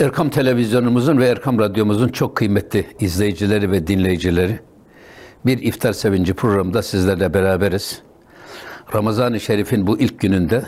Erkam 0.00 0.30
Televizyonumuzun 0.30 1.18
ve 1.18 1.26
Erkam 1.26 1.58
Radyomuzun 1.58 2.08
çok 2.08 2.36
kıymetli 2.36 2.86
izleyicileri 3.00 3.70
ve 3.70 3.86
dinleyicileri, 3.86 4.60
bir 5.46 5.58
iftar 5.58 5.92
sevinci 5.92 6.34
programında 6.34 6.82
sizlerle 6.82 7.34
beraberiz. 7.34 8.02
Ramazan-ı 8.94 9.40
Şerif'in 9.40 9.86
bu 9.86 9.98
ilk 9.98 10.20
gününde 10.20 10.62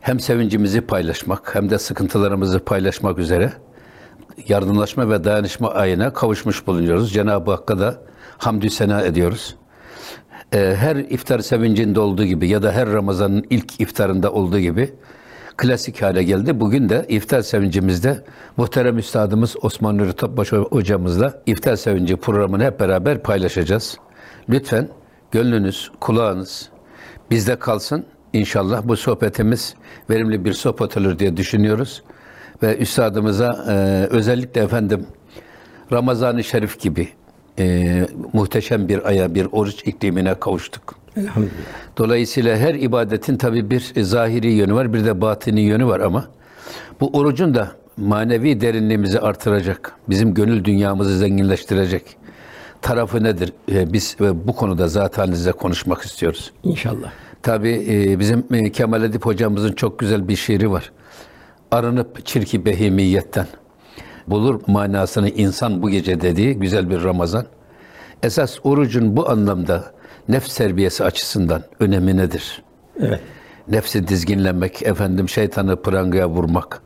hem 0.00 0.20
sevincimizi 0.20 0.80
paylaşmak 0.80 1.54
hem 1.54 1.70
de 1.70 1.78
sıkıntılarımızı 1.78 2.64
paylaşmak 2.64 3.18
üzere 3.18 3.52
yardımlaşma 4.48 5.10
ve 5.10 5.24
dayanışma 5.24 5.70
ayına 5.70 6.12
kavuşmuş 6.12 6.66
bulunuyoruz. 6.66 7.12
Cenab-ı 7.12 7.50
Hakk'a 7.50 7.78
da 7.78 8.02
hamdü 8.38 8.70
sena 8.70 9.02
ediyoruz. 9.02 9.56
Ee, 10.52 10.74
her 10.78 10.96
iftar 10.96 11.38
sevincinde 11.38 12.00
olduğu 12.00 12.24
gibi 12.24 12.48
ya 12.48 12.62
da 12.62 12.72
her 12.72 12.92
Ramazan'ın 12.92 13.44
ilk 13.50 13.80
iftarında 13.80 14.32
olduğu 14.32 14.58
gibi 14.58 14.94
klasik 15.56 16.02
hale 16.02 16.22
geldi. 16.22 16.60
Bugün 16.60 16.88
de 16.88 17.06
iftar 17.08 17.42
sevincimizde 17.42 18.24
muhterem 18.56 18.98
üstadımız 18.98 19.56
Osman 19.62 19.98
Nuri 19.98 20.12
Topbaş 20.12 20.52
hocamızla 20.52 21.42
iftar 21.46 21.76
sevinci 21.76 22.16
programını 22.16 22.64
hep 22.64 22.80
beraber 22.80 23.22
paylaşacağız. 23.22 23.98
Lütfen 24.48 24.88
gönlünüz, 25.30 25.90
kulağınız 26.00 26.68
bizde 27.30 27.56
kalsın. 27.56 28.06
İnşallah 28.32 28.82
bu 28.84 28.96
sohbetimiz 28.96 29.74
verimli 30.10 30.44
bir 30.44 30.52
sohbet 30.52 30.96
olur 30.96 31.18
diye 31.18 31.36
düşünüyoruz. 31.36 32.02
Ve 32.62 32.76
üstadımıza 32.76 33.64
e, 33.68 34.06
özellikle 34.10 34.60
efendim 34.60 35.06
Ramazan-ı 35.92 36.44
Şerif 36.44 36.80
gibi 36.80 37.08
e, 37.58 38.06
muhteşem 38.32 38.88
bir 38.88 39.08
aya, 39.08 39.34
bir 39.34 39.48
oruç 39.52 39.82
iklimine 39.86 40.34
kavuştuk. 40.34 41.03
Elhamdülillah. 41.16 41.54
Dolayısıyla 41.98 42.56
her 42.56 42.74
ibadetin 42.74 43.36
tabi 43.36 43.70
bir 43.70 43.92
zahiri 44.02 44.52
yönü 44.52 44.74
var, 44.74 44.92
bir 44.94 45.04
de 45.04 45.20
batini 45.20 45.60
yönü 45.60 45.86
var 45.86 46.00
ama 46.00 46.24
bu 47.00 47.10
orucun 47.18 47.54
da 47.54 47.72
manevi 47.96 48.60
derinliğimizi 48.60 49.20
artıracak, 49.20 49.92
bizim 50.08 50.34
gönül 50.34 50.64
dünyamızı 50.64 51.18
zenginleştirecek 51.18 52.16
tarafı 52.82 53.24
nedir? 53.24 53.52
Ee, 53.72 53.92
Biz 53.92 54.16
e, 54.20 54.46
bu 54.46 54.52
konuda 54.56 54.88
zaten 54.88 55.26
size 55.32 55.52
konuşmak 55.52 56.02
istiyoruz. 56.02 56.52
İnşallah. 56.62 57.12
Tabi 57.42 57.86
e, 57.88 58.18
bizim 58.18 58.44
e, 58.52 58.72
Kemal 58.72 59.02
Edip 59.02 59.26
hocamızın 59.26 59.72
çok 59.72 59.98
güzel 59.98 60.28
bir 60.28 60.36
şiiri 60.36 60.70
var. 60.70 60.92
Arınıp 61.70 62.26
çirki 62.26 62.64
behimiyetten 62.64 63.46
bulur 64.26 64.60
manasını 64.66 65.28
insan 65.28 65.82
bu 65.82 65.90
gece 65.90 66.20
dediği 66.20 66.54
güzel 66.54 66.90
bir 66.90 67.04
Ramazan. 67.04 67.46
Esas 68.22 68.58
orucun 68.64 69.16
bu 69.16 69.30
anlamda 69.30 69.93
nefs 70.28 70.56
terbiyesi 70.56 71.04
açısından 71.04 71.62
önemi 71.80 72.16
nedir? 72.16 72.62
Evet. 73.00 73.20
Nefsi 73.68 74.08
dizginlemek, 74.08 74.82
efendim 74.82 75.28
şeytanı 75.28 75.82
prangaya 75.82 76.28
vurmak. 76.28 76.82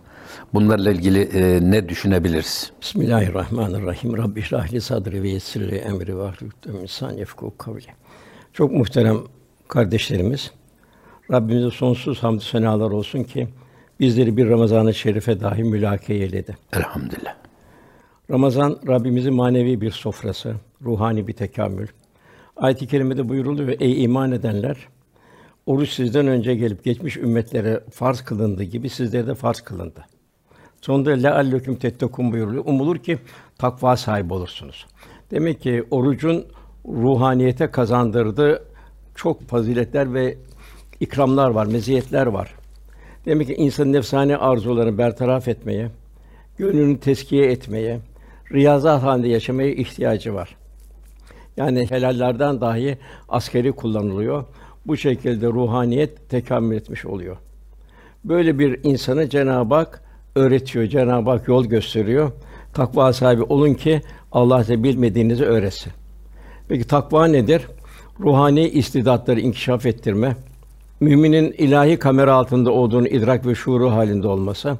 Bunlarla 0.55 0.91
ilgili 0.91 1.23
e, 1.23 1.71
ne 1.71 1.89
düşünebiliriz? 1.89 2.73
Bismillahirrahmanirrahim. 2.81 4.19
Rabbi 4.19 4.43
şrahli 4.43 4.81
sadri 4.81 5.23
ve 5.23 5.29
yessirli 5.29 5.77
emri 5.77 6.19
ve 6.19 6.23
ahlul 6.23 6.51
insan 6.83 7.13
yefku 7.13 7.57
kavli. 7.59 7.87
Çok 8.53 8.73
muhterem 8.73 9.19
kardeşlerimiz, 9.69 10.51
Rabbimize 11.31 11.71
sonsuz 11.71 12.23
hamdü 12.23 12.45
senalar 12.45 12.91
olsun 12.91 13.25
ki 13.25 13.49
bizleri 14.01 14.37
bir 14.37 14.49
Ramazan-ı 14.49 14.95
Şerife 14.95 15.41
dahi 15.41 15.65
mülake 15.65 16.15
eyledi. 16.15 16.57
Elhamdülillah. 16.73 17.35
Ramazan 18.31 18.79
Rabbimizin 18.89 19.35
manevi 19.35 19.81
bir 19.81 19.91
sofrası, 19.91 20.55
ruhani 20.83 21.27
bir 21.27 21.33
tekamül. 21.33 21.87
Ayet-i 22.59 22.87
kerimede 22.87 23.29
buyuruluyor 23.29 23.81
ey 23.81 24.05
iman 24.05 24.33
edenler 24.33 24.77
oruç 25.67 25.91
sizden 25.91 26.27
önce 26.27 26.55
gelip 26.55 26.85
geçmiş 26.85 27.17
ümmetlere 27.17 27.81
farz 27.91 28.21
kılındığı 28.21 28.63
gibi 28.63 28.89
sizlere 28.89 29.27
de 29.27 29.35
farz 29.35 29.61
kılındı. 29.61 30.05
Sonunda 30.81 31.11
lealleküm 31.11 31.77
tettekun 31.77 32.33
buyuruluyor. 32.33 32.65
Umulur 32.67 32.99
ki 32.99 33.19
takva 33.59 33.97
sahibi 33.97 34.35
olursunuz. 34.35 34.87
Demek 35.31 35.61
ki 35.61 35.85
orucun 35.91 36.45
ruhaniyete 36.87 37.71
kazandırdığı 37.71 38.63
çok 39.15 39.43
faziletler 39.43 40.15
ve 40.15 40.39
ikramlar 41.01 41.51
var, 41.51 41.67
meziyetler 41.67 42.27
var. 42.27 42.55
Demek 43.27 43.47
ki 43.47 43.55
insanın 43.55 43.93
nefsani 43.93 44.37
arzularını 44.37 44.99
bertaraf 44.99 45.49
etmeye, 45.49 45.91
gönlünü 46.59 47.01
teskiye 47.01 47.51
etmeye, 47.51 48.01
riyazat 48.53 49.03
halinde 49.03 49.29
yaşamaya 49.29 49.73
ihtiyacı 49.73 50.35
var. 50.35 50.58
Yani 51.59 51.91
helallerden 51.91 52.61
dahi 52.61 52.99
askeri 53.29 53.73
kullanılıyor. 53.73 54.45
Bu 54.87 54.97
şekilde 54.97 55.47
ruhaniyet 55.47 56.31
tekamül 56.31 56.77
etmiş 56.77 57.07
oluyor. 57.07 57.37
Böyle 58.25 58.59
bir 58.59 58.81
insanı 58.85 59.29
Cenab-ı 59.29 59.75
Hak 59.75 60.03
öğretiyor, 60.35 60.87
Cenab-ı 60.87 61.31
Hak 61.31 61.49
yol 61.49 61.65
gösteriyor. 61.65 62.33
Takva 62.75 63.13
sahibi 63.13 63.43
olun 63.43 63.75
ki 63.75 64.01
Allah 64.33 64.65
size 64.65 64.83
bilmediğinizi 64.83 65.45
öğretsin. 65.45 65.93
Peki 66.69 66.87
takva 66.87 67.27
nedir? 67.27 67.67
Ruhani 68.21 68.69
istidatları 68.69 69.41
inkişaf 69.41 69.87
ettirme, 69.87 70.37
müminin 71.01 71.53
ilahi 71.53 71.99
kamera 71.99 72.35
altında 72.35 72.71
olduğunu 72.71 73.09
idrak 73.09 73.47
ve 73.47 73.55
şuuru 73.55 73.91
halinde 73.91 74.29
olması, 74.29 74.79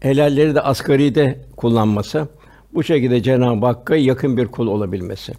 helalleri 0.00 0.54
de 0.54 0.60
asgari 0.60 1.14
de 1.14 1.40
kullanması, 1.56 2.28
bu 2.74 2.82
şekilde 2.82 3.22
Cenab-ı 3.22 3.66
Hakk'a 3.66 3.96
yakın 3.96 4.36
bir 4.36 4.46
kul 4.46 4.66
olabilmesi. 4.66 5.32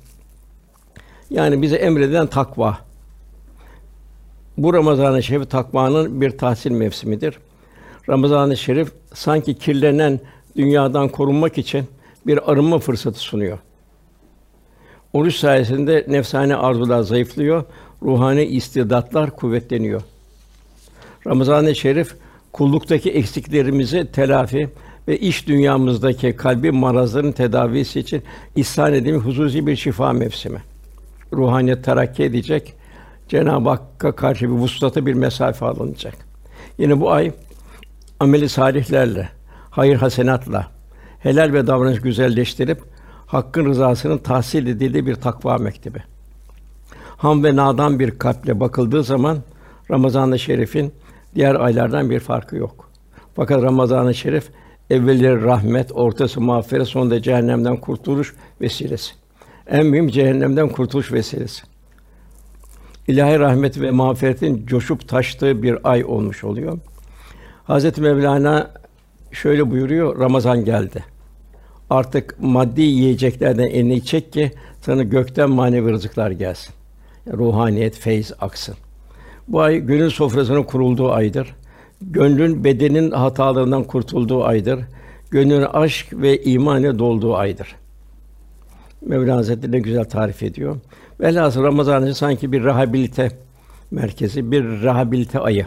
Yani 1.31 1.62
bize 1.62 1.75
emredilen 1.75 2.28
takva. 2.28 2.78
Bu 4.58 4.74
Ramazan-ı 4.74 5.24
Şerif 5.24 5.50
takvanın 5.50 6.22
bir 6.22 6.38
tahsil 6.38 6.72
mevsimidir. 6.72 7.38
Ramazan-ı 8.09 8.58
Şerif 8.58 8.92
sanki 9.14 9.53
kirlenen 9.53 10.19
dünyadan 10.56 11.09
korunmak 11.09 11.58
için 11.58 11.86
bir 12.28 12.52
arınma 12.52 12.80
fırsatı 12.80 13.19
sunuyor. 13.19 13.58
Oruç 15.14 15.36
sayesinde 15.36 16.06
nefsane 16.08 16.56
arzular 16.56 17.02
zayıflıyor, 17.02 17.63
ruhani 18.03 18.44
istidatlar 18.44 19.36
kuvvetleniyor. 19.36 20.02
Ramazan-ı 21.28 21.75
Şerif 21.75 22.16
kulluktaki 22.52 23.12
eksiklerimizi 23.12 24.12
telafi 24.12 24.69
ve 25.08 25.19
iş 25.19 25.48
dünyamızdaki 25.48 26.36
kalbi 26.36 26.72
marazların 26.72 27.31
tedavisi 27.31 28.00
için 28.00 28.24
ihsan 28.56 28.94
edilmiş 28.94 29.25
hususi 29.25 29.68
bir 29.68 29.75
şifa 29.75 30.13
mevsimi. 30.13 30.70
Ruhaniyet 31.34 31.84
terakki 31.84 32.24
edecek, 32.24 32.74
Cenab-ı 33.28 33.69
Hakk'a 33.69 34.12
karşı 34.12 34.46
bir 34.46 34.56
vuslatı 34.56 35.06
bir 35.06 35.14
mesafe 35.14 35.66
alınacak. 35.66 36.14
Yine 36.78 37.00
bu 37.00 37.12
ay 37.12 37.31
ameli 38.19 38.50
salihlerle, 38.50 39.30
hayır 39.69 39.96
hasenatla, 39.96 40.68
helal 41.19 41.53
ve 41.53 41.68
davranış 41.68 42.02
güzelleştirip 42.02 42.81
Hakk'ın 43.28 43.66
rızasının 43.66 44.18
tahsil 44.18 44.68
edildiği 44.68 45.06
bir 45.06 45.16
takva 45.16 45.58
mektebi. 45.58 46.03
Ham 47.18 47.44
ve 47.44 47.56
nadan 47.56 48.00
bir 48.00 48.19
kalple 48.19 48.59
bakıldığı 48.59 49.03
zaman 49.03 49.38
Ramazan-ı 49.92 50.40
Şerif'in 50.40 50.94
diğer 51.36 51.56
aylardan 51.56 52.09
bir 52.09 52.19
farkı 52.19 52.56
yok. 52.56 52.90
Fakat 53.36 53.63
Ramazan-ı 53.63 54.16
Şerif 54.16 54.50
evvelleri 54.90 55.44
rahmet, 55.44 55.92
ortası 55.92 56.42
mağfiret, 56.42 56.88
sonunda 56.88 57.22
cehennemden 57.22 57.78
kurtuluş 57.78 58.36
vesilesi. 58.62 59.20
En 59.71 59.85
mühim 59.85 60.07
cehennemden 60.07 60.69
kurtuluş 60.69 61.11
vesilesi. 61.11 61.63
İlahi 63.07 63.39
rahmet 63.39 63.81
ve 63.81 63.91
mağfiretin 63.91 64.65
coşup 64.65 65.07
taştığı 65.07 65.63
bir 65.63 65.77
ay 65.83 66.05
olmuş 66.05 66.43
oluyor. 66.43 66.77
Hazreti 67.63 68.01
Mevlana 68.01 68.71
şöyle 69.31 69.71
buyuruyor: 69.71 70.19
Ramazan 70.19 70.65
geldi. 70.65 71.05
Artık 71.89 72.35
maddi 72.39 72.81
yiyeceklerden 72.81 73.68
elini 73.68 74.06
çek 74.06 74.33
ki 74.33 74.51
sana 74.81 75.03
gökten 75.03 75.50
manevi 75.50 75.91
rızıklar 75.91 76.31
gelsin. 76.31 76.74
Ruhaniyet, 77.33 77.97
feyz 77.97 78.33
aksın. 78.39 78.75
Bu 79.47 79.62
ay 79.62 79.79
gönül 79.79 80.09
sofrasının 80.09 80.63
kurulduğu 80.63 81.12
aydır. 81.12 81.56
Gönlün 82.01 82.63
bedenin 82.63 83.12
hatalarından 83.12 83.83
kurtulduğu 83.83 84.44
aydır. 84.44 84.79
Gönlün 85.31 85.62
aşk 85.62 86.07
ve 86.13 86.44
imanı 86.44 87.00
dolduğu 87.00 87.35
aydır. 87.35 87.81
Mevlana 89.06 89.38
Hazretleri 89.38 89.71
ne 89.71 89.80
güzel 89.80 90.06
tarif 90.06 90.44
ediyor. 90.44 90.77
Velhâsıl 91.19 91.63
Ramazan 91.63 92.03
ayı 92.03 92.15
sanki 92.15 92.51
bir 92.51 92.63
rehabilite 92.63 93.31
merkezi, 93.92 94.51
bir 94.51 94.63
rehabilite 94.63 95.39
ayı. 95.39 95.65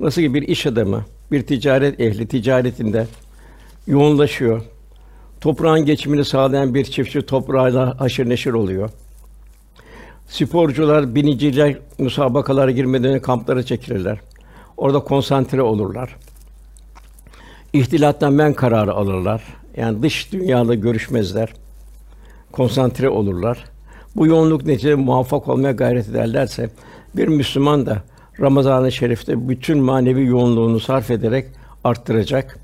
Nasıl 0.00 0.22
ki 0.22 0.34
bir 0.34 0.42
iş 0.42 0.66
adamı, 0.66 1.04
bir 1.32 1.46
ticaret 1.46 2.00
ehli 2.00 2.28
ticaretinde 2.28 3.06
yoğunlaşıyor. 3.86 4.62
Toprağın 5.40 5.84
geçimini 5.84 6.24
sağlayan 6.24 6.74
bir 6.74 6.84
çiftçi 6.84 7.22
toprağıyla 7.22 8.00
haşır 8.00 8.28
neşir 8.28 8.52
oluyor. 8.52 8.90
Sporcular, 10.28 11.14
biniciler 11.14 11.78
müsabakalara 11.98 12.70
girmeden 12.70 13.20
kamplara 13.20 13.62
çekilirler. 13.62 14.18
Orada 14.76 15.00
konsantre 15.00 15.62
olurlar. 15.62 16.16
İhtilattan 17.72 18.32
men 18.32 18.54
kararı 18.54 18.92
alırlar. 18.92 19.42
Yani 19.76 20.02
dış 20.02 20.32
dünyayla 20.32 20.74
görüşmezler. 20.74 21.54
Konsantre 22.54 23.08
olurlar. 23.08 23.64
Bu 24.16 24.26
yoğunluk 24.26 24.66
neticede 24.66 24.94
muvaffak 24.94 25.48
olmaya 25.48 25.72
gayret 25.72 26.08
ederlerse 26.08 26.70
bir 27.16 27.28
Müslüman 27.28 27.86
da 27.86 28.02
Ramazan-ı 28.40 28.92
Şerif'te 28.92 29.48
bütün 29.48 29.78
manevi 29.78 30.26
yoğunluğunu 30.26 30.80
sarf 30.80 31.10
ederek 31.10 31.46
arttıracak. 31.84 32.58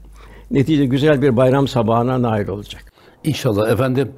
Netice 0.50 0.84
güzel 0.84 1.22
bir 1.22 1.36
bayram 1.36 1.68
sabahına 1.68 2.22
nail 2.22 2.48
olacak. 2.48 2.92
İnşallah 3.24 3.72
efendim. 3.72 4.12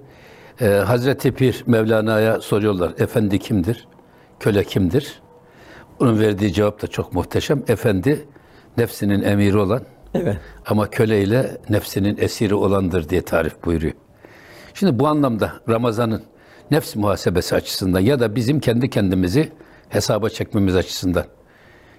E, 0.60 0.66
Hazreti 0.66 1.32
Pir 1.32 1.64
Mevlana'ya 1.66 2.40
soruyorlar. 2.40 2.92
Efendi 2.98 3.38
kimdir? 3.38 3.88
Köle 4.40 4.64
kimdir? 4.64 5.20
Onun 6.00 6.20
verdiği 6.20 6.52
cevap 6.52 6.82
da 6.82 6.86
çok 6.86 7.12
muhteşem. 7.12 7.62
Efendi 7.68 8.24
nefsinin 8.76 9.22
emiri 9.22 9.58
olan 9.58 9.82
Evet. 10.14 10.36
ama 10.66 10.90
köle 10.90 11.22
ile 11.22 11.56
nefsinin 11.70 12.16
esiri 12.20 12.54
olandır 12.54 13.08
diye 13.08 13.22
tarif 13.22 13.64
buyuruyor. 13.64 13.94
Şimdi 14.74 14.98
bu 14.98 15.08
anlamda 15.08 15.52
Ramazan'ın 15.68 16.22
nefs 16.70 16.96
muhasebesi 16.96 17.54
açısından 17.54 18.00
ya 18.00 18.20
da 18.20 18.36
bizim 18.36 18.60
kendi 18.60 18.90
kendimizi 18.90 19.52
hesaba 19.88 20.28
çekmemiz 20.28 20.76
açısından 20.76 21.24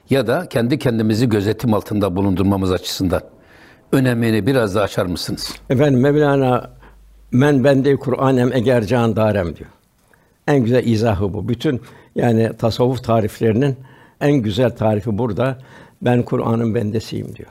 ya 0.09 0.27
da 0.27 0.49
kendi 0.49 0.79
kendimizi 0.79 1.29
gözetim 1.29 1.73
altında 1.73 2.15
bulundurmamız 2.15 2.71
açısından 2.71 3.21
önemini 3.91 4.47
biraz 4.47 4.75
daha 4.75 4.83
açar 4.83 5.05
mısınız? 5.05 5.55
Efendim 5.69 6.01
Mevlana 6.01 6.71
men 7.31 7.63
bende 7.63 7.95
Kur'anem 7.95 8.53
eger 8.53 8.83
can 8.83 9.15
darem 9.15 9.55
diyor. 9.55 9.69
En 10.47 10.59
güzel 10.59 10.85
izahı 10.85 11.33
bu. 11.33 11.49
Bütün 11.49 11.81
yani 12.15 12.51
tasavvuf 12.57 13.03
tariflerinin 13.03 13.77
en 14.21 14.33
güzel 14.33 14.69
tarifi 14.69 15.17
burada. 15.17 15.57
Ben 16.01 16.23
Kur'an'ın 16.23 16.75
bendesiyim 16.75 17.35
diyor. 17.35 17.49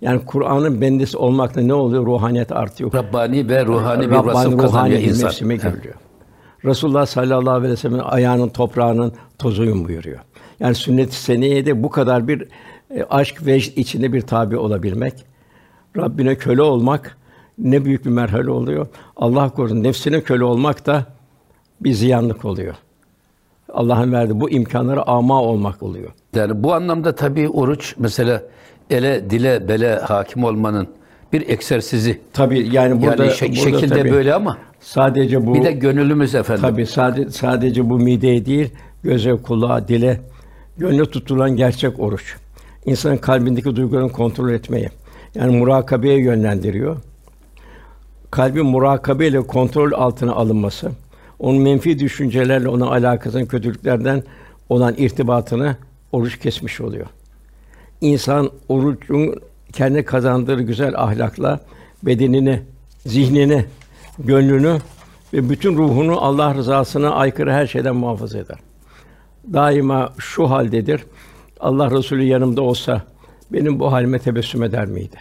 Yani 0.00 0.20
Kur'an'ın 0.26 0.80
bendesi 0.80 1.16
olmakla 1.16 1.62
ne 1.62 1.74
oluyor? 1.74 2.06
Ruhaniyet 2.06 2.52
artıyor. 2.52 2.92
Rabbani 2.94 3.48
ve 3.48 3.66
ruhani 3.66 4.10
bir 4.10 4.10
Rabbani, 4.10 4.26
vasıf 4.26 4.52
ruhani 4.52 4.62
kazanıyor 4.62 5.00
insan. 5.00 5.24
mevsime 5.24 5.56
giriliyor. 5.56 5.94
Resulullah 6.64 7.06
sallallahu 7.06 7.50
aleyhi 7.50 7.72
ve 7.72 7.76
sellem 7.76 8.00
ayağının 8.04 8.48
toprağının 8.48 9.12
tozuyum 9.38 9.88
buyuruyor. 9.88 10.18
Yani 10.60 10.74
sünnet-i 10.74 11.16
seniyede 11.16 11.82
bu 11.82 11.90
kadar 11.90 12.28
bir 12.28 12.48
e, 12.90 13.02
aşk 13.10 13.46
ve 13.46 13.56
içinde 13.56 14.12
bir 14.12 14.20
tabi 14.20 14.56
olabilmek, 14.56 15.24
Rabbine 15.96 16.36
köle 16.36 16.62
olmak 16.62 17.16
ne 17.58 17.84
büyük 17.84 18.04
bir 18.04 18.10
merhale 18.10 18.50
oluyor. 18.50 18.86
Allah 19.16 19.50
korusun 19.50 19.82
nefsine 19.82 20.20
köle 20.20 20.44
olmak 20.44 20.86
da 20.86 21.06
bir 21.80 21.92
ziyanlık 21.92 22.44
oluyor. 22.44 22.74
Allah'ın 23.72 24.12
verdiği 24.12 24.40
bu 24.40 24.50
imkanlara 24.50 25.02
ama 25.06 25.42
olmak 25.42 25.82
oluyor. 25.82 26.10
Yani 26.34 26.62
bu 26.62 26.74
anlamda 26.74 27.14
tabii 27.14 27.48
oruç 27.48 27.94
mesela 27.98 28.42
ele, 28.90 29.30
dile, 29.30 29.68
bele 29.68 29.94
hakim 29.96 30.44
olmanın 30.44 30.88
bir 31.32 31.48
egzersizi. 31.48 32.20
Tabii 32.32 32.68
yani 32.72 33.02
burada, 33.02 33.24
yani 33.24 33.32
şek- 33.34 33.48
burada 33.48 33.78
şekilde 33.78 33.98
tabii 33.98 34.10
böyle 34.12 34.34
ama 34.34 34.58
sadece 34.80 35.46
bu 35.46 35.54
bir 35.54 35.64
de 35.64 35.72
gönlümüz 35.72 36.34
efendim. 36.34 36.62
Tabii 36.62 36.86
sadece, 36.86 37.30
sadece 37.30 37.90
bu 37.90 37.98
mideye 37.98 38.46
değil, 38.46 38.70
göze, 39.02 39.32
kulağa, 39.32 39.88
dile, 39.88 40.20
gönle 40.78 41.04
tutulan 41.04 41.56
gerçek 41.56 42.00
oruç. 42.00 42.36
İnsanın 42.84 43.16
kalbindeki 43.16 43.76
duygularını 43.76 44.12
kontrol 44.12 44.50
etmeyi, 44.50 44.88
yani 45.34 45.56
murakabeye 45.56 46.18
yönlendiriyor. 46.20 46.96
Kalbin 48.30 48.66
murakabeyle 48.66 49.40
kontrol 49.40 49.92
altına 49.92 50.32
alınması, 50.32 50.90
onun 51.38 51.60
menfi 51.62 51.98
düşüncelerle 51.98 52.68
ona 52.68 52.86
alakasının 52.86 53.46
kötülüklerden 53.46 54.22
olan 54.68 54.94
irtibatını 54.98 55.76
oruç 56.12 56.38
kesmiş 56.38 56.80
oluyor. 56.80 57.06
İnsan 58.00 58.50
orucun 58.68 59.34
kendi 59.72 60.04
kazandığı 60.04 60.62
güzel 60.62 60.94
ahlakla 60.96 61.60
bedenini, 62.02 62.62
zihnini, 63.06 63.64
gönlünü 64.18 64.78
ve 65.32 65.50
bütün 65.50 65.76
ruhunu 65.76 66.20
Allah 66.20 66.54
rızasına 66.54 67.10
aykırı 67.10 67.52
her 67.52 67.66
şeyden 67.66 67.96
muhafaza 67.96 68.38
eder. 68.38 68.58
Daima 69.52 70.12
şu 70.18 70.50
haldedir. 70.50 71.04
Allah 71.60 71.90
Resulü 71.90 72.22
yanımda 72.24 72.62
olsa 72.62 73.02
benim 73.52 73.80
bu 73.80 73.92
halime 73.92 74.18
tebessüm 74.18 74.62
eder 74.62 74.86
miydi? 74.86 75.16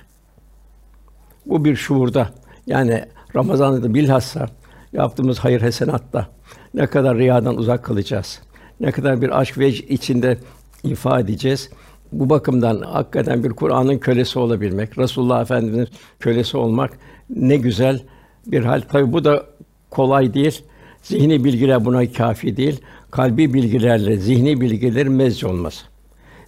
Bu 1.45 1.65
bir 1.65 1.75
şuurda. 1.75 2.29
Yani 2.67 3.05
Ramazan'da 3.35 3.83
da 3.83 3.93
bilhassa 3.93 4.47
yaptığımız 4.93 5.39
hayır 5.39 5.61
hasenatta 5.61 6.27
ne 6.73 6.87
kadar 6.87 7.17
riyadan 7.17 7.57
uzak 7.57 7.83
kalacağız. 7.83 8.41
Ne 8.79 8.91
kadar 8.91 9.21
bir 9.21 9.39
aşk 9.39 9.57
ve 9.57 9.69
içinde 9.69 10.37
ifa 10.83 11.19
edeceğiz. 11.19 11.69
Bu 12.11 12.29
bakımdan 12.29 12.81
hakikaten 12.81 13.43
bir 13.43 13.49
Kur'an'ın 13.49 13.97
kölesi 13.97 14.39
olabilmek, 14.39 14.97
Resulullah 14.97 15.41
Efendimiz'in 15.41 15.87
kölesi 16.19 16.57
olmak 16.57 16.99
ne 17.29 17.57
güzel 17.57 18.01
bir 18.47 18.63
hal. 18.63 18.81
Tabi 18.81 19.13
bu 19.13 19.23
da 19.25 19.45
kolay 19.89 20.33
değil. 20.33 20.61
Zihni 21.01 21.43
bilgiler 21.43 21.85
buna 21.85 22.11
kafi 22.11 22.57
değil. 22.57 22.81
Kalbi 23.11 23.53
bilgilerle 23.53 24.17
zihni 24.17 24.61
bilgilerin 24.61 25.11
mezc 25.11 25.47
olması. 25.47 25.85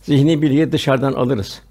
Zihni 0.02 0.42
bilgiyi 0.42 0.72
dışarıdan 0.72 1.14
alırız. 1.14 1.62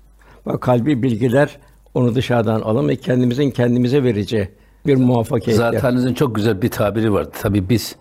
Bak 0.46 0.61
kalbi 0.61 1.02
bilgiler 1.02 1.58
onu 1.94 2.14
dışarıdan 2.14 2.61
alamayız. 2.61 3.00
Kendimizin 3.00 3.50
kendimize 3.50 4.05
vereceği 4.05 4.49
bir 4.87 4.96
muvaffakiyetle. 4.96 5.62
Zatenizin 5.62 6.14
çok 6.14 6.34
güzel 6.34 6.62
bir 6.62 6.69
tabiri 6.69 7.12
vardı. 7.12 7.31
Tabii 7.43 7.69
biz 7.69 7.96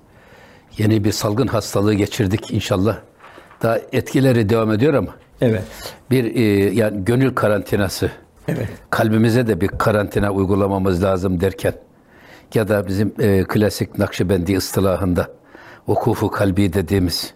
yeni 0.78 1.04
bir 1.04 1.12
salgın 1.12 1.48
hastalığı 1.48 1.94
geçirdik 1.94 2.52
inşallah. 2.52 2.98
Daha 3.64 3.78
etkileri 3.92 4.50
devam 4.50 4.72
ediyor 4.72 4.94
ama 4.94 5.16
Evet. 5.42 5.64
bir 6.12 6.36
e, 6.36 6.42
yani 6.74 7.06
gönül 7.06 7.36
karantinası. 7.36 8.12
Evet. 8.48 8.68
Kalbimize 8.90 9.48
de 9.48 9.62
bir 9.62 9.68
karantina 9.68 10.32
uygulamamız 10.32 11.04
lazım 11.04 11.42
derken 11.42 11.74
ya 12.54 12.68
da 12.68 12.88
bizim 12.88 13.14
e, 13.20 13.44
klasik 13.44 13.98
Nakşibendi 13.98 14.58
ıstılahında 14.58 15.28
vukufu 15.88 16.32
kalbi 16.32 16.74
dediğimiz, 16.74 17.34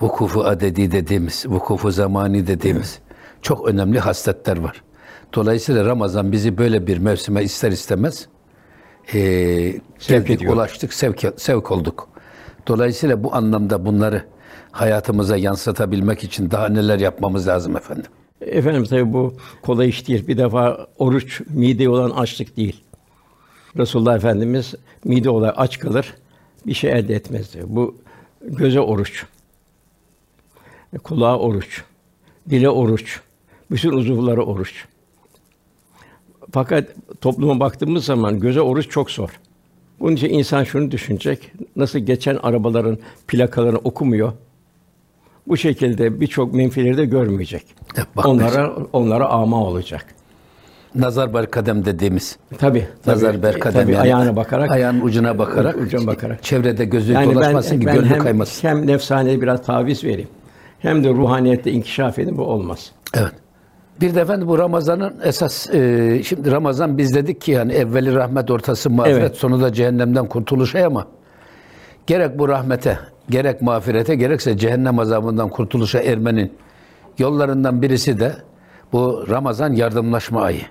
vukufu 0.00 0.44
adedi 0.44 0.92
dediğimiz, 0.92 1.46
vukufu 1.46 1.90
zamani 1.90 2.46
dediğimiz 2.46 2.98
çok 3.42 3.68
önemli 3.68 3.98
hasletler 3.98 4.56
var. 4.56 4.82
Dolayısıyla 5.34 5.84
Ramazan 5.84 6.32
bizi 6.32 6.58
böyle 6.58 6.86
bir 6.86 6.98
mevsime 6.98 7.42
ister 7.42 7.72
istemez 7.72 8.28
e, 9.12 9.18
geldik, 10.08 10.30
ediyor. 10.30 10.52
ulaştık, 10.52 10.94
sevk, 10.94 11.24
sevk 11.36 11.70
olduk. 11.70 12.08
Dolayısıyla 12.66 13.24
bu 13.24 13.34
anlamda 13.34 13.86
bunları 13.86 14.24
hayatımıza 14.76 15.36
yansıtabilmek 15.36 16.24
için 16.24 16.50
daha 16.50 16.68
neler 16.68 16.98
yapmamız 16.98 17.48
lazım 17.48 17.76
efendim? 17.76 18.04
Efendim 18.40 18.84
tabii 18.84 19.12
bu 19.12 19.34
kolay 19.62 19.88
iş 19.88 20.08
değil. 20.08 20.28
Bir 20.28 20.38
defa 20.38 20.86
oruç 20.98 21.40
mideye 21.50 21.88
olan 21.88 22.10
açlık 22.10 22.56
değil. 22.56 22.80
Resulullah 23.76 24.16
Efendimiz 24.16 24.74
mide 25.04 25.30
olay 25.30 25.52
aç 25.56 25.78
kalır, 25.78 26.14
bir 26.66 26.74
şey 26.74 26.92
elde 26.92 27.14
etmez 27.14 27.54
diyor. 27.54 27.66
Bu 27.68 27.96
göze 28.40 28.80
oruç, 28.80 29.26
kulağa 31.02 31.38
oruç, 31.38 31.82
dile 32.50 32.68
oruç, 32.70 33.20
bütün 33.70 33.92
uzuvlara 33.92 34.40
oruç. 34.42 34.84
Fakat 36.52 36.88
topluma 37.20 37.60
baktığımız 37.60 38.04
zaman 38.04 38.40
göze 38.40 38.60
oruç 38.60 38.88
çok 38.88 39.10
zor. 39.10 39.40
Bunun 40.00 40.16
için 40.16 40.30
insan 40.30 40.64
şunu 40.64 40.90
düşünecek: 40.90 41.52
nasıl 41.76 41.98
geçen 41.98 42.36
arabaların 42.42 42.98
plakalarını 43.28 43.78
okumuyor, 43.78 44.32
bu 45.48 45.56
şekilde 45.56 46.20
birçok 46.20 46.54
menfileri 46.54 46.96
de 46.96 47.04
görmeyecek. 47.04 47.66
Bakmayacak. 48.16 48.54
onlara 48.54 48.76
onlara 48.92 49.28
ama 49.28 49.64
olacak. 49.64 50.06
Nazar 50.94 51.34
ber 51.34 51.50
kadem 51.50 51.84
dediğimiz. 51.84 52.36
Tabi 52.58 52.86
Nazar 53.06 53.42
ber 53.42 53.58
kadem 53.58 53.82
tabii, 53.82 53.92
yani 53.92 54.02
ayağına 54.02 54.36
bakarak 54.36 54.70
ayağın 54.70 55.00
ucuna 55.00 55.38
bakarak 55.38 55.76
ucuna 55.76 56.06
bakarak. 56.06 56.42
çevrede 56.42 56.84
gözü 56.84 57.12
yani 57.12 57.28
ben, 57.28 57.34
dolaşmasın 57.34 57.80
ki 57.80 57.86
ben 57.86 57.94
gönlü 57.94 58.06
hem, 58.06 58.18
kaymasın. 58.18 58.68
hem 58.68 58.86
nefsaneye 58.86 59.40
biraz 59.40 59.62
taviz 59.62 60.04
vereyim. 60.04 60.28
Hem 60.78 61.04
de 61.04 61.08
ruhaniyette 61.08 61.72
inkişaf 61.72 62.18
edin 62.18 62.36
bu 62.36 62.42
olmaz. 62.42 62.92
Evet. 63.14 63.32
Bir 64.00 64.14
de 64.14 64.20
efendim 64.20 64.48
bu 64.48 64.58
Ramazan'ın 64.58 65.14
esas 65.24 65.74
e, 65.74 66.22
şimdi 66.24 66.50
Ramazan 66.50 66.98
biz 66.98 67.14
dedik 67.14 67.40
ki 67.40 67.50
yani 67.50 67.72
evveli 67.72 68.14
rahmet 68.14 68.50
ortası 68.50 68.90
mağfiret 68.90 69.18
Evet. 69.18 69.36
sonu 69.36 69.60
da 69.60 69.72
cehennemden 69.72 70.26
kurtuluş 70.26 70.74
ama 70.74 71.06
gerek 72.06 72.38
bu 72.38 72.48
rahmete 72.48 72.98
gerek 73.30 73.62
mağfirete 73.62 74.14
gerekse 74.14 74.58
cehennem 74.58 74.98
azabından 74.98 75.48
kurtuluşa 75.48 76.00
ermenin 76.00 76.52
yollarından 77.18 77.82
birisi 77.82 78.20
de 78.20 78.32
bu 78.92 79.24
Ramazan 79.28 79.72
yardımlaşma 79.72 80.42
ayı. 80.42 80.62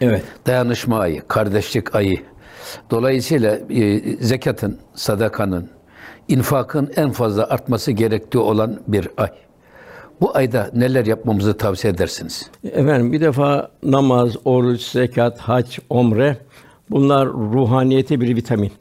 Evet. 0.00 0.24
dayanışma 0.46 0.98
ayı, 0.98 1.22
kardeşlik 1.28 1.94
ayı. 1.94 2.16
Dolayısıyla 2.90 3.58
e, 3.70 4.00
zekatın, 4.16 4.78
sadakanın, 4.94 5.68
infakın 6.28 6.90
en 6.96 7.10
fazla 7.10 7.46
artması 7.46 7.92
gerektiği 7.92 8.38
olan 8.38 8.80
bir 8.88 9.08
ay. 9.16 9.30
Bu 10.20 10.36
ayda 10.36 10.70
neler 10.74 11.06
yapmamızı 11.06 11.56
tavsiye 11.56 11.92
edersiniz? 11.92 12.50
Efendim 12.64 13.12
bir 13.12 13.20
defa 13.20 13.70
namaz, 13.82 14.36
oruç, 14.44 14.82
zekat, 14.82 15.38
hac, 15.38 15.78
omre 15.90 16.36
bunlar 16.90 17.28
ruhaniyete 17.28 18.20
bir 18.20 18.36
vitamin. 18.36 18.72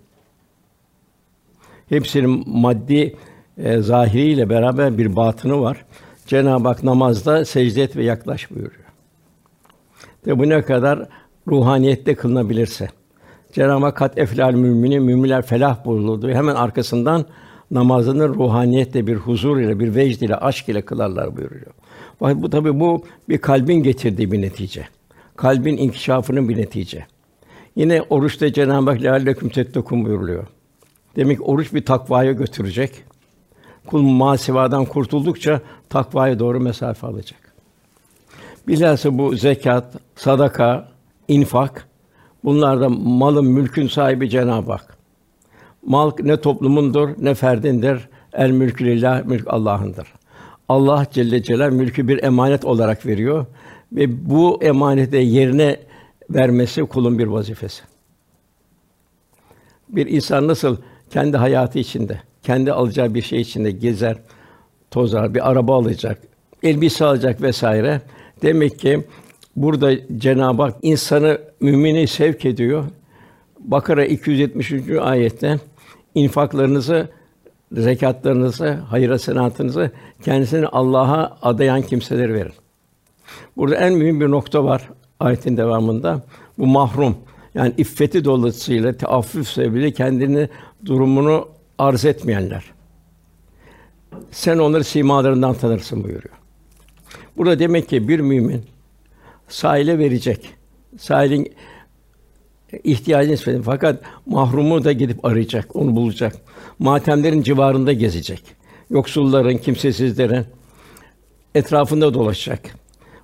Hepsinin 1.89 2.44
maddi 2.50 3.15
e, 3.58 3.77
zahiriyle 3.77 4.50
beraber 4.50 4.98
bir 4.98 5.15
batını 5.15 5.62
var. 5.62 5.86
Cenab-ı 6.27 6.67
Hak 6.67 6.84
namazda 6.84 7.46
secde 7.46 7.84
et 7.84 7.96
ve 7.96 8.03
yaklaş 8.03 8.51
buyuruyor. 8.51 8.88
Ve 10.27 10.39
bu 10.39 10.50
ne 10.50 10.62
kadar 10.62 11.08
ruhaniyette 11.48 12.15
kılınabilirse. 12.15 12.88
Cenab-ı 13.53 13.86
Hak 13.86 13.98
kat 13.98 14.17
eflal 14.17 14.53
müminin 14.53 15.03
müminler 15.03 15.41
felah 15.41 15.86
buyuruldu. 15.86 16.29
Hemen 16.29 16.56
arkasından 16.56 17.25
namazını 17.72 18.29
ruhaniyette 18.29 19.08
bir 19.08 19.15
huzur 19.15 19.60
ile, 19.60 19.79
bir 19.79 19.96
vecd 19.96 20.22
ile, 20.22 20.36
aşk 20.36 20.70
ile 20.70 20.82
kılarlar 20.82 21.38
buyuruyor. 21.38 21.72
Bak 22.22 22.41
bu 22.41 22.50
tabi 22.50 22.79
bu 22.79 23.06
bir 23.29 23.38
kalbin 23.38 23.84
getirdiği 23.84 24.32
bir 24.32 24.41
netice. 24.41 24.88
kalbin 25.36 25.77
inkişafının 25.77 26.50
bir 26.50 26.58
netice. 26.58 27.06
Yine 27.75 28.01
oruçta 28.10 28.53
Cenab-ı 28.53 28.91
Hak 28.91 29.03
lealleküm 29.03 29.50
tettekûn 29.50 30.06
buyuruluyor. 30.06 30.48
Demek 31.18 31.50
oruç 31.50 31.74
bir 31.74 31.86
takvaya 31.86 32.32
götürecek. 32.32 33.04
Kul 33.86 34.02
masivadan 34.02 34.86
kurtuldukça 34.86 35.62
takvaya 35.90 36.40
doğru 36.40 36.60
mesafe 36.60 37.08
alacak. 37.08 37.54
Bilhassa 38.68 39.18
bu 39.18 39.36
zekat, 39.36 39.96
sadaka, 40.16 40.88
infak 41.28 41.88
bunlarda 42.44 42.90
malın, 42.90 43.46
mülkün 43.46 43.88
sahibi 43.88 44.30
Cenab-ı 44.30 44.72
Hak. 44.72 44.98
Mal 45.86 46.12
ne 46.20 46.42
toplumundur 46.42 47.10
ne 47.20 47.34
ferdindir. 47.34 48.10
El 48.34 48.52
mülkü 48.52 48.86
lillah, 48.86 49.26
mülk 49.26 49.48
Allah'ındır. 49.48 50.08
Allah 50.70 51.06
Celle 51.12 51.44
Celal 51.44 51.72
mülkü 51.72 52.08
bir 52.08 52.24
emanet 52.24 52.66
olarak 52.66 53.06
veriyor 53.06 53.46
ve 53.92 54.30
bu 54.30 54.60
emaneti 54.64 55.18
yerine 55.18 55.80
vermesi 56.30 56.82
kulun 56.82 57.20
bir 57.20 57.28
vazifesi. 57.28 57.84
Bir 59.90 60.08
insan 60.08 60.48
nasıl 60.48 60.78
kendi 61.12 61.38
hayatı 61.38 61.80
içinde, 61.80 62.22
kendi 62.44 62.72
alacağı 62.72 63.14
bir 63.14 63.22
şey 63.22 63.42
içinde 63.42 63.72
gezer, 63.72 64.18
tozar, 64.92 65.34
bir 65.34 65.52
araba 65.52 65.76
alacak, 65.76 66.22
elbise 66.64 67.06
alacak 67.06 67.42
vesaire. 67.42 68.02
Demek 68.42 68.80
ki 68.80 69.04
burada 69.56 69.92
Cenab-ı 70.18 70.62
Hak 70.62 70.76
insanı 70.82 71.38
mümini 71.60 72.08
sevk 72.08 72.46
ediyor. 72.46 72.84
Bakara 73.60 74.06
273. 74.06 74.90
ayette 75.02 75.60
infaklarınızı, 76.16 77.10
zekatlarınızı, 77.72 78.74
hayır 78.74 79.18
senatınızı 79.18 79.92
kendisini 80.24 80.68
Allah'a 80.68 81.38
adayan 81.42 81.82
kimseler 81.82 82.34
verin. 82.34 82.54
Burada 83.58 83.76
en 83.76 83.94
mühim 83.94 84.22
bir 84.22 84.32
nokta 84.32 84.64
var 84.64 84.90
ayetin 85.20 85.58
devamında. 85.58 86.22
Bu 86.58 86.68
mahrum. 86.68 87.18
Yani 87.58 87.74
iffeti 87.78 88.26
dolayısıyla 88.26 88.94
teaffüf 88.94 89.48
sebebiyle 89.48 89.92
kendini 89.92 90.50
durumunu 90.86 91.48
arz 91.78 92.06
etmeyenler. 92.06 92.64
Sen 94.32 94.58
onları 94.58 94.84
simalarından 94.84 95.54
tanırsın 95.54 96.04
buyuruyor. 96.04 96.36
Burada 97.38 97.60
demek 97.60 97.90
ki 97.90 98.08
bir 98.08 98.20
mümin 98.20 98.64
sahile 99.48 100.00
verecek. 100.00 100.50
Sahilin 100.98 101.54
ihtiyacını 102.84 103.34
nispeten 103.34 103.62
fakat 103.62 104.02
mahrumu 104.26 104.84
da 104.84 104.92
gidip 104.92 105.26
arayacak, 105.26 105.76
onu 105.76 105.96
bulacak. 105.96 106.36
Matemlerin 106.80 107.42
civarında 107.42 107.94
gezecek. 107.94 108.44
Yoksulların, 108.90 109.58
kimsesizlerin 109.58 110.46
etrafında 111.56 112.14
dolaşacak. 112.14 112.60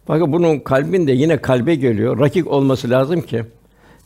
Fakat 0.07 0.27
bunun 0.27 0.59
kalbinde 0.59 1.11
yine 1.11 1.37
kalbe 1.37 1.75
geliyor. 1.75 2.19
Rakik 2.19 2.47
olması 2.47 2.89
lazım 2.89 3.21
ki 3.21 3.43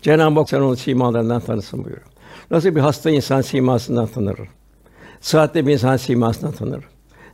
Cenab-ı 0.01 0.39
Hak 0.39 0.50
sen 0.50 0.62
onu 0.62 0.75
simalarından 0.75 1.42
tanısın 1.42 1.84
buyuruyor. 1.84 2.08
Nasıl 2.51 2.75
bir 2.75 2.80
hasta 2.80 3.10
insan 3.10 3.42
simasından 3.42 4.08
tanır. 4.08 4.39
Sıhhatli 5.22 5.68
bir 5.68 5.74
insan 5.74 5.98
simasından 5.98 6.54
tanır. 6.54 6.84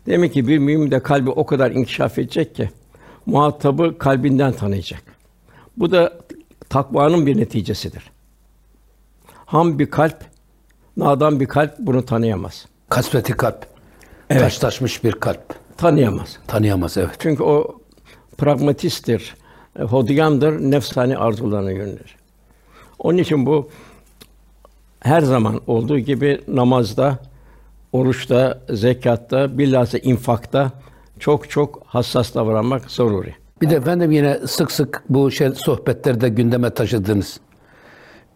Demek 0.06 0.34
ki 0.34 0.48
bir 0.48 0.58
mümin 0.58 0.92
de 0.92 1.00
kalbi 1.00 1.30
o 1.30 1.46
kadar 1.46 1.72
inkişaf 1.72 2.20
edecek 2.20 2.56
ki 2.56 2.70
muhatabı 3.26 3.98
kalbinden 3.98 4.54
tanıyacak. 4.54 5.04
Bu 5.78 5.92
da 5.92 6.14
takvanın 6.70 7.26
bir 7.26 7.38
neticesidir. 7.38 8.12
Ham 9.46 9.80
bir 9.80 9.90
kalp, 9.92 10.18
nadan 10.98 11.40
bir 11.40 11.46
kalp 11.46 11.80
bunu 11.80 12.06
tanıyamaz. 12.06 12.66
Kasveti 12.90 13.34
kalp. 13.34 13.66
Evet. 14.30 14.42
Taşlaşmış 14.42 15.04
bir 15.04 15.12
kalp. 15.12 15.56
Tanıyamaz. 15.78 16.38
Tanıyamaz 16.48 16.98
evet. 16.98 17.16
Çünkü 17.20 17.44
o 17.44 17.80
pragmatisttir, 18.38 19.36
e, 19.80 19.84
hodgamdır, 19.84 20.60
nefsani 20.60 21.18
arzularına 21.18 21.72
yönelir. 21.72 22.16
Onun 23.00 23.18
için 23.18 23.46
bu 23.46 23.70
her 25.00 25.22
zaman 25.22 25.62
olduğu 25.68 26.00
gibi 26.00 26.42
namazda, 26.48 27.20
oruçta, 27.92 28.60
zekatta, 28.70 29.58
bilhassa 29.58 29.98
infakta 29.98 30.72
çok 31.20 31.50
çok 31.50 31.82
hassas 31.86 32.36
davranmak 32.36 32.92
zaruri. 32.92 33.36
Bir 33.62 33.70
de 33.70 33.76
efendim 33.76 34.12
yine 34.12 34.40
sık 34.48 34.72
sık 34.72 35.04
bu 35.10 35.32
şey 35.32 35.50
sohbetlerde 35.52 36.30
gündeme 36.30 36.70
taşıdığınız 36.70 37.40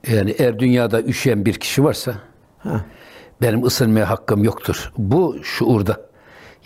yani 0.07 0.35
eğer 0.37 0.59
dünyada 0.59 1.01
üşüyen 1.01 1.45
bir 1.45 1.53
kişi 1.53 1.83
varsa 1.83 2.15
Ha. 2.57 2.81
benim 3.41 3.63
ısınmaya 3.65 4.09
hakkım 4.09 4.43
yoktur. 4.43 4.91
Bu 4.97 5.35
şuurda 5.43 6.06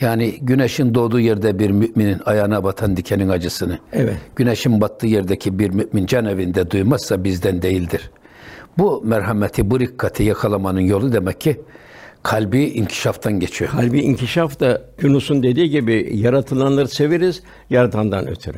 yani 0.02 0.38
güneşin 0.42 0.96
doğduğu 0.96 1.20
yerde 1.20 1.60
bir 1.60 1.70
müminin 1.70 2.22
ayağına 2.26 2.64
batan 2.64 2.98
dikenin 2.98 3.30
acısını, 3.30 3.80
Evet. 3.94 4.18
güneşin 4.36 4.82
battığı 4.82 5.08
yerdeki 5.08 5.60
bir 5.60 5.70
mümin 5.70 6.06
can 6.06 6.26
evinde 6.26 6.72
duymazsa 6.72 7.24
bizden 7.24 7.62
değildir. 7.62 8.10
Bu 8.78 9.02
merhameti, 9.06 9.72
bu 9.72 9.80
rikkati 9.80 10.24
yakalamanın 10.24 10.80
yolu 10.80 11.14
demek 11.14 11.42
ki 11.42 11.62
kalbi 12.24 12.64
inkişaftan 12.64 13.40
geçiyor. 13.40 13.72
Kalbi 13.72 14.00
inkişaf 14.00 14.60
da 14.60 14.82
Yunus'un 15.02 15.44
dediği 15.44 15.70
gibi 15.70 16.10
yaratılanları 16.14 16.88
severiz 16.88 17.44
yaratandan 17.70 18.28
ötürü. 18.28 18.58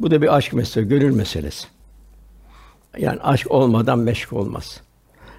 Bu 0.00 0.10
da 0.10 0.22
bir 0.22 0.36
aşk 0.36 0.52
meselesi, 0.52 0.88
gönül 0.88 1.14
meselesi. 1.14 1.66
Yani 2.98 3.20
aşk 3.20 3.50
olmadan 3.50 3.98
meşk 3.98 4.32
olmaz. 4.32 4.80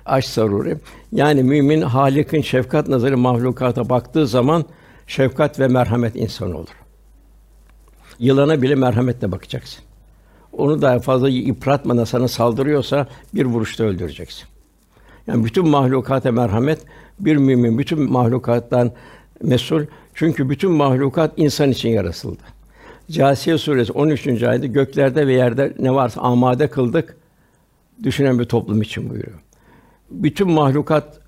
Aşk 0.06 0.28
zaruri. 0.28 0.78
Yani 1.12 1.44
mümin 1.44 1.82
Halik'in 1.82 2.42
şefkat 2.42 2.88
nazarı 2.88 3.18
mahlukata 3.18 3.90
baktığı 3.90 4.28
zaman 4.28 4.66
şefkat 5.08 5.60
ve 5.60 5.68
merhamet 5.68 6.16
insan 6.16 6.54
olur. 6.54 6.76
Yılana 8.20 8.62
bile 8.62 8.76
merhametle 8.76 9.32
bakacaksın. 9.32 9.84
Onu 10.54 10.82
daha 10.82 11.00
fazla 11.00 11.30
yıpratmadan 11.30 12.04
sana 12.04 12.28
saldırıyorsa 12.28 13.08
bir 13.34 13.46
vuruşta 13.46 13.84
öldüreceksin. 13.84 14.48
Yani 15.28 15.46
bütün 15.46 15.68
mahlukata 15.68 16.32
merhamet 16.32 16.82
bir 17.20 17.36
mümin 17.36 17.78
bütün 17.78 18.12
mahlukattan 18.12 18.92
mesul. 19.42 19.86
Çünkü 20.14 20.50
bütün 20.50 20.72
mahlukat 20.72 21.32
insan 21.38 21.72
için 21.72 21.90
yaratıldı. 21.90 22.42
Câsiye 23.12 23.58
suresi 23.58 23.92
13. 23.92 24.44
ayette 24.44 24.68
göklerde 24.68 25.28
ve 25.28 25.34
yerde 25.34 25.74
ne 25.80 25.94
varsa 25.94 26.22
amade 26.22 26.68
kıldık 26.68 27.18
düşünen 28.04 28.40
bir 28.40 28.46
toplum 28.46 28.82
için 28.82 29.10
buyuruyor. 29.10 29.40
Bütün 30.12 30.52
mahlukat 30.52 31.20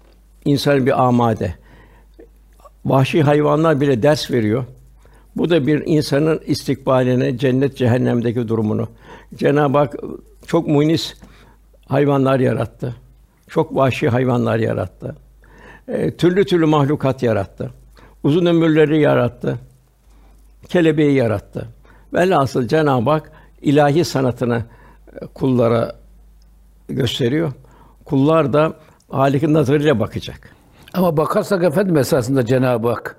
insanın 0.45 0.85
bir 0.85 1.03
amade. 1.03 1.55
Vahşi 2.85 3.23
hayvanlar 3.23 3.81
bile 3.81 4.03
ders 4.03 4.31
veriyor. 4.31 4.65
Bu 5.35 5.49
da 5.49 5.67
bir 5.67 5.83
insanın 5.85 6.41
istikbaline, 6.45 7.37
cennet 7.37 7.77
cehennemdeki 7.77 8.47
durumunu. 8.47 8.87
Cenab-ı 9.35 9.77
Hak 9.77 9.95
çok 10.45 10.67
munis 10.67 11.13
hayvanlar 11.87 12.39
yarattı. 12.39 12.95
Çok 13.49 13.75
vahşi 13.75 14.09
hayvanlar 14.09 14.57
yarattı. 14.57 15.15
E, 15.87 16.11
türlü 16.11 16.45
türlü 16.45 16.65
mahlukat 16.65 17.23
yarattı. 17.23 17.71
Uzun 18.23 18.45
ömürleri 18.45 19.01
yarattı. 19.01 19.59
Kelebeği 20.69 21.13
yarattı. 21.13 21.67
Velhasıl 22.13 22.67
Cenab-ı 22.67 23.09
Hak 23.09 23.31
ilahi 23.61 24.05
sanatını 24.05 24.63
e, 25.21 25.25
kullara 25.25 25.95
gösteriyor. 26.89 27.51
Kullar 28.05 28.53
da 28.53 28.73
Halik'in 29.11 29.53
nazarıyla 29.53 29.99
bakacak. 29.99 30.54
Ama 30.95 31.17
bakarsak 31.17 31.63
efendim 31.63 31.97
esasında 31.97 32.45
Cenab-ı 32.45 32.87
Hak 32.87 33.15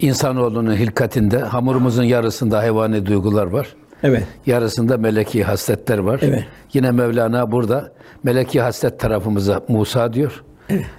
insanoğlunun 0.00 0.74
hilkatinde 0.74 1.38
hamurumuzun 1.38 2.02
yarısında 2.02 2.58
hayvani 2.58 3.06
duygular 3.06 3.46
var. 3.46 3.74
Evet. 4.02 4.24
Yarısında 4.46 4.98
meleki 4.98 5.44
hasletler 5.44 5.98
var. 5.98 6.20
Evet. 6.22 6.44
Yine 6.72 6.90
Mevlana 6.90 7.52
burada 7.52 7.92
meleki 8.22 8.60
haslet 8.60 9.00
tarafımıza 9.00 9.60
Musa 9.68 10.12
diyor. 10.12 10.44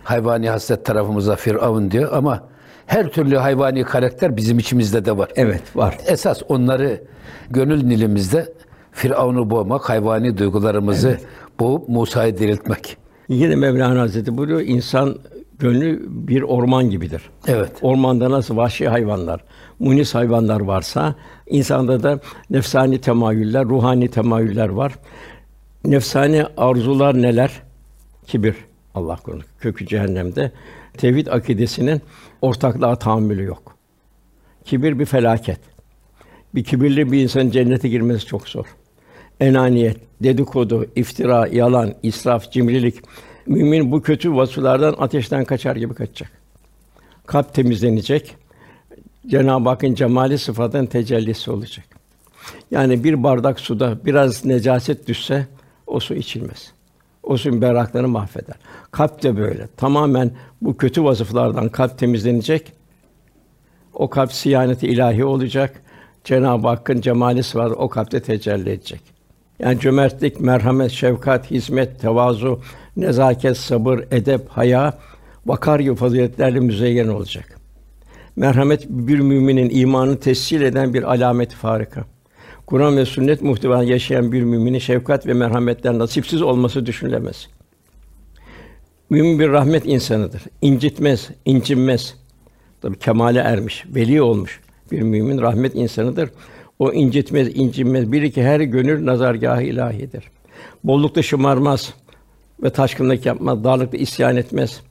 Hayvani 0.03 0.49
haslet 0.49 0.85
tarafımıza 0.85 1.35
Firavun 1.35 1.91
diyor 1.91 2.09
ama 2.13 2.43
her 2.85 3.07
türlü 3.07 3.35
hayvani 3.35 3.83
karakter 3.83 4.37
bizim 4.37 4.59
içimizde 4.59 5.05
de 5.05 5.17
var. 5.17 5.29
Evet, 5.35 5.75
var. 5.75 5.97
Esas 6.07 6.41
onları 6.49 7.01
gönül 7.49 7.83
nilimizde 7.83 8.53
Firavun'u 8.91 9.49
boğmak, 9.49 9.89
hayvani 9.89 10.37
duygularımızı 10.37 11.17
boğup 11.59 11.89
Musa'yı 11.89 12.37
diriltmek. 12.37 12.97
Yine 13.27 13.55
Mevlana 13.55 14.01
Hazretleri 14.01 14.37
buyuruyor, 14.37 14.61
insan 14.61 15.15
gönlü 15.61 16.05
bir 16.09 16.41
orman 16.41 16.89
gibidir. 16.89 17.21
Evet. 17.47 17.71
Ormanda 17.81 18.31
nasıl 18.31 18.57
vahşi 18.57 18.87
hayvanlar, 18.87 19.43
munis 19.79 20.15
hayvanlar 20.15 20.59
varsa, 20.59 21.15
insanda 21.47 22.03
da 22.03 22.19
nefsani 22.49 23.01
temayüller, 23.01 23.65
ruhani 23.65 24.07
temayüller 24.07 24.69
var. 24.69 24.93
Nefsani 25.85 26.45
arzular 26.57 27.21
neler? 27.21 27.51
Kibir. 28.27 28.55
Allah 28.95 29.15
korusun. 29.15 29.45
Kökü 29.59 29.87
cehennemde. 29.87 30.51
Tevhid 30.97 31.27
akidesinin 31.27 32.01
ortaklığa 32.41 32.95
tahammülü 32.95 33.43
yok. 33.43 33.75
Kibir 34.65 34.99
bir 34.99 35.05
felaket. 35.05 35.59
Bir 36.55 36.63
kibirli 36.63 37.11
bir 37.11 37.21
insanın 37.21 37.51
cennete 37.51 37.89
girmesi 37.89 38.25
çok 38.25 38.49
zor. 38.49 38.65
Enaniyet, 39.39 39.97
dedikodu, 40.23 40.85
iftira, 40.95 41.47
yalan, 41.47 41.93
israf, 42.03 42.51
cimrilik. 42.51 42.95
Mümin 43.45 43.91
bu 43.91 44.01
kötü 44.01 44.35
vasıflardan 44.35 44.95
ateşten 44.97 45.45
kaçar 45.45 45.75
gibi 45.75 45.93
kaçacak. 45.93 46.31
Kalp 47.25 47.53
temizlenecek. 47.53 48.35
Cenab-ı 49.27 49.69
Hakk'ın 49.69 49.95
cemali 49.95 50.37
sıfatının 50.37 50.85
tecellisi 50.85 51.51
olacak. 51.51 51.85
Yani 52.71 53.03
bir 53.03 53.23
bardak 53.23 53.59
suda 53.59 54.05
biraz 54.05 54.45
necaset 54.45 55.07
düşse 55.07 55.47
o 55.87 55.99
su 55.99 56.15
içilmez. 56.15 56.71
O 57.23 57.37
suyun 57.37 57.61
berraklığını 57.61 58.07
mahveder. 58.07 58.55
Kalp 58.91 59.23
de 59.23 59.37
böyle. 59.37 59.67
Tamamen 59.77 60.31
bu 60.61 60.77
kötü 60.77 61.03
vasıflardan 61.03 61.69
kalp 61.69 61.97
temizlenecek. 61.97 62.73
O 63.93 64.09
kalp 64.09 64.33
siyaneti 64.33 64.87
ilahi 64.87 65.25
olacak. 65.25 65.81
Cenab-ı 66.23 66.67
Hakk'ın 66.67 67.01
cemali 67.01 67.43
sıfatı 67.43 67.75
o 67.75 67.89
kalpte 67.89 68.21
tecelli 68.21 68.69
edecek. 68.69 69.01
Yani 69.61 69.79
cömertlik, 69.79 70.39
merhamet, 70.39 70.91
şefkat, 70.91 71.51
hizmet, 71.51 71.99
tevazu, 72.01 72.59
nezaket, 72.97 73.57
sabır, 73.57 74.03
edep, 74.11 74.49
haya, 74.49 74.97
vakar 75.45 75.79
gibi 75.79 75.95
faziletlerle 75.95 76.59
müzeyyen 76.59 77.07
olacak. 77.07 77.57
Merhamet 78.35 78.89
bir 78.89 79.19
müminin 79.19 79.69
imanını 79.69 80.19
tescil 80.19 80.61
eden 80.61 80.93
bir 80.93 81.03
alamet 81.03 81.53
farika. 81.53 82.05
Kur'an 82.65 82.97
ve 82.97 83.05
sünnet 83.05 83.41
muhtevası 83.41 83.85
yaşayan 83.85 84.31
bir 84.31 84.43
müminin 84.43 84.79
şefkat 84.79 85.27
ve 85.27 85.33
merhametten 85.33 85.99
nasipsiz 85.99 86.41
olması 86.41 86.85
düşünülemez. 86.85 87.49
Mümin 89.09 89.39
bir 89.39 89.49
rahmet 89.49 89.85
insanıdır. 89.85 90.41
İncitmez, 90.61 91.29
incinmez. 91.45 92.15
Tabi 92.81 92.99
kemale 92.99 93.39
ermiş, 93.39 93.85
veli 93.95 94.21
olmuş 94.21 94.59
bir 94.91 95.01
mümin 95.01 95.41
rahmet 95.41 95.75
insanıdır. 95.75 96.29
O 96.81 96.93
incitmez, 96.93 97.47
incinmez. 97.55 98.11
Bir 98.11 98.21
iki 98.21 98.43
her 98.43 98.59
gönül 98.59 99.05
nazargâhı 99.05 99.61
ilahidir. 99.61 100.23
Bollukta 100.83 101.21
şımarmaz 101.21 101.93
ve 102.63 102.69
taşkınlık 102.69 103.25
yapmaz, 103.25 103.63
darlıkta 103.63 103.97
isyan 103.97 104.37
etmez. 104.37 104.81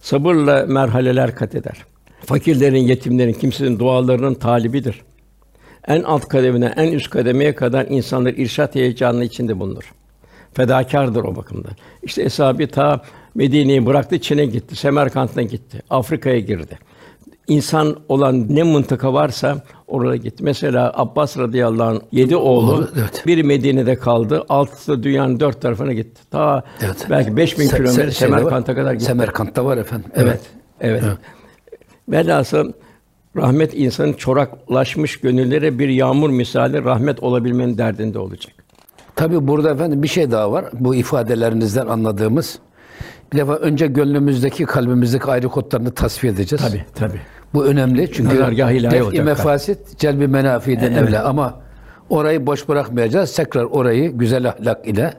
Sabırla 0.00 0.66
merhaleler 0.66 1.34
kat 1.34 1.54
eder. 1.54 1.84
Fakirlerin, 2.24 2.82
yetimlerin, 2.82 3.32
kimsenin 3.32 3.78
dualarının 3.78 4.34
talibidir. 4.34 5.02
En 5.86 6.02
alt 6.02 6.28
kademine, 6.28 6.72
en 6.76 6.92
üst 6.92 7.10
kademeye 7.10 7.54
kadar 7.54 7.86
insanlar 7.86 8.30
irşat 8.30 8.74
heyecanı 8.74 9.24
içinde 9.24 9.60
bulunur. 9.60 9.94
Fedakârdır 10.52 11.24
o 11.24 11.36
bakımda. 11.36 11.68
İşte 12.02 12.22
Eshab-ı 12.22 12.66
ta 12.66 13.02
Medine'yi 13.34 13.86
bıraktı, 13.86 14.18
Çin'e 14.18 14.46
gitti, 14.46 14.76
Semerkant'a 14.76 15.42
gitti, 15.42 15.82
Afrika'ya 15.90 16.38
girdi. 16.38 16.78
İnsan 17.48 17.96
olan 18.08 18.46
ne 18.56 18.62
mıntıka 18.62 19.12
varsa 19.12 19.56
oraya 19.86 20.16
gitti. 20.16 20.44
Mesela 20.44 20.92
Abbas 20.96 21.38
radıyallahu 21.38 21.88
anh 21.88 22.00
yedi 22.12 22.36
oğlu, 22.36 22.72
Oğlu, 22.72 22.88
evet. 22.98 23.22
biri 23.26 23.42
Medine'de 23.42 23.94
kaldı, 23.94 24.44
altısı 24.48 24.92
da 24.92 25.02
dünyanın 25.02 25.40
dört 25.40 25.60
tarafına 25.62 25.92
gitti. 25.92 26.20
Ta 26.30 26.62
Evet. 26.84 27.06
belki 27.10 27.36
5000 27.36 27.64
Se- 27.66 27.68
se- 27.72 27.76
kilometre 27.76 28.10
şeyde 28.12 28.32
var. 28.32 28.38
Semerkant'a 28.38 28.74
kadar 28.74 28.92
gitti. 28.92 29.04
Semerkant'ta 29.04 29.64
var 29.64 29.76
efendim. 29.76 30.10
Evet. 30.14 30.40
Evet. 30.80 31.02
Velhasıl 32.08 32.72
rahmet 33.36 33.74
insanın 33.74 34.12
çoraklaşmış 34.12 35.20
gönüllere 35.20 35.78
bir 35.78 35.88
yağmur 35.88 36.30
misali 36.30 36.84
rahmet 36.84 37.22
olabilmenin 37.22 37.78
derdinde 37.78 38.18
olacak. 38.18 38.52
Tabii 39.16 39.48
burada 39.48 39.70
efendim 39.70 40.02
bir 40.02 40.08
şey 40.08 40.30
daha 40.30 40.52
var. 40.52 40.64
Bu 40.72 40.94
ifadelerinizden 40.94 41.86
anladığımız. 41.86 42.58
Bir 43.32 43.38
defa 43.38 43.54
önce 43.54 43.86
gönlümüzdeki, 43.86 44.64
kalbimizdeki 44.64 45.24
ayrı 45.24 45.48
kodlarını 45.48 45.90
tasfiye 45.90 46.32
edeceğiz. 46.32 46.64
Tabii. 46.94 47.20
Bu 47.54 47.64
önemli 47.64 48.12
çünkü 48.12 48.38
def-i 48.90 49.22
mefasit, 49.22 49.98
celbi 49.98 50.28
menafiden 50.28 50.92
Evet. 50.92 51.08
evle 51.08 51.20
ama 51.20 51.60
orayı 52.10 52.46
boş 52.46 52.68
bırakmayacağız. 52.68 53.36
Tekrar 53.36 53.64
orayı 53.64 54.10
güzel 54.10 54.48
ahlak 54.48 54.86
ile 54.88 55.14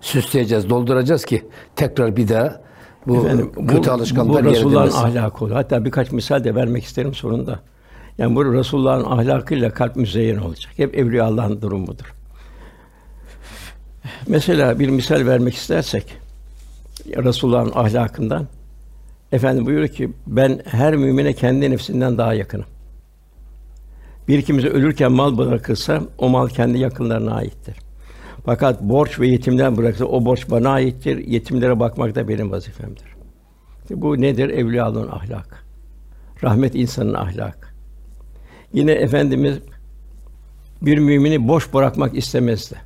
süsleyeceğiz, 0.00 0.70
dolduracağız 0.70 1.24
ki 1.24 1.44
tekrar 1.76 2.16
bir 2.16 2.28
daha 2.28 2.60
bu 3.06 3.16
Efendim, 3.16 3.52
kötü 3.68 3.90
bu, 3.90 3.92
alışkanlıklar 3.92 4.44
bu 4.44 4.50
Resulullah'ın 4.50 4.90
ahlakı 4.90 5.44
olur. 5.44 5.52
Hatta 5.52 5.84
birkaç 5.84 6.12
misal 6.12 6.44
de 6.44 6.54
vermek 6.54 6.84
isterim 6.84 7.14
sonunda. 7.14 7.60
Yani 8.18 8.36
bu 8.36 8.52
Resulullah'ın 8.52 9.04
ahlakıyla 9.04 9.70
kalp 9.70 9.96
müzeyyen 9.96 10.36
olacak. 10.36 10.72
Hep 10.76 10.98
evliya 10.98 11.24
Allah'ın 11.24 11.62
durumudur. 11.62 12.14
Mesela 14.28 14.78
bir 14.78 14.88
misal 14.88 15.26
vermek 15.26 15.54
istersek 15.54 16.16
Resulullah'ın 17.06 17.72
ahlakından 17.74 18.46
Efendim 19.32 19.66
buyuruyor 19.66 19.88
ki 19.88 20.12
ben 20.26 20.60
her 20.64 20.96
mümine 20.96 21.32
kendi 21.32 21.70
nefsinden 21.70 22.18
daha 22.18 22.34
yakınım. 22.34 22.66
Bir 24.28 24.42
kimse 24.42 24.68
ölürken 24.68 25.12
mal 25.12 25.38
bırakırsa 25.38 26.02
o 26.18 26.28
mal 26.28 26.48
kendi 26.48 26.78
yakınlarına 26.78 27.34
aittir. 27.34 27.76
Fakat 28.44 28.82
borç 28.82 29.20
ve 29.20 29.28
yetimden 29.28 29.76
bırakırsa 29.76 30.04
o 30.04 30.24
borç 30.24 30.50
bana 30.50 30.70
aittir. 30.70 31.26
Yetimlere 31.26 31.80
bakmak 31.80 32.14
da 32.14 32.28
benim 32.28 32.50
vazifemdir. 32.50 33.06
İşte 33.82 34.02
bu 34.02 34.20
nedir? 34.20 34.48
Evliyaların 34.48 35.08
ahlakı. 35.08 35.56
Rahmet 36.42 36.74
insanın 36.74 37.14
ahlakı. 37.14 37.68
Yine 38.72 38.92
efendimiz 38.92 39.58
bir 40.82 40.98
mümini 40.98 41.48
boş 41.48 41.74
bırakmak 41.74 42.16
istemezdi. 42.16 42.76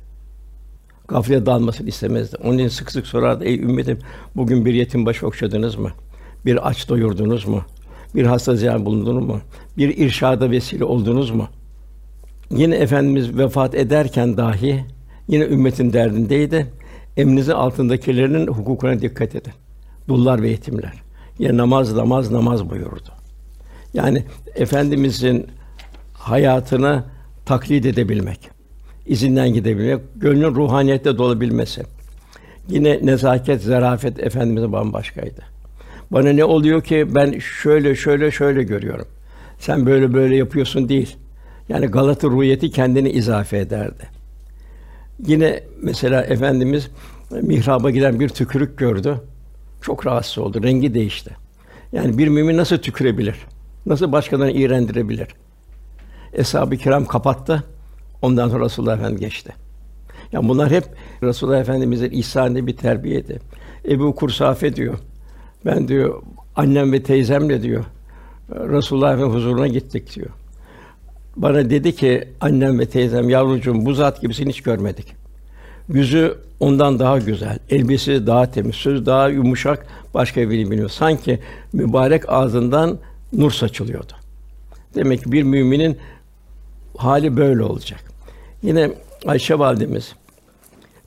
Gaflete 1.07 1.45
dalmasını 1.45 1.87
istemezdi. 1.87 2.37
Onun 2.43 2.57
için 2.57 2.67
sık 2.67 2.91
sık 2.91 3.07
sorardı. 3.07 3.45
Ey 3.45 3.59
ümmetim 3.59 3.99
bugün 4.35 4.65
bir 4.65 4.73
yetim 4.73 5.05
başı 5.05 5.27
okşadınız 5.27 5.75
mı? 5.75 5.91
Bir 6.45 6.69
aç 6.69 6.89
doyurdunuz 6.89 7.45
mu? 7.45 7.61
Bir 8.15 8.25
hasta 8.25 8.55
ziyaret 8.55 8.85
bulundunuz 8.85 9.25
mu? 9.25 9.41
Bir 9.77 9.97
irşada 9.97 10.51
vesile 10.51 10.83
oldunuz 10.83 11.31
mu? 11.31 11.47
Yine 12.51 12.75
Efendimiz 12.75 13.37
vefat 13.37 13.75
ederken 13.75 14.37
dahi 14.37 14.85
yine 15.27 15.43
ümmetin 15.43 15.93
derdindeydi. 15.93 16.67
Emrinizin 17.17 17.51
altındakilerinin 17.51 18.47
hukukuna 18.47 19.01
dikkat 19.01 19.35
edin. 19.35 19.53
Dullar 20.07 20.41
ve 20.41 20.49
yetimler. 20.49 20.93
Yine 21.39 21.57
namaz, 21.57 21.93
namaz, 21.93 22.31
namaz 22.31 22.69
buyurdu. 22.69 23.09
Yani 23.93 24.23
Efendimizin 24.55 25.47
hayatını 26.13 27.03
taklit 27.45 27.85
edebilmek, 27.85 28.49
izinden 29.05 29.53
gidebilmek, 29.53 30.01
gönlün 30.15 30.55
ruhaniyette 30.55 31.17
dolabilmesi. 31.17 31.83
Yine 32.69 32.99
nezaket, 33.05 33.61
zarafet 33.61 34.19
Efendimiz'e 34.19 34.71
bambaşkaydı. 34.71 35.58
Bana 36.11 36.29
ne 36.29 36.45
oluyor 36.45 36.83
ki 36.83 37.07
ben 37.15 37.39
şöyle 37.39 37.95
şöyle 37.95 38.31
şöyle 38.31 38.63
görüyorum. 38.63 39.07
Sen 39.59 39.85
böyle 39.85 40.13
böyle 40.13 40.35
yapıyorsun 40.35 40.89
değil. 40.89 41.17
Yani 41.69 41.85
Galata 41.85 42.27
ruhiyeti 42.27 42.71
kendini 42.71 43.09
izafe 43.09 43.57
ederdi. 43.57 44.03
Yine 45.27 45.63
mesela 45.81 46.23
efendimiz 46.23 46.89
mihraba 47.41 47.91
giden 47.91 48.19
bir 48.19 48.29
tükürük 48.29 48.77
gördü. 48.77 49.21
Çok 49.81 50.05
rahatsız 50.05 50.37
oldu. 50.37 50.63
Rengi 50.63 50.93
değişti. 50.93 51.31
Yani 51.91 52.17
bir 52.17 52.27
mümin 52.27 52.57
nasıl 52.57 52.77
tükürebilir? 52.77 53.35
Nasıl 53.85 54.11
başkalarını 54.11 54.51
iğrendirebilir? 54.51 55.27
Eshab-ı 56.33 56.77
Kiram 56.77 57.05
kapattı. 57.05 57.63
Ondan 58.21 58.49
sonra 58.49 58.65
Resulullah 58.65 58.97
Efendimiz 58.97 59.21
geçti. 59.21 59.53
Yani 60.31 60.49
bunlar 60.49 60.71
hep 60.71 60.83
Resulullah 61.23 61.59
Efendimiz'in 61.59 62.11
ihsanında 62.11 62.67
bir 62.67 62.77
terbiyeydi. 62.77 63.39
Ebu 63.89 64.15
Kursafe 64.15 64.75
diyor. 64.75 64.99
Ben 65.65 65.87
diyor 65.87 66.21
annem 66.55 66.91
ve 66.91 67.03
teyzemle 67.03 67.61
diyor 67.61 67.85
Resulullah 68.51 69.13
Efendimiz 69.13 69.35
huzuruna 69.35 69.67
gittik 69.67 70.15
diyor. 70.15 70.29
Bana 71.35 71.69
dedi 71.69 71.95
ki 71.95 72.27
annem 72.41 72.79
ve 72.79 72.85
teyzem 72.85 73.29
yavrucuğum 73.29 73.85
bu 73.85 73.93
zat 73.93 74.21
gibisini 74.21 74.49
hiç 74.49 74.61
görmedik. 74.61 75.15
Yüzü 75.89 76.37
ondan 76.59 76.99
daha 76.99 77.19
güzel, 77.19 77.59
elbisesi 77.69 78.27
daha 78.27 78.51
temiz, 78.51 78.75
sözü 78.75 79.05
daha 79.05 79.29
yumuşak, 79.29 79.85
başka 80.13 80.41
bir 80.41 80.49
bilmiyor. 80.49 80.89
Sanki 80.89 81.39
mübarek 81.73 82.29
ağzından 82.29 82.99
nur 83.33 83.51
saçılıyordu. 83.51 84.13
Demek 84.95 85.23
ki 85.23 85.31
bir 85.31 85.43
müminin 85.43 85.97
hali 86.97 87.37
böyle 87.37 87.63
olacak. 87.63 87.99
Yine 88.63 88.91
Ayşe 89.25 89.59
validemiz 89.59 90.15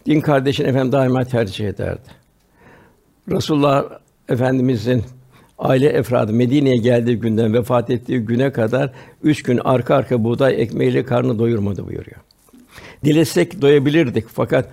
din 0.07 0.21
kardeşini 0.21 0.67
efendim 0.67 0.93
daima 0.93 1.25
tercih 1.25 1.69
ederdi. 1.69 2.09
Resulullah 3.29 3.85
Efendimizin 4.33 5.03
aile 5.59 5.89
efradı 5.89 6.33
Medine'ye 6.33 6.77
geldiği 6.77 7.19
günden 7.19 7.55
vefat 7.55 7.91
ettiği 7.91 8.19
güne 8.19 8.53
kadar 8.53 8.91
üç 9.23 9.43
gün 9.43 9.61
arka 9.65 9.95
arka 9.95 10.25
buğday 10.25 10.63
ekmeğiyle 10.63 11.05
karnı 11.05 11.39
doyurmadı 11.39 11.87
buyuruyor. 11.87 12.17
Dilesek 13.05 13.63
doyabilirdik 13.63 14.25
fakat 14.29 14.69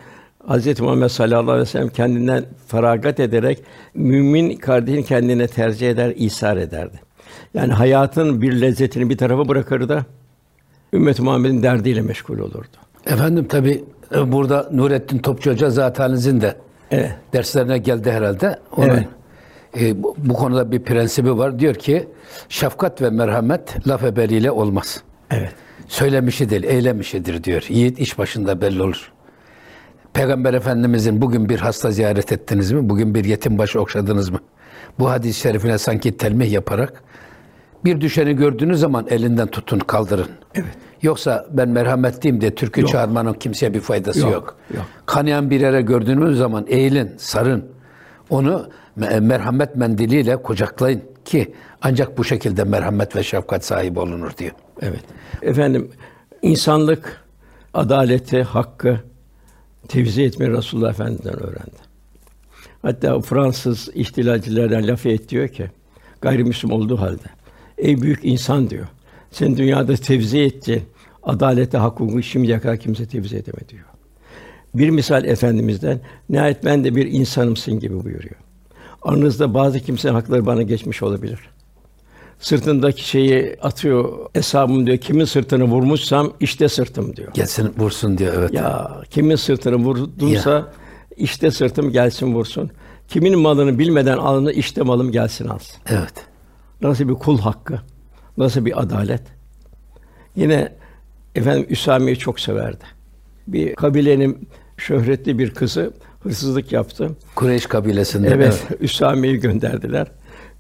Hz. 0.48 0.80
Muhammed 0.80 1.08
sallallahu 1.08 1.52
aleyhi 1.52 1.62
ve 1.62 1.66
sellem 1.66 1.90
kendinden 1.90 2.46
feragat 2.68 3.20
ederek 3.20 3.60
mümin 3.94 4.58
kardeşini 4.58 5.04
kendine 5.04 5.48
tercih 5.48 5.90
eder, 5.90 6.14
isar 6.16 6.58
ederdi. 6.58 7.00
Yani 7.54 7.74
hayatın 7.74 8.42
bir 8.42 8.62
lezzetini 8.62 9.10
bir 9.10 9.18
tarafa 9.18 9.48
bırakırdı. 9.48 10.06
Ümmet 10.94 11.20
Muhammed'in 11.20 11.64
derdiyle 11.64 12.02
meşgul 12.02 12.40
olurdu. 12.40 12.78
Efendim 13.06 13.48
tabi 13.48 13.84
burada 14.26 14.70
Nurettin 14.72 15.18
Topçu 15.18 15.52
Hoca 15.52 15.70
zatenizin 15.70 16.42
de 16.42 16.56
Evet. 16.92 17.12
derslerine 17.34 17.78
geldi 17.78 18.12
herhalde. 18.12 18.60
Onun 18.78 18.88
Evet. 18.90 19.08
E, 19.80 20.04
bu, 20.04 20.16
bu 20.18 20.34
konuda 20.34 20.72
bir 20.72 20.84
prensibi 20.84 21.38
var. 21.38 21.60
Diyor 21.60 21.76
ki 21.76 22.08
şefkat 22.50 23.02
ve 23.02 23.10
merhamet 23.10 23.88
laf 23.88 24.04
ebeliyle 24.04 24.52
olmaz. 24.52 25.04
Evet. 25.32 25.54
Söylemişi 25.88 26.50
değil, 26.50 26.64
eylemişidir 26.64 27.44
diyor. 27.44 27.66
Yiğit 27.70 28.00
iş 28.00 28.18
başında 28.18 28.62
belli 28.62 28.82
olur. 28.82 29.12
Peygamber 30.14 30.54
Efendimizin 30.54 31.22
bugün 31.22 31.50
bir 31.50 31.60
hasta 31.60 31.92
ziyaret 31.92 32.32
ettiniz 32.32 32.72
mi? 32.72 32.90
Bugün 32.90 33.16
bir 33.16 33.26
yetim 33.26 33.58
başı 33.58 33.82
okşadınız 33.82 34.30
mı? 34.30 34.40
Bu 35.00 35.10
hadis-i 35.10 35.40
şerifine 35.40 35.78
sanki 35.78 36.18
telmih 36.18 36.52
yaparak 36.52 37.04
bir 37.86 38.02
düşeni 38.02 38.36
gördüğünüz 38.36 38.80
zaman 38.80 39.08
elinden 39.10 39.48
tutun, 39.48 39.80
kaldırın. 39.80 40.28
Evet. 40.56 40.78
Yoksa 41.02 41.48
ben 41.52 41.70
merhametliyim 41.70 42.42
diye 42.42 42.56
türkü 42.56 42.82
Yok. 42.82 42.90
çağırmanın 42.90 43.34
kimseye 43.34 43.74
bir 43.74 43.80
faydası 43.80 44.20
Yok, 44.20 44.32
yok. 44.32 44.58
yok. 44.76 44.86
Kanayan 45.06 45.50
bir 45.50 45.60
yere 45.60 45.82
gördüğünüz 45.82 46.38
zaman 46.38 46.66
eğilin, 46.68 47.12
sarın. 47.18 47.66
Onu 48.30 48.70
merhamet 49.20 49.76
mendiliyle 49.76 50.38
kucaklayın 50.38 51.02
ki 51.26 51.54
ancak 51.82 52.18
bu 52.18 52.24
şekilde 52.24 52.64
merhamet 52.64 53.16
ve 53.16 53.24
şefkat 53.24 53.66
sahibi 53.66 54.00
olunur 54.00 54.38
diyor. 54.38 54.52
Evet. 54.82 55.04
Efendim 55.42 55.92
insanlık 56.42 57.24
adaleti, 57.74 58.44
hakkı 58.44 59.00
tevzi 59.88 60.24
etmeyi 60.24 60.52
Resulullah 60.52 60.90
Efendimiz'den 60.90 61.44
öğrendi. 61.44 61.80
Hatta 62.82 63.22
Fransız 63.22 63.90
ihtilalcilerden 63.94 64.88
Lafayette 64.88 65.30
diyor 65.30 65.48
ki 65.48 65.72
gayrimüslim 66.22 66.72
olduğu 66.72 66.98
halde 67.00 67.28
ey 67.78 68.02
büyük 68.02 68.20
insan 68.24 68.70
diyor. 68.70 68.88
Sen 69.32 69.58
dünyada 69.58 69.96
tevzi 69.96 70.40
ettiğin 70.40 70.84
adalete, 71.24 71.78
hak, 71.78 72.00
hukuku 72.00 72.24
şimdiye 72.24 72.60
kadar 72.60 72.78
kimse 72.78 73.06
tevzi 73.06 73.36
edemedi 73.36 73.70
diyor. 73.70 73.86
Bir 74.76 74.90
misal 74.90 75.26
Efendimiz'den 75.26 76.00
nihayet 76.30 76.66
ben 76.66 76.84
de 76.84 76.96
bir 76.96 77.06
insanımsın 77.06 77.80
gibi 77.80 78.04
buyuruyor. 78.04 78.36
Aranızda 79.02 79.54
bazı 79.54 79.80
kimsenin 79.80 80.14
hakları 80.14 80.46
bana 80.46 80.62
geçmiş 80.62 81.04
olabilir. 81.04 81.40
Sırtındaki 82.40 83.10
şeyi 83.10 83.58
atıyor 83.62 84.30
hesabım 84.34 84.88
diyor. 84.88 84.98
Kimin 84.98 85.26
sırtını 85.26 85.64
vurmuşsam 85.64 86.34
işte 86.40 86.70
sırtım 86.70 87.16
diyor. 87.16 87.34
Gelsin 87.34 87.74
vursun 87.78 88.18
diyor 88.18 88.34
evet. 88.38 88.54
Ya 88.54 89.02
kimin 89.10 89.36
sırtını 89.36 89.76
vurdumsa 89.76 90.74
işte 91.18 91.52
sırtım 91.52 91.92
gelsin 91.92 92.34
vursun. 92.34 92.72
Kimin 93.08 93.40
malını 93.40 93.80
bilmeden 93.80 94.18
alını 94.18 94.52
işte 94.52 94.82
malım 94.82 95.12
gelsin 95.12 95.48
alsın. 95.48 95.78
Evet. 95.88 96.14
Nasıl 96.82 97.10
bir 97.10 97.14
kul 97.14 97.40
hakkı, 97.40 97.80
nasıl 98.38 98.66
bir 98.66 98.82
adalet. 98.82 99.22
Yine 100.36 100.72
efendim 101.36 101.66
Üsami'yi 101.70 102.18
çok 102.18 102.40
severdi. 102.40 102.84
Bir 103.48 103.76
kabilenin 103.76 104.50
şöhretli 104.78 105.40
bir 105.40 105.54
kızı 105.54 105.94
hırsızlık 106.24 106.72
yaptı. 106.72 107.10
Kureyş 107.36 107.66
kabilesinde. 107.66 108.28
Evet, 108.28 108.68
Üsami'yi 108.80 109.40
gönderdiler. 109.40 110.08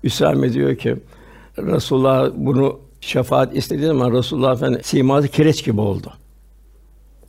Üsame 0.04 0.54
diyor 0.54 0.76
ki 0.76 0.96
Resulullah 1.58 2.32
bunu 2.36 2.80
şefaat 3.02 3.56
istediği 3.56 3.88
zaman 3.88 4.12
Resulullah 4.14 4.54
Efendimiz 4.56 4.86
siması 4.86 5.28
kireç 5.28 5.66
gibi 5.66 5.82
oldu. 5.82 6.14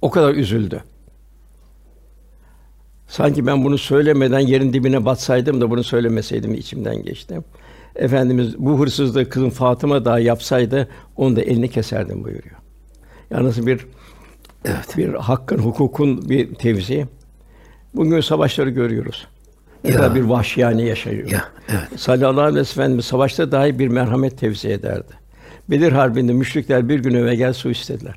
O 0.02 0.10
kadar 0.10 0.34
üzüldü. 0.34 0.82
Sanki 3.08 3.46
ben 3.46 3.64
bunu 3.64 3.78
söylemeden 3.78 4.40
yerin 4.40 4.72
dibine 4.72 5.04
batsaydım 5.04 5.60
da 5.60 5.70
bunu 5.70 5.84
söylemeseydim 5.84 6.54
içimden 6.54 7.02
geçti. 7.02 7.40
Efendimiz 7.96 8.58
bu 8.58 8.80
hırsızlığı 8.80 9.28
kızım 9.28 9.50
Fatıma 9.50 10.04
daha 10.04 10.18
yapsaydı 10.18 10.88
onu 11.16 11.36
da 11.36 11.42
elini 11.42 11.68
keserdim 11.68 12.24
buyuruyor. 12.24 12.56
Yalnız 13.30 13.66
bir 13.66 13.86
Evet. 14.64 14.96
bir 14.96 15.14
hakkın, 15.14 15.58
hukukun 15.58 16.28
bir 16.28 16.54
tevzi. 16.54 17.06
Bugün 17.94 18.20
savaşları 18.20 18.70
görüyoruz. 18.70 19.26
Ne 19.84 19.90
kadar 19.90 20.14
bir 20.14 20.20
vahşiyane 20.20 20.82
yaşıyor. 20.82 21.30
Ya, 21.30 21.44
evet. 21.68 22.00
Sallallahu 22.00 22.40
aleyhi 22.40 22.60
ve 22.60 22.64
sellem 22.64 23.02
savaşta 23.02 23.52
dahi 23.52 23.78
bir 23.78 23.88
merhamet 23.88 24.38
tevzi 24.38 24.68
ederdi. 24.68 25.12
Bedir 25.70 25.92
Harbi'nde 25.92 26.32
müşrikler 26.32 26.88
bir 26.88 26.98
gün 26.98 27.14
evvel 27.14 27.52
su 27.52 27.70
istediler. 27.70 28.14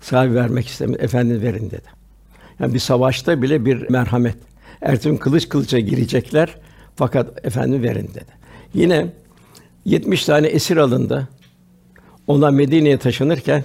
Sahibi 0.00 0.34
vermek 0.34 0.66
istemedi. 0.66 1.02
Efendimiz 1.02 1.42
verin 1.42 1.70
dedi. 1.70 2.02
Yani 2.60 2.74
bir 2.74 2.78
savaşta 2.78 3.42
bile 3.42 3.64
bir 3.64 3.90
merhamet. 3.90 4.36
Gün 5.04 5.16
kılıç 5.16 5.48
kılıca 5.48 5.78
girecekler 5.78 6.56
fakat 6.96 7.46
efendim 7.46 7.82
verin 7.82 8.08
dedi. 8.14 8.32
Yine 8.74 9.06
70 9.84 10.24
tane 10.24 10.46
esir 10.46 10.76
alındı. 10.76 11.28
Onlar 12.26 12.50
Medine'ye 12.50 12.98
taşınırken 12.98 13.64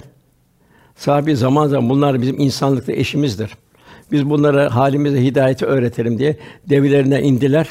sahabi 0.96 1.36
zaman 1.36 1.68
zaman 1.68 1.90
bunlar 1.90 2.22
bizim 2.22 2.40
insanlıkta 2.40 2.92
eşimizdir. 2.92 3.50
Biz 4.12 4.30
bunlara 4.30 4.74
halimize 4.74 5.24
hidayeti 5.24 5.66
öğretelim 5.66 6.18
diye 6.18 6.36
develerine 6.68 7.22
indiler. 7.22 7.68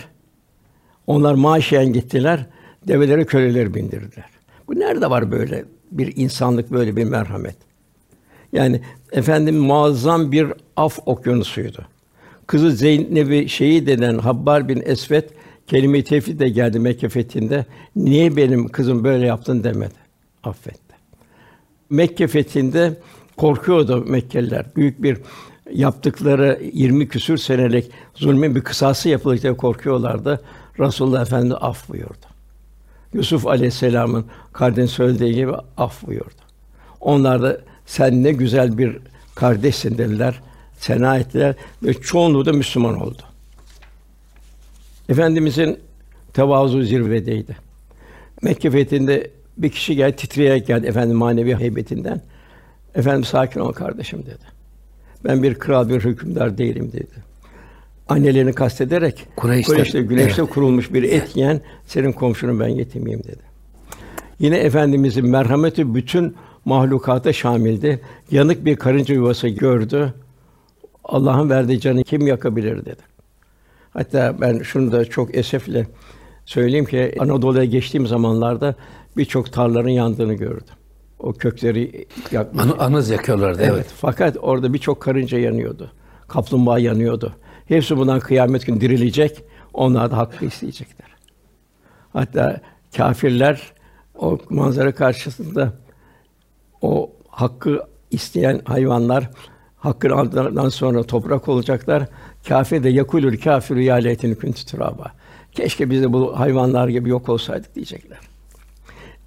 Onlar 1.08 1.34
maaşiyen 1.34 1.93
gittiler. 1.93 2.45
Develere 2.88 3.26
köleler 3.26 3.73
bindirdiler. 3.73 4.30
Bu 4.67 4.80
nerede 4.80 5.10
var 5.10 5.32
böyle 5.32 5.65
bir 5.91 6.13
insanlık, 6.15 6.71
böyle 6.71 6.95
bir 6.95 7.04
merhamet? 7.04 7.56
Yani 8.54 8.82
efendim 9.12 9.58
muazzam 9.58 10.32
bir 10.32 10.47
af 10.76 11.00
okyanusuydu. 11.06 11.86
Kızı 12.47 12.71
Zeynep'i 12.71 13.50
şehit 13.50 13.89
eden 13.89 14.17
Habbar 14.17 14.67
bin 14.67 14.84
Esvet 14.86 15.30
kelime-i 15.67 16.04
tevhid 16.04 16.39
de 16.39 16.50
geldi 16.50 16.80
Mekke 16.80 17.10
fethinde. 17.10 17.65
Niye 17.95 18.36
benim 18.36 18.67
kızım 18.67 19.04
böyle 19.04 19.26
yaptın 19.26 19.63
demedi. 19.63 19.93
Affetti. 20.43 20.95
Mekke 21.89 22.28
fethinde 22.28 22.93
korkuyordu 23.38 24.06
Mekkeliler. 24.08 24.65
Büyük 24.76 25.04
bir 25.04 25.17
yaptıkları 25.73 26.62
20 26.73 27.08
küsür 27.08 27.38
senelik 27.38 27.91
zulmün 28.15 28.56
bir 28.56 28.62
kısası 28.62 29.10
yapılacak 29.10 29.43
diye 29.43 29.58
korkuyorlardı. 29.58 30.41
Resulullah 30.80 31.21
Efendimiz 31.21 31.58
af 31.62 31.89
buyurdu. 31.89 32.25
Yusuf 33.13 33.47
Aleyhisselam'ın 33.47 34.25
kardeşin 34.53 34.88
söylediği 34.88 35.36
gibi 35.36 35.53
af 35.77 36.08
buyurdu. 36.08 36.41
Onlar 36.99 37.41
da 37.41 37.62
sen 37.86 38.23
ne 38.23 38.32
güzel 38.32 38.77
bir 38.77 38.97
kardeşsin 39.36 39.97
dediler, 39.97 40.41
sena 40.80 41.17
ettiler 41.17 41.56
ve 41.84 41.93
çoğunluğu 41.93 42.45
da 42.45 42.53
Müslüman 42.53 43.01
oldu. 43.01 43.21
Efendimizin 45.10 45.80
tevazu 46.34 46.82
zirvedeydi. 46.82 47.58
Mekke 48.41 48.71
fethinde 48.71 49.32
bir 49.58 49.69
kişi 49.69 49.95
geldi, 49.95 50.15
titreyerek 50.15 50.67
geldi 50.67 50.88
efendim 50.88 51.17
manevi 51.17 51.56
heybetinden. 51.56 52.21
Efendim 52.95 53.23
sakin 53.23 53.60
ol 53.60 53.73
kardeşim 53.73 54.25
dedi. 54.25 54.56
Ben 55.27 55.43
bir 55.43 55.55
kral, 55.55 55.89
bir 55.89 56.01
hükümdar 56.03 56.57
değilim 56.57 56.91
dedi. 56.93 57.27
Annelerini 58.09 58.53
kastederek 58.53 59.25
Kureyş'te- 59.35 59.71
Kureyş'te 59.73 60.01
güneşte 60.01 60.41
Evet. 60.41 60.53
kurulmuş 60.53 60.93
bir 60.93 61.03
et 61.03 61.35
yiyen 61.35 61.61
senin 61.85 62.11
komşunun 62.11 62.59
ben 62.59 62.67
yetimiyim 62.67 63.23
dedi. 63.23 63.47
Yine 64.39 64.57
efendimizin 64.57 65.27
merhameti 65.29 65.95
bütün 65.95 66.35
mahlukata 66.65 67.33
şamildi. 67.33 68.01
Yanık 68.31 68.65
bir 68.65 68.75
karınca 68.75 69.15
yuvası 69.15 69.47
gördü. 69.47 70.13
Allah'ın 71.03 71.49
verdiği 71.49 71.79
canı 71.79 72.03
kim 72.03 72.27
yakabilir 72.27 72.85
dedi. 72.85 73.01
Hatta 73.93 74.35
ben 74.41 74.59
şunu 74.59 74.91
da 74.91 75.05
çok 75.05 75.35
esefle 75.37 75.87
söyleyeyim 76.45 76.85
ki 76.85 77.15
Anadolu'ya 77.19 77.65
geçtiğim 77.65 78.07
zamanlarda 78.07 78.75
birçok 79.17 79.53
tarlaların 79.53 79.89
yandığını 79.89 80.33
gördüm. 80.33 80.75
O 81.19 81.34
kökleri 81.34 82.06
yakmış. 82.32 82.63
An- 82.63 82.77
anız 82.80 83.10
yakıyorlardı 83.10 83.62
Evet. 83.62 83.71
evet. 83.73 83.93
Fakat 83.95 84.38
orada 84.41 84.73
birçok 84.73 85.01
karınca 85.01 85.39
yanıyordu. 85.39 85.91
Kaplumbağa 86.27 86.80
yanıyordu. 86.80 87.36
Hepsi 87.65 87.97
bundan 87.97 88.19
kıyamet 88.19 88.65
günü 88.65 88.82
dirilecek. 88.82 89.43
Onlar 89.73 90.12
da 90.12 90.17
hakkı 90.17 90.45
isteyecekler. 90.45 91.08
Hatta 92.13 92.62
kâfirler 92.97 93.62
o 94.15 94.38
manzara 94.49 94.95
karşısında 94.95 95.73
o 96.82 97.12
hakkı 97.30 97.84
isteyen 98.12 98.62
hayvanlar 98.65 99.30
hakkın 99.77 100.10
aldıktan 100.10 100.69
sonra 100.69 101.03
toprak 101.03 101.47
olacaklar. 101.47 102.06
Kâfir 102.47 102.84
de 102.84 102.89
yakulül 102.89 103.41
kâfiru 103.41 103.82
ya 103.82 103.95
leyteni 103.95 104.36
kuntu 104.36 104.65
turaba. 104.65 105.12
Keşke 105.51 105.89
biz 105.89 106.01
de 106.01 106.13
bu 106.13 106.39
hayvanlar 106.39 106.88
gibi 106.88 107.10
yok 107.10 107.30
olsaydık 107.30 107.75
diyecekler. 107.75 108.17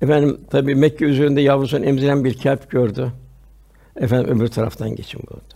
Efendim 0.02 0.40
tabii 0.50 0.74
Mekke 0.74 1.04
üzerinde 1.04 1.40
yavrusunu 1.40 1.84
emziren 1.84 2.24
bir 2.24 2.34
kelp 2.34 2.70
gördü. 2.70 3.12
Efendim 3.96 4.36
öbür 4.36 4.48
taraftan 4.48 4.96
geçim 4.96 5.20
buldu. 5.30 5.54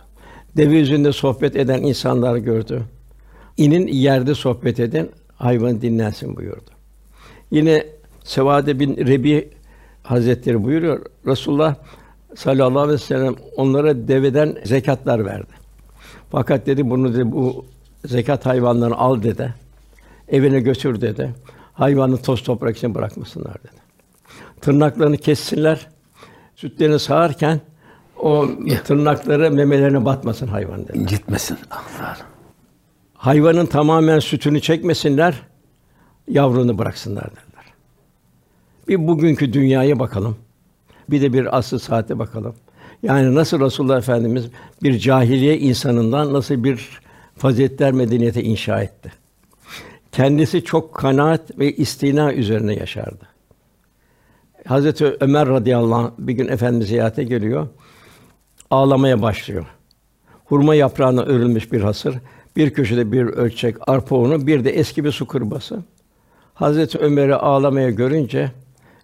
Deve 0.57 0.79
üzerinde 0.79 1.11
sohbet 1.11 1.55
eden 1.55 1.81
insanlar 1.81 2.35
gördü. 2.35 2.83
İnin 3.57 3.87
yerde 3.87 4.35
sohbet 4.35 4.79
eden 4.79 5.09
hayvan 5.35 5.81
dinlensin 5.81 6.35
buyurdu. 6.35 6.71
Yine 7.51 7.85
Sevade 8.23 8.79
bin 8.79 8.97
Rebi 8.97 9.49
Hazretleri 10.03 10.63
buyuruyor. 10.63 11.05
Resulullah 11.27 11.75
sallallahu 12.35 12.79
aleyhi 12.79 12.93
ve 12.93 13.03
sellem 13.03 13.35
onlara 13.55 14.07
deveden 14.07 14.57
zekatlar 14.63 15.25
verdi. 15.25 15.53
Fakat 16.31 16.65
dedi 16.65 16.89
bunu 16.89 17.13
dedi 17.13 17.31
bu 17.31 17.65
zekat 18.05 18.45
hayvanlarını 18.45 18.95
al 18.95 19.23
dedi. 19.23 19.53
Evine 20.27 20.59
götür 20.59 21.01
dedi. 21.01 21.33
Hayvanı 21.73 22.17
toz 22.17 22.43
toprak 22.43 22.77
için 22.77 22.95
bırakmasınlar 22.95 23.53
dedi. 23.53 23.84
Tırnaklarını 24.65 25.17
kessinler. 25.17 25.87
Sütlerini 26.55 26.99
sağarken 26.99 27.61
o 28.19 28.47
tırnakları 28.85 29.51
memelerine 29.51 30.05
batmasın 30.05 30.47
hayvan. 30.47 30.85
İncitmesin. 30.93 31.57
Allah. 31.71 32.17
Hayvanın 33.13 33.65
tamamen 33.65 34.19
sütünü 34.19 34.61
çekmesinler, 34.61 35.41
yavrunu 36.27 36.77
bıraksınlar 36.77 37.23
dediler. 37.23 37.65
Bir 38.87 39.07
bugünkü 39.07 39.53
dünyaya 39.53 39.99
bakalım. 39.99 40.37
Bir 41.09 41.21
de 41.21 41.33
bir 41.33 41.57
asıl 41.57 41.79
saate 41.79 42.19
bakalım. 42.19 42.55
Yani 43.03 43.35
nasıl 43.35 43.59
Resulullah 43.59 43.97
Efendimiz 43.97 44.45
bir 44.83 44.99
cahiliye 44.99 45.59
insanından 45.59 46.33
nasıl 46.33 46.63
bir 46.63 46.89
faziletler 47.37 47.91
medeniyeti 47.91 48.41
inşa 48.41 48.81
etti. 48.81 49.11
Kendisi 50.11 50.63
çok 50.63 50.93
kanaat 50.93 51.59
ve 51.59 51.75
istina 51.75 52.33
üzerine 52.33 52.75
yaşardı. 52.75 53.34
Hazreti 54.67 55.17
Ömer 55.19 55.47
radıyallahu 55.49 55.95
anh 55.95 56.11
bir 56.19 56.33
gün 56.33 56.47
Efendimiz 56.47 56.87
ziyarete 56.87 57.23
geliyor. 57.23 57.67
ağlamaya 58.69 59.21
başlıyor. 59.21 59.65
Hurma 60.45 60.75
yaprağına 60.75 61.21
örülmüş 61.21 61.71
bir 61.71 61.81
hasır, 61.81 62.15
bir 62.55 62.69
köşede 62.69 63.11
bir 63.11 63.23
ölçek 63.25 63.75
arpa 63.87 64.15
unu, 64.15 64.47
bir 64.47 64.65
de 64.65 64.71
eski 64.71 65.03
bir 65.03 65.11
su 65.11 65.27
kırbası. 65.27 65.79
Hazreti 66.53 66.97
Ömer'i 66.97 67.35
ağlamaya 67.35 67.89
görünce, 67.89 68.51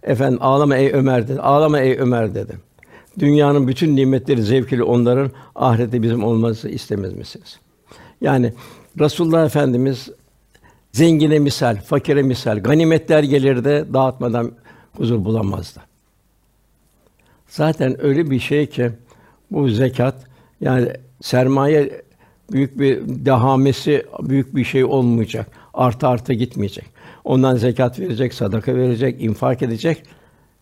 efendim 0.02 0.38
ağlama 0.42 0.76
ey 0.76 0.92
Ömer 0.92 1.28
dedi, 1.28 1.40
ağlama 1.40 1.80
ey 1.80 1.98
Ömer 1.98 2.34
dedi. 2.34 2.56
Dünyanın 3.18 3.68
bütün 3.68 3.96
nimetleri 3.96 4.42
zevkli 4.42 4.82
onların 4.82 5.30
ahirette 5.54 6.02
bizim 6.02 6.24
olması 6.24 6.68
istemez 6.68 7.12
misiniz? 7.12 7.58
Yani 8.20 8.52
Resulullah 9.00 9.46
Efendimiz 9.46 10.08
zengine 10.92 11.38
misal, 11.38 11.76
fakire 11.76 12.22
misal, 12.22 12.62
ganimetler 12.62 13.22
gelirdi 13.22 13.86
dağıtmadan 13.94 14.52
huzur 14.96 15.24
bulamazdı. 15.24 15.80
Zaten 17.48 18.04
öyle 18.04 18.30
bir 18.30 18.40
şey 18.40 18.66
ki 18.66 18.90
bu 19.50 19.68
zekat 19.68 20.14
yani 20.60 20.92
sermaye 21.20 22.02
büyük 22.52 22.78
bir 22.78 23.02
dehamesi 23.06 24.06
büyük 24.20 24.56
bir 24.56 24.64
şey 24.64 24.84
olmayacak. 24.84 25.46
Artı 25.74 26.08
artı 26.08 26.32
gitmeyecek. 26.32 26.84
Ondan 27.24 27.56
zekat 27.56 27.98
verecek, 27.98 28.34
sadaka 28.34 28.74
verecek, 28.74 29.22
infak 29.22 29.62
edecek. 29.62 30.02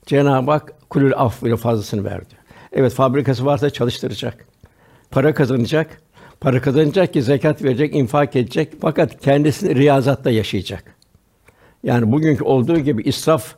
Cenab-ı 0.07 0.51
Hak 0.51 0.91
kulül 0.91 1.13
af 1.17 1.43
ile 1.43 1.57
fazlasını 1.57 2.05
verdi. 2.05 2.35
Evet 2.73 2.93
fabrikası 2.93 3.45
varsa 3.45 3.71
çalıştıracak. 3.71 4.47
Para 5.11 5.35
kazanacak. 5.35 6.03
Para 6.41 6.61
kazanacak 6.61 7.13
ki 7.13 7.23
zekat 7.23 7.63
verecek, 7.63 7.95
infak 7.95 8.37
edecek. 8.37 8.73
Fakat 8.81 9.21
kendisini 9.21 9.75
riyazatta 9.75 10.31
yaşayacak. 10.31 10.97
Yani 11.83 12.13
bugünkü 12.13 12.45
olduğu 12.45 12.79
gibi 12.79 13.03
israf, 13.03 13.55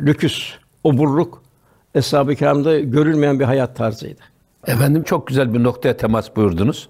lüküs, 0.00 0.54
oburluk 0.84 1.42
Eshab-ı 1.94 2.34
Kiram'da 2.34 2.80
görülmeyen 2.80 3.40
bir 3.40 3.44
hayat 3.44 3.76
tarzıydı. 3.76 4.20
Efendim 4.66 5.02
çok 5.02 5.26
güzel 5.26 5.54
bir 5.54 5.62
noktaya 5.62 5.96
temas 5.96 6.36
buyurdunuz. 6.36 6.88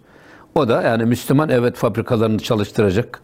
O 0.54 0.68
da 0.68 0.82
yani 0.82 1.04
Müslüman 1.04 1.48
evet 1.48 1.76
fabrikalarını 1.76 2.38
çalıştıracak, 2.38 3.20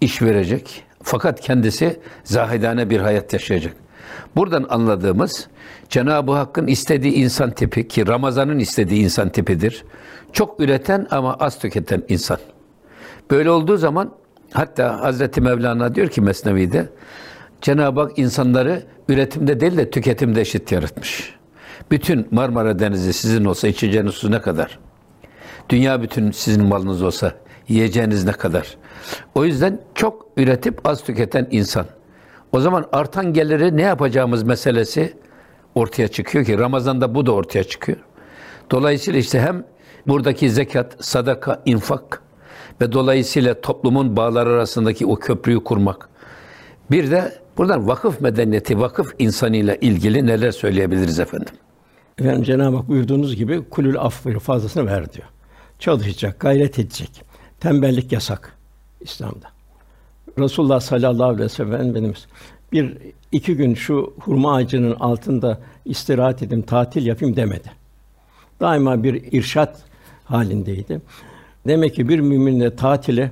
iş 0.00 0.22
verecek. 0.22 0.84
Fakat 1.02 1.40
kendisi 1.40 2.00
zahidane 2.24 2.90
bir 2.90 3.00
hayat 3.00 3.32
yaşayacak. 3.32 3.74
Buradan 4.36 4.66
anladığımız 4.68 5.48
Cenab-ı 5.88 6.32
Hakk'ın 6.32 6.66
istediği 6.66 7.12
insan 7.12 7.50
tipi 7.50 7.88
ki 7.88 8.06
Ramazan'ın 8.06 8.58
istediği 8.58 9.04
insan 9.04 9.28
tipidir. 9.28 9.84
Çok 10.32 10.60
üreten 10.60 11.06
ama 11.10 11.34
az 11.34 11.58
tüketen 11.58 12.02
insan. 12.08 12.38
Böyle 13.30 13.50
olduğu 13.50 13.76
zaman 13.76 14.10
hatta 14.52 15.00
Hazreti 15.00 15.40
Mevlana 15.40 15.94
diyor 15.94 16.08
ki 16.08 16.20
Mesnevi'de 16.20 16.88
Cenab-ı 17.60 18.00
Hak 18.00 18.18
insanları 18.18 18.82
üretimde 19.08 19.60
değil 19.60 19.76
de 19.76 19.90
tüketimde 19.90 20.40
eşit 20.40 20.72
yaratmış. 20.72 21.34
Bütün 21.90 22.28
Marmara 22.30 22.78
Denizi 22.78 23.12
sizin 23.12 23.44
olsa 23.44 23.68
içeceğiniz 23.68 24.14
su 24.14 24.30
ne 24.30 24.40
kadar? 24.40 24.78
Dünya 25.68 26.02
bütün 26.02 26.30
sizin 26.30 26.64
malınız 26.64 27.02
olsa 27.02 27.32
yiyeceğiniz 27.68 28.24
ne 28.24 28.32
kadar? 28.32 28.76
O 29.34 29.44
yüzden 29.44 29.80
çok 29.94 30.26
üretip 30.36 30.88
az 30.88 31.04
tüketen 31.04 31.48
insan. 31.50 31.86
O 32.52 32.60
zaman 32.60 32.86
artan 32.92 33.32
geliri 33.32 33.76
ne 33.76 33.82
yapacağımız 33.82 34.42
meselesi 34.42 35.14
ortaya 35.74 36.08
çıkıyor 36.08 36.44
ki 36.44 36.58
Ramazan'da 36.58 37.14
bu 37.14 37.26
da 37.26 37.32
ortaya 37.32 37.64
çıkıyor. 37.64 37.98
Dolayısıyla 38.70 39.20
işte 39.20 39.40
hem 39.40 39.64
buradaki 40.06 40.50
zekat, 40.50 40.96
sadaka, 41.04 41.62
infak 41.64 42.22
ve 42.80 42.92
dolayısıyla 42.92 43.60
toplumun 43.60 44.16
bağları 44.16 44.50
arasındaki 44.50 45.06
o 45.06 45.16
köprüyü 45.16 45.64
kurmak. 45.64 46.08
Bir 46.90 47.10
de 47.10 47.32
buradan 47.56 47.88
vakıf 47.88 48.20
medeniyeti, 48.20 48.80
vakıf 48.80 49.14
insanıyla 49.18 49.74
ilgili 49.74 50.26
neler 50.26 50.50
söyleyebiliriz 50.50 51.20
efendim? 51.20 51.54
Efendim 52.18 52.42
Cenab-ı 52.42 52.76
Hak 52.76 52.88
buyurduğunuz 52.88 53.36
gibi 53.36 53.64
kulül 53.70 53.98
affı 53.98 54.38
fazlasını 54.38 54.86
ver 54.86 55.12
diyor. 55.12 55.28
Çalışacak, 55.78 56.40
gayret 56.40 56.78
edecek. 56.78 57.22
Tembellik 57.60 58.12
yasak 58.12 58.56
İslam'da. 59.00 59.48
Resulullah 60.38 60.80
sallallahu 60.80 61.24
aleyhi 61.24 61.42
ve 61.42 61.48
sellem 61.48 61.72
Efendimiz 61.72 62.26
bir 62.72 62.98
iki 63.32 63.56
gün 63.56 63.74
şu 63.74 64.14
hurma 64.20 64.54
ağacının 64.54 64.96
altında 65.00 65.60
istirahat 65.84 66.42
edeyim, 66.42 66.62
tatil 66.62 67.06
yapayım 67.06 67.36
demedi. 67.36 67.70
Daima 68.60 69.02
bir 69.02 69.32
irşat 69.32 69.82
halindeydi. 70.24 71.00
Demek 71.66 71.94
ki 71.94 72.08
bir 72.08 72.20
mümin 72.20 72.60
de 72.60 72.76
tatili 72.76 73.30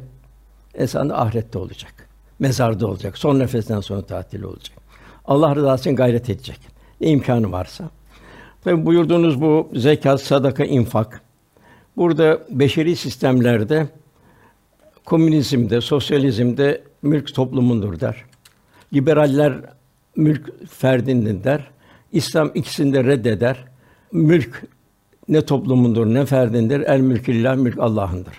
esasında 0.74 1.20
ahirette 1.20 1.58
olacak. 1.58 1.97
Mezarda 2.38 2.86
olacak. 2.86 3.18
Son 3.18 3.38
nefesten 3.38 3.80
sonra 3.80 4.02
tatil 4.02 4.42
olacak. 4.42 4.78
Allah 5.24 5.56
rızası 5.56 5.80
için 5.80 5.96
gayret 5.96 6.30
edecek. 6.30 6.58
Ne 7.00 7.10
imkanı 7.10 7.52
varsa. 7.52 7.90
Tabi 8.64 8.86
buyurduğunuz 8.86 9.40
bu 9.40 9.68
zekat, 9.74 10.20
sadaka, 10.20 10.64
infak. 10.64 11.20
Burada 11.96 12.38
beşeri 12.50 12.96
sistemlerde 12.96 13.86
komünizmde, 15.04 15.80
sosyalizmde 15.80 16.82
mülk 17.02 17.34
toplumundur 17.34 18.00
der. 18.00 18.24
Liberaller 18.94 19.54
mülk 20.16 20.68
ferdindir 20.70 21.44
der. 21.44 21.70
İslam 22.12 22.50
ikisini 22.54 22.92
de 22.92 23.04
reddeder. 23.04 23.64
Mülk 24.12 24.62
ne 25.28 25.44
toplumundur 25.44 26.06
ne 26.06 26.26
ferdindir. 26.26 26.80
El 26.80 27.00
mülkü 27.00 27.34
lillah, 27.34 27.56
mülk 27.56 27.78
Allah'ındır. 27.78 28.34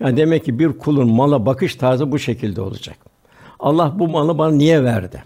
Yani 0.00 0.16
demek 0.16 0.44
ki 0.44 0.58
bir 0.58 0.72
kulun 0.72 1.10
mala 1.10 1.46
bakış 1.46 1.74
tarzı 1.74 2.12
bu 2.12 2.18
şekilde 2.18 2.60
olacak. 2.60 3.13
Allah 3.64 3.92
bu 3.98 4.08
malı 4.08 4.38
bana 4.38 4.52
niye 4.52 4.84
verdi? 4.84 5.24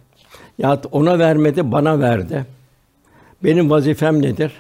Ya 0.59 0.81
ona 0.92 1.18
vermedi, 1.18 1.72
bana 1.72 2.01
verdi. 2.01 2.46
Benim 3.44 3.70
vazifem 3.70 4.22
nedir? 4.22 4.53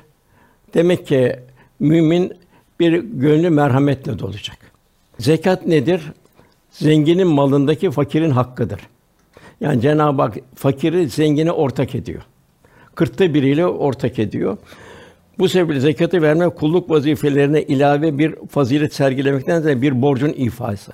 Demek 0.74 1.06
ki 1.06 1.36
mümin 1.80 2.32
bir 2.80 2.98
gönlü 3.02 3.50
merhametle 3.50 4.18
dolacak. 4.18 4.56
Zekat 5.18 5.66
nedir? 5.66 6.02
Zenginin 6.70 7.26
malındaki 7.26 7.90
fakirin 7.90 8.30
hakkıdır. 8.30 8.80
Yani 9.60 9.80
Cenab-ı 9.80 10.22
Hak 10.22 10.36
fakiri 10.54 11.08
zengine 11.08 11.52
ortak 11.52 11.94
ediyor. 11.94 12.22
Kırkta 12.94 13.34
biriyle 13.34 13.66
ortak 13.66 14.18
ediyor. 14.18 14.56
Bu 15.38 15.48
sebeple 15.48 15.80
zekatı 15.80 16.22
vermek 16.22 16.56
kulluk 16.56 16.90
vazifelerine 16.90 17.62
ilave 17.62 18.18
bir 18.18 18.34
fazilet 18.50 18.94
sergilemekten 18.94 19.64
de 19.64 19.82
bir 19.82 20.02
borcun 20.02 20.32
ifası. 20.32 20.92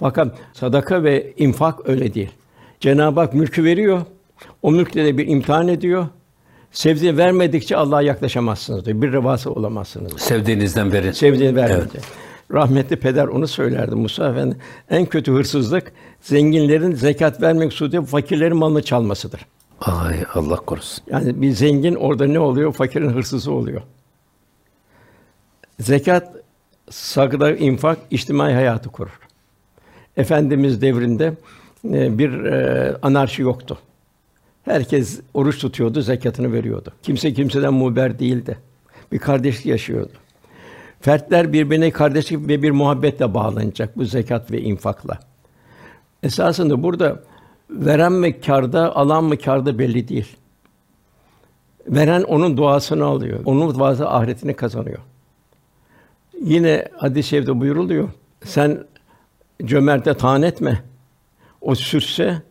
Fakat 0.00 0.38
sadaka 0.52 1.02
ve 1.02 1.32
infak 1.36 1.88
öyle 1.88 2.14
değil. 2.14 2.30
Cenab-ı 2.80 3.20
Hak 3.20 3.34
mülkü 3.34 3.64
veriyor. 3.64 4.02
O 4.62 4.70
mülkle 4.70 5.04
de 5.04 5.18
bir 5.18 5.26
imtihan 5.28 5.68
ediyor. 5.68 6.06
Sevdiğini 6.72 7.16
vermedikçe 7.16 7.76
Allah'a 7.76 8.02
yaklaşamazsınız 8.02 8.84
diyor. 8.84 9.02
Bir 9.02 9.12
revası 9.12 9.52
olamazsınız. 9.52 10.08
Diyor. 10.08 10.18
Sevdiğinizden 10.18 10.92
verin. 10.92 11.12
Sevdiğini 11.12 11.56
vermeyince. 11.56 11.88
Evet. 11.94 12.04
Rahmetli 12.52 12.96
peder 12.96 13.26
onu 13.26 13.48
söylerdi 13.48 13.94
Musa 13.94 14.30
Efendi. 14.30 14.56
En 14.90 15.06
kötü 15.06 15.32
hırsızlık 15.32 15.92
zenginlerin 16.20 16.94
zekat 16.94 17.42
vermek 17.42 17.72
suretiyle 17.72 18.06
fakirlerin 18.06 18.56
malını 18.56 18.82
çalmasıdır. 18.82 19.46
Ay 19.80 20.24
Allah 20.34 20.56
korusun. 20.56 21.04
Yani 21.10 21.42
bir 21.42 21.50
zengin 21.50 21.94
orada 21.94 22.26
ne 22.26 22.38
oluyor? 22.38 22.72
Fakirin 22.72 23.10
hırsızı 23.10 23.52
oluyor. 23.52 23.82
Zekat, 25.80 26.32
sadaka, 26.90 27.50
infak 27.50 27.98
içtimai 28.10 28.54
hayatı 28.54 28.88
kurur. 28.88 29.29
Efendimiz 30.16 30.82
devrinde 30.82 31.34
e, 31.84 32.18
bir 32.18 32.44
e, 32.44 32.96
anarşi 33.02 33.42
yoktu. 33.42 33.78
Herkes 34.64 35.20
oruç 35.34 35.58
tutuyordu, 35.58 36.02
zekatını 36.02 36.52
veriyordu. 36.52 36.92
Kimse 37.02 37.34
kimseden 37.34 37.74
muber 37.74 38.18
değildi. 38.18 38.58
Bir 39.12 39.18
kardeşlik 39.18 39.66
yaşıyordu. 39.66 40.12
Fertler 41.00 41.52
birbirine 41.52 41.90
kardeşlik 41.90 42.48
ve 42.48 42.62
bir 42.62 42.70
muhabbetle 42.70 43.34
bağlanacak 43.34 43.96
bu 43.96 44.04
zekat 44.04 44.50
ve 44.50 44.60
infakla. 44.60 45.18
Esasında 46.22 46.82
burada 46.82 47.22
veren 47.70 48.12
mi 48.12 48.40
kârda, 48.40 48.96
alan 48.96 49.24
mı 49.24 49.38
kârda 49.38 49.78
belli 49.78 50.08
değil. 50.08 50.36
Veren 51.86 52.22
onun 52.22 52.56
duasını 52.56 53.04
alıyor. 53.04 53.40
Onun 53.44 53.78
duası 53.78 54.08
ahiretini 54.08 54.54
kazanıyor. 54.54 54.98
Yine 56.40 56.88
hadis-i 56.96 57.28
şerifte 57.28 57.60
buyuruluyor. 57.60 58.08
Sen 58.44 58.84
cömerte 59.66 60.14
taan 60.14 60.42
etme. 60.42 60.82
O 61.60 61.74
sürse 61.74 62.42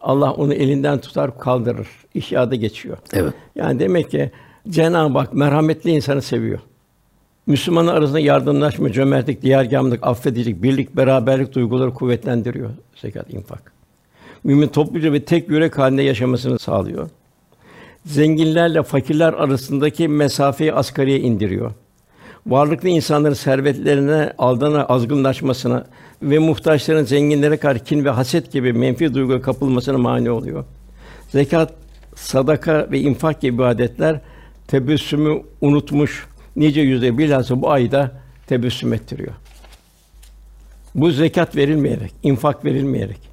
Allah 0.00 0.32
onu 0.32 0.54
elinden 0.54 1.00
tutar 1.00 1.38
kaldırır. 1.38 1.88
İhyada 2.14 2.54
geçiyor. 2.54 2.98
Evet. 3.12 3.34
Yani 3.54 3.80
demek 3.80 4.10
ki 4.10 4.30
Cenab-ı 4.68 5.18
Hak 5.18 5.34
merhametli 5.34 5.90
insanı 5.90 6.22
seviyor. 6.22 6.58
Müslümanlar 7.46 7.94
arasında 7.94 8.20
yardımlaşma, 8.20 8.92
cömertlik, 8.92 9.42
diyargâmlık, 9.42 10.06
affedicilik, 10.06 10.62
birlik, 10.62 10.96
beraberlik 10.96 11.54
duyguları 11.54 11.94
kuvvetlendiriyor 11.94 12.70
zekat, 12.96 13.34
infak. 13.34 13.72
Mümin 14.44 14.68
topluca 14.68 15.12
ve 15.12 15.24
tek 15.24 15.48
yürek 15.48 15.78
halinde 15.78 16.02
yaşamasını 16.02 16.58
sağlıyor. 16.58 17.08
Zenginlerle 18.06 18.82
fakirler 18.82 19.32
arasındaki 19.32 20.08
mesafeyi 20.08 20.72
asgariye 20.72 21.20
indiriyor. 21.20 21.72
Varlıklı 22.48 22.88
insanların 22.88 23.34
servetlerine 23.34 24.32
aldana 24.38 24.84
azgınlaşmasına 24.84 25.84
ve 26.22 26.38
muhtaçların 26.38 27.04
zenginlere 27.04 27.56
karşı 27.56 27.84
kin 27.84 28.04
ve 28.04 28.10
haset 28.10 28.52
gibi 28.52 28.72
menfi 28.72 29.14
duyguya 29.14 29.42
kapılmasına 29.42 29.98
mani 29.98 30.30
oluyor. 30.30 30.64
Zekat, 31.28 31.74
sadaka 32.14 32.88
ve 32.90 33.00
infak 33.00 33.40
gibi 33.40 33.54
ibadetler 33.54 34.20
tebessümü 34.68 35.42
unutmuş, 35.60 36.26
nice 36.56 36.80
yüzde 36.80 37.18
bilhassa 37.18 37.62
bu 37.62 37.70
ayda 37.70 38.12
tebessüm 38.46 38.92
ettiriyor. 38.92 39.32
Bu 40.94 41.10
zekat 41.10 41.56
verilmeyerek, 41.56 42.12
infak 42.22 42.64
verilmeyerek. 42.64 43.28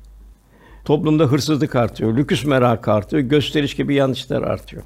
Toplumda 0.85 1.23
hırsızlık 1.23 1.75
artıyor, 1.75 2.17
lüküs 2.17 2.45
merakı 2.45 2.91
artıyor, 2.91 3.23
gösteriş 3.23 3.75
gibi 3.75 3.95
yanlışlar 3.95 4.41
artıyor. 4.41 4.83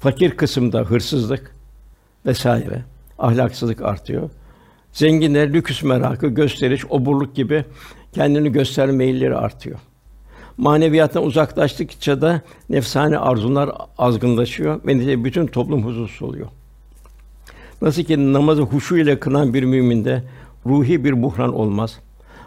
Fakir 0.00 0.30
kısımda 0.30 0.80
hırsızlık 0.80 1.54
vesaire, 2.26 2.82
ahlaksızlık 3.22 3.82
artıyor. 3.82 4.30
Zenginler 4.92 5.52
lüküs 5.52 5.82
merakı, 5.82 6.26
gösteriş, 6.26 6.84
oburluk 6.90 7.34
gibi 7.34 7.64
kendini 8.12 8.52
gösterme 8.52 8.92
meyilleri 8.92 9.36
artıyor. 9.36 9.78
Maneviyattan 10.56 11.24
uzaklaştıkça 11.24 12.20
da 12.20 12.40
nefsane 12.70 13.18
arzular 13.18 13.70
azgınlaşıyor 13.98 14.80
ve 14.86 14.96
netice 14.96 15.24
bütün 15.24 15.46
toplum 15.46 15.84
huzursuz 15.84 16.22
oluyor. 16.28 16.46
Nasıl 17.82 18.02
ki 18.02 18.32
namazı 18.32 18.62
huşu 18.62 18.96
ile 18.96 19.20
kılan 19.20 19.54
bir 19.54 19.62
müminde 19.62 20.22
ruhi 20.66 21.04
bir 21.04 21.22
buhran 21.22 21.54
olmaz. 21.54 21.98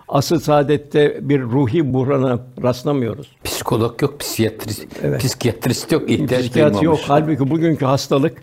Asıl 0.08 0.40
saadette 0.40 1.20
bir 1.30 1.42
ruhi 1.42 1.94
buhrana 1.94 2.40
rastlamıyoruz. 2.64 3.28
Psikolog 3.44 4.02
yok, 4.02 4.20
psikiyatrist, 4.20 4.86
Evet. 5.04 5.22
psikiyatrist 5.22 5.92
yok, 5.92 6.10
ihtiyaç 6.12 6.42
Psikiyatri 6.44 6.74
yok. 6.74 6.82
duymamış. 6.82 7.02
Halbuki 7.08 7.50
bugünkü 7.52 7.86
hastalık 7.86 8.38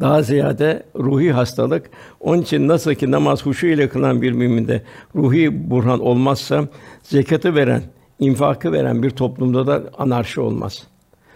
daha 0.00 0.22
ziyade 0.22 0.82
ruhi 0.96 1.32
hastalık. 1.32 1.90
Onun 2.20 2.42
için 2.42 2.68
nasıl 2.68 2.94
ki 2.94 3.10
namaz 3.10 3.46
huşu 3.46 3.66
ile 3.66 3.88
kılan 3.88 4.22
bir 4.22 4.32
müminde 4.32 4.82
ruhi 5.14 5.70
burhan 5.70 6.00
olmazsa 6.00 6.68
zekatı 7.02 7.54
veren, 7.54 7.82
infakı 8.18 8.72
veren 8.72 9.02
bir 9.02 9.10
toplumda 9.10 9.66
da 9.66 9.82
anarşi 9.98 10.40
olmaz. 10.40 10.86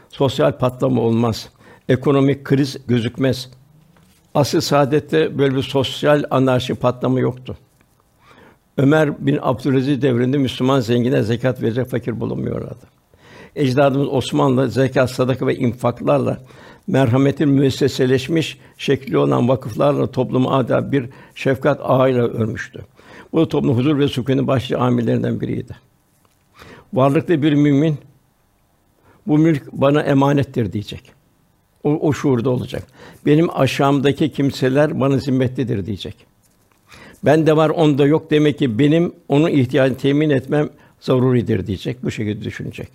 Sosyal 0.09 0.59
patlama 0.59 1.03
olmaz. 1.03 1.49
Ekonomik 1.89 2.45
kriz 2.45 2.77
gözükmez. 2.87 3.51
Asıl 4.35 4.61
saadette 4.61 5.39
böyle 5.39 5.57
bir 5.57 5.63
sosyal 5.63 6.25
anarşi 6.31 6.75
patlama 6.75 7.21
yoktu. 7.21 7.57
Ömer 8.77 9.27
bin 9.27 9.39
Abdülaziz 9.43 10.03
devrinde 10.03 10.39
Müslüman 10.39 10.81
zengine 10.81 11.23
zekat 11.23 11.63
verecek 11.63 11.91
fakir 11.91 12.21
bulunmuyorlardı. 12.21 12.87
Ecdadımız 13.57 14.09
Osmanlı 14.09 14.71
zekat, 14.71 15.11
sadaka 15.11 15.47
ve 15.47 15.57
infaklarla 15.57 16.39
merhametin 16.89 17.49
müesseseleşmiş 17.49 18.59
şekli 18.79 19.19
olan 19.19 19.49
vakıflarla 19.49 20.11
toplumu 20.11 20.51
adeta 20.51 20.93
bir 20.93 21.07
şefkat 21.35 21.81
ağıyla 21.83 22.23
örmüştü. 22.23 22.85
Bu 23.33 23.49
toplum 23.49 23.77
huzur 23.77 23.99
ve 23.99 24.09
sükunun 24.09 24.47
başlı 24.47 24.79
amillerinden 24.79 25.41
biriydi. 25.41 25.77
Varlıklı 26.93 27.43
bir 27.43 27.53
mümin 27.53 27.97
bu 29.27 29.39
mülk 29.39 29.73
bana 29.73 30.03
emanettir 30.03 30.73
diyecek. 30.73 31.03
O, 31.85 31.91
o 31.91 32.13
şuurda 32.13 32.51
olacak. 32.51 32.83
Benim 33.27 33.59
aşağımdaki 33.59 34.33
kimseler 34.33 35.01
bana 35.01 35.19
zimmetlidir 35.19 35.87
diyecek. 35.87 36.17
Ben 37.25 37.47
de 37.47 37.57
var, 37.57 37.71
onda 37.71 38.07
yok 38.07 38.31
demek 38.31 38.59
ki 38.59 38.79
benim 38.79 39.13
onun 39.29 39.51
ihtiyacını 39.51 39.99
temin 39.99 40.31
etmem 40.31 40.69
zaruridir 41.01 41.67
diyecek. 41.67 42.05
Bu 42.05 42.11
şekilde 42.11 42.45
düşünecek. 42.45 42.89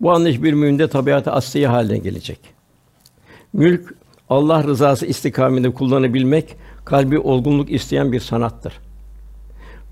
Bu 0.00 0.12
anlayış 0.12 0.42
bir 0.42 0.52
müminde 0.52 0.88
tabiatı 0.88 1.32
asliye 1.32 1.68
haline 1.68 1.98
gelecek. 1.98 2.59
Mülk 3.52 3.94
Allah 4.28 4.64
rızası 4.64 5.06
istikaminde 5.06 5.70
kullanabilmek 5.70 6.56
kalbi 6.84 7.18
olgunluk 7.18 7.70
isteyen 7.72 8.12
bir 8.12 8.20
sanattır. 8.20 8.72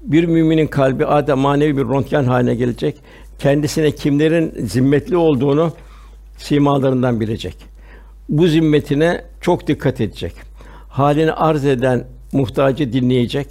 Bir 0.03 0.25
müminin 0.25 0.67
kalbi 0.67 1.07
adeta 1.07 1.37
manevi 1.37 1.77
bir 1.77 1.83
röntgen 1.83 2.25
haline 2.25 2.55
gelecek. 2.55 2.97
Kendisine 3.39 3.91
kimlerin 3.91 4.67
zimmetli 4.67 5.17
olduğunu 5.17 5.73
simalarından 6.37 7.21
bilecek. 7.21 7.57
Bu 8.29 8.47
zimmetine 8.47 9.25
çok 9.41 9.67
dikkat 9.67 10.01
edecek. 10.01 10.33
Halini 10.89 11.33
arz 11.33 11.65
eden 11.65 12.07
muhtacı 12.33 12.93
dinleyecek. 12.93 13.47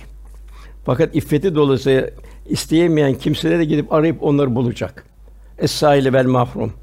Fakat 0.86 1.15
iffeti 1.15 1.56
dolayısıyla 1.56 2.10
isteyemeyen 2.50 3.13
kimselere 3.13 3.65
gidip 3.65 3.93
arayıp 3.93 4.24
onları 4.24 4.56
bulacak. 4.56 5.04
Es-sâile 5.60 6.13
vel 6.13 6.26
mahrum. 6.26 6.74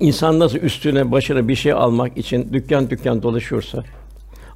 İnsan 0.00 0.38
nasıl 0.38 0.58
üstüne 0.58 1.12
başına 1.12 1.48
bir 1.48 1.54
şey 1.54 1.72
almak 1.72 2.16
için 2.16 2.52
dükkan 2.52 2.90
dükkan 2.90 3.22
dolaşıyorsa, 3.22 3.84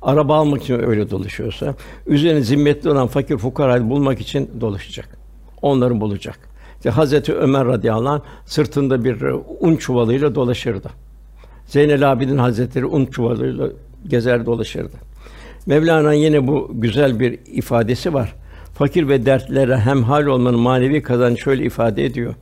araba 0.03 0.37
almak 0.37 0.63
için 0.63 0.89
öyle 0.89 1.11
dolaşıyorsa, 1.11 1.75
üzerine 2.07 2.41
zimmetli 2.41 2.91
olan 2.91 3.07
fakir 3.07 3.37
fukarayı 3.37 3.91
bulmak 3.91 4.21
için 4.21 4.51
dolaşacak. 4.61 5.09
Onları 5.63 6.01
bulacak. 6.01 6.39
İşte 6.77 6.91
Hazreti 6.91 7.35
Ömer 7.35 7.67
radıyallahu 7.67 8.13
anh 8.13 8.21
sırtında 8.47 9.05
bir 9.05 9.23
e, 9.23 9.35
un 9.61 9.77
çuvalıyla 9.77 10.35
dolaşırdı. 10.35 10.91
Zeynel 11.67 12.13
Abidin 12.13 12.39
Hazretleri 12.39 12.87
un 12.87 13.07
çuvalıyla 13.07 13.69
gezer 14.09 14.47
dolaşırdı. 14.47 14.97
Mevlana 15.67 16.13
yine 16.13 16.47
bu 16.47 16.71
güzel 16.75 17.21
bir 17.21 17.39
ifadesi 17.47 18.15
var. 18.15 18.35
Fakir 18.75 19.09
ve 19.09 19.27
dertlere 19.27 19.77
hemhal 19.77 20.27
olmanın 20.27 20.61
manevi 20.61 21.03
kazancı 21.03 21.41
şöyle 21.41 21.65
ifade 21.65 22.05
ediyor. 22.05 22.35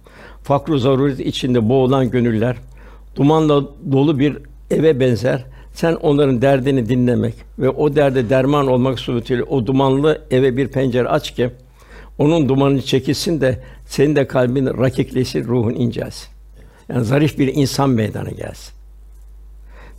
Fakru 0.43 0.79
zaruret 0.79 1.21
içinde 1.21 1.69
boğulan 1.69 2.11
gönüller 2.11 2.57
dumanla 3.19 3.65
dolu 3.93 4.19
bir 4.19 4.39
eve 4.71 5.01
benzer. 5.01 5.45
Sen 5.73 5.95
onların 5.95 6.43
derdini 6.43 6.89
dinlemek 6.89 7.35
ve 7.59 7.71
o 7.71 7.97
derde 7.97 8.31
derman 8.31 8.67
olmak 8.67 9.01
suretiyle 9.01 9.43
o 9.43 9.67
dumanlı 9.67 10.23
eve 10.31 10.57
bir 10.57 10.69
pencere 10.69 11.09
aç 11.09 11.35
ki 11.35 11.51
onun 12.19 12.49
dumanı 12.49 12.83
çekilsin 12.83 13.41
de 13.41 13.59
senin 13.87 14.17
de 14.17 14.27
kalbin 14.27 14.67
rakikleşsin, 14.67 15.45
ruhun 15.45 15.75
incelsin. 15.75 16.29
Yani 16.89 17.05
zarif 17.05 17.39
bir 17.39 17.55
insan 17.55 17.91
meydana 17.91 18.31
gelsin. 18.31 18.75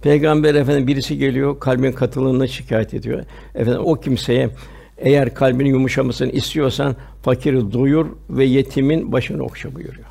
Peygamber 0.02 0.56
efendim 0.56 0.88
birisi 0.88 1.18
geliyor, 1.18 1.60
kalbin 1.60 1.92
katılığını 1.92 2.48
şikayet 2.48 2.94
ediyor. 2.94 3.24
Efendim 3.56 3.82
o 3.86 3.96
kimseye 3.96 4.50
eğer 4.98 5.34
kalbinin 5.34 5.70
yumuşamasını 5.70 6.32
istiyorsan 6.32 6.96
fakiri 7.22 7.72
duyur 7.72 8.06
ve 8.30 8.46
yetimin 8.46 9.12
başını 9.12 9.44
okşa 9.44 9.76
buyuruyor. 9.76 10.09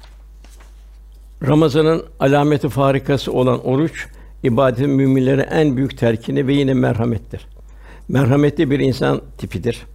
Ramazanın 1.47 2.05
alameti 2.21 2.69
farikası 2.69 3.33
olan 3.33 3.67
oruç 3.67 4.07
ibadetin 4.43 4.91
müminlere 4.91 5.43
en 5.43 5.77
büyük 5.77 5.99
terkini 5.99 6.47
ve 6.47 6.55
yine 6.55 6.75
merhamettir. 6.75 7.47
Merhametli 8.09 8.71
bir 8.71 8.81
insan 8.81 9.21
tipidir. 9.39 9.87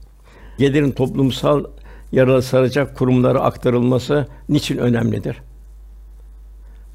Gelirin 0.57 0.91
toplumsal 0.91 1.63
yaralı 2.11 2.41
saracak 2.41 2.97
kurumlara 2.97 3.39
aktarılması 3.39 4.27
niçin 4.49 4.77
önemlidir? 4.77 5.41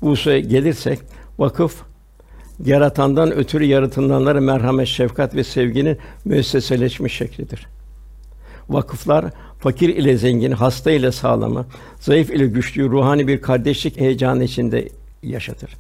Bu 0.02 0.10
hususa 0.10 0.38
gelirsek 0.38 0.98
vakıf 1.38 1.82
yaratandan 2.64 3.32
ötürü 3.32 3.64
yaratılanlara 3.64 4.40
merhamet, 4.40 4.86
şefkat 4.86 5.34
ve 5.34 5.44
sevginin 5.44 5.98
müesseseleşmiş 6.24 7.14
şeklidir. 7.14 7.66
Vakıflar 8.68 9.24
fakir 9.58 9.88
ile 9.88 10.16
zengin, 10.16 10.52
hasta 10.52 10.90
ile 10.90 11.12
sağlamı, 11.12 11.66
zayıf 12.00 12.30
ile 12.30 12.46
güçlüyü 12.46 12.90
ruhani 12.90 13.28
bir 13.28 13.42
kardeşlik 13.42 14.00
heyecanı 14.00 14.44
içinde 14.44 14.88
yaşatır. 15.22 15.70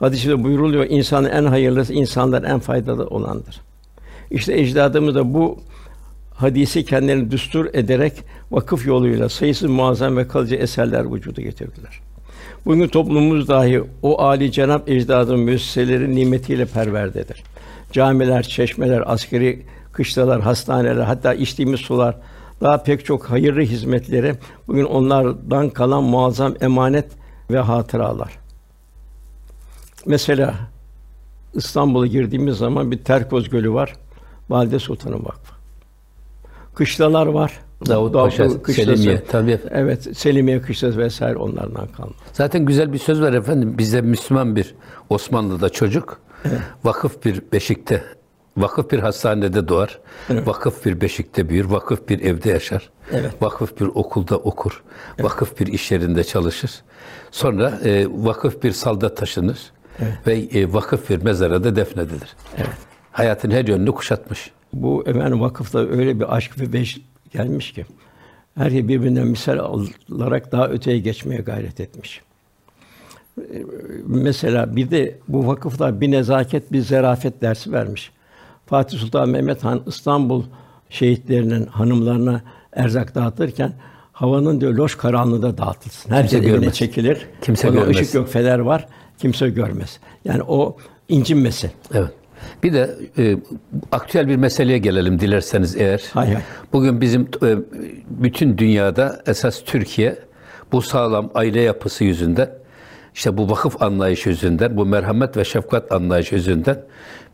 Hadis-i 0.00 0.44
buyuruluyor, 0.44 0.86
insanın 0.88 1.28
en 1.28 1.44
hayırlısı 1.44 1.92
insanlar 1.92 2.42
en 2.42 2.58
faydalı 2.58 3.06
olandır. 3.06 3.60
İşte 4.30 4.58
ecdadımız 4.60 5.14
da 5.14 5.34
bu 5.34 5.58
hadisi 6.34 6.84
kendilerini 6.84 7.30
düstur 7.30 7.66
ederek 7.72 8.12
vakıf 8.50 8.86
yoluyla 8.86 9.28
sayısız 9.28 9.70
muazzam 9.70 10.16
ve 10.16 10.28
kalıcı 10.28 10.54
eserler 10.54 11.14
vücuda 11.14 11.40
getirdiler. 11.40 12.00
Bugün 12.66 12.88
toplumumuz 12.88 13.48
dahi 13.48 13.82
o 14.02 14.22
âli 14.22 14.52
cenap 14.52 14.88
ecdadın 14.88 15.40
müesseseleri 15.40 16.14
nimetiyle 16.14 16.66
perverdedir. 16.66 17.42
Camiler, 17.92 18.42
çeşmeler, 18.42 19.02
askeri 19.06 19.62
kışlalar, 19.92 20.40
hastaneler, 20.40 21.04
hatta 21.04 21.34
içtiğimiz 21.34 21.80
sular, 21.80 22.16
daha 22.62 22.82
pek 22.82 23.04
çok 23.04 23.30
hayırlı 23.30 23.60
hizmetleri 23.60 24.34
bugün 24.68 24.84
onlardan 24.84 25.70
kalan 25.70 26.04
muazzam 26.04 26.54
emanet 26.60 27.06
ve 27.50 27.58
hatıralar. 27.58 28.38
Mesela 30.06 30.54
İstanbul'a 31.54 32.06
girdiğimiz 32.06 32.56
zaman 32.56 32.90
bir 32.90 33.04
Terkoz 33.04 33.48
Gölü 33.48 33.72
var. 33.72 33.94
Valide 34.50 34.78
Sultan'ın 34.78 35.24
vakfı. 35.24 35.54
Kışlalar 36.74 37.26
var. 37.26 37.60
Davut 37.86 38.14
Davut 38.14 38.38
Paşa, 38.38 38.62
Kışlası. 38.62 38.96
Selimiye, 38.96 39.24
tabii. 39.24 39.58
Evet, 39.70 40.16
Selimiye 40.16 40.60
Kışlası 40.60 40.98
vesaire 40.98 41.36
onlardan 41.36 41.86
kalma. 41.86 42.12
Zaten 42.32 42.64
güzel 42.64 42.92
bir 42.92 42.98
söz 42.98 43.20
var 43.20 43.32
efendim. 43.32 43.78
Bizde 43.78 44.00
Müslüman 44.00 44.56
bir 44.56 44.74
Osmanlı'da 45.10 45.68
çocuk 45.68 46.20
vakıf 46.84 47.24
bir 47.24 47.42
beşikte, 47.52 48.04
vakıf 48.56 48.90
bir 48.90 48.98
hastanede 48.98 49.68
doğar. 49.68 49.98
Vakıf 50.30 50.86
bir 50.86 51.00
beşikte 51.00 51.48
büyür, 51.48 51.64
vakıf 51.64 52.08
bir 52.08 52.20
evde 52.20 52.50
yaşar. 52.50 52.90
Evet. 53.12 53.42
Vakıf 53.42 53.80
bir 53.80 53.86
okulda 53.86 54.36
okur. 54.36 54.82
Vakıf 55.20 55.60
bir 55.60 55.66
iş 55.66 55.92
yerinde 55.92 56.24
çalışır. 56.24 56.70
Sonra 57.30 57.80
e, 57.84 58.06
vakıf 58.10 58.62
bir 58.62 58.72
salda 58.72 59.14
taşınır 59.14 59.58
ve 60.26 60.34
e, 60.34 60.72
vakıf 60.72 61.10
bir 61.10 61.22
mezara 61.22 61.64
da 61.64 61.76
defnedilir. 61.76 62.36
Hayatın 63.12 63.50
her 63.50 63.64
yönünü 63.64 63.92
kuşatmış. 63.92 64.50
Bu 64.72 65.04
efendim 65.06 65.40
vakıfta 65.40 65.78
öyle 65.78 66.20
bir 66.20 66.36
aşk 66.36 66.60
ve 66.60 66.72
beş 66.72 67.00
gelmiş 67.30 67.72
ki 67.72 67.86
her 68.54 68.70
şey 68.70 68.88
birbirinden 68.88 69.26
misal 69.26 69.58
alarak 70.10 70.52
daha 70.52 70.68
öteye 70.68 70.98
geçmeye 70.98 71.40
gayret 71.40 71.80
etmiş. 71.80 72.20
Ee, 73.38 73.42
Mesela 74.06 74.76
bir 74.76 74.90
de 74.90 75.18
bu 75.28 75.46
vakıflar 75.46 76.00
bir 76.00 76.10
nezaket, 76.10 76.72
bir 76.72 76.80
zarafet 76.80 77.42
dersi 77.42 77.72
vermiş. 77.72 78.12
Fatih 78.66 78.98
Sultan 78.98 79.28
Mehmet 79.28 79.64
Han 79.64 79.82
İstanbul 79.86 80.44
şehitlerinin 80.90 81.66
hanımlarına 81.66 82.42
erzak 82.72 83.14
dağıtırken 83.14 83.72
havanın 84.12 84.60
diyor 84.60 84.74
loş 84.74 84.96
karanlığında 84.96 85.58
dağıtılsın. 85.58 86.10
Herkes 86.10 86.32
evine 86.34 86.46
görmez. 86.50 86.74
çekilir. 86.74 87.26
Kimse 87.42 87.70
Ona 87.70 87.74
görmez. 87.76 87.96
ışık 87.96 88.14
yok, 88.14 88.28
fener 88.28 88.58
var. 88.58 88.86
Kimse 89.18 89.48
görmez. 89.50 90.00
Yani 90.24 90.42
o 90.42 90.76
incinmesi. 91.08 91.70
Evet. 91.94 92.10
Bir 92.62 92.72
de 92.72 92.90
e, 93.18 93.36
aktüel 93.92 94.28
bir 94.28 94.36
meseleye 94.36 94.78
gelelim 94.78 95.20
dilerseniz 95.20 95.76
eğer. 95.76 96.02
Hay 96.12 96.32
hay. 96.34 96.42
Bugün 96.72 97.00
bizim 97.00 97.28
e, 97.42 97.56
bütün 98.10 98.58
dünyada 98.58 99.22
esas 99.26 99.62
Türkiye 99.64 100.18
bu 100.72 100.82
sağlam 100.82 101.30
aile 101.34 101.60
yapısı 101.60 102.04
yüzünden, 102.04 102.50
işte 103.14 103.36
bu 103.36 103.50
vakıf 103.50 103.82
anlayışı 103.82 104.28
yüzünden, 104.28 104.76
bu 104.76 104.86
merhamet 104.86 105.36
ve 105.36 105.44
şefkat 105.44 105.92
anlayışı 105.92 106.34
yüzünden 106.34 106.82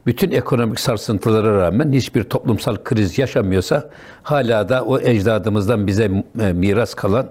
bütün 0.09 0.31
ekonomik 0.31 0.81
sarsıntılara 0.81 1.59
rağmen 1.59 1.93
hiçbir 1.93 2.25
toplumsal 2.25 2.77
kriz 2.85 3.19
yaşamıyorsa 3.19 3.91
hala 4.23 4.69
da 4.69 4.85
o 4.85 5.01
ecdadımızdan 5.01 5.87
bize 5.87 6.11
e, 6.41 6.53
miras 6.53 6.95
kalan 6.95 7.27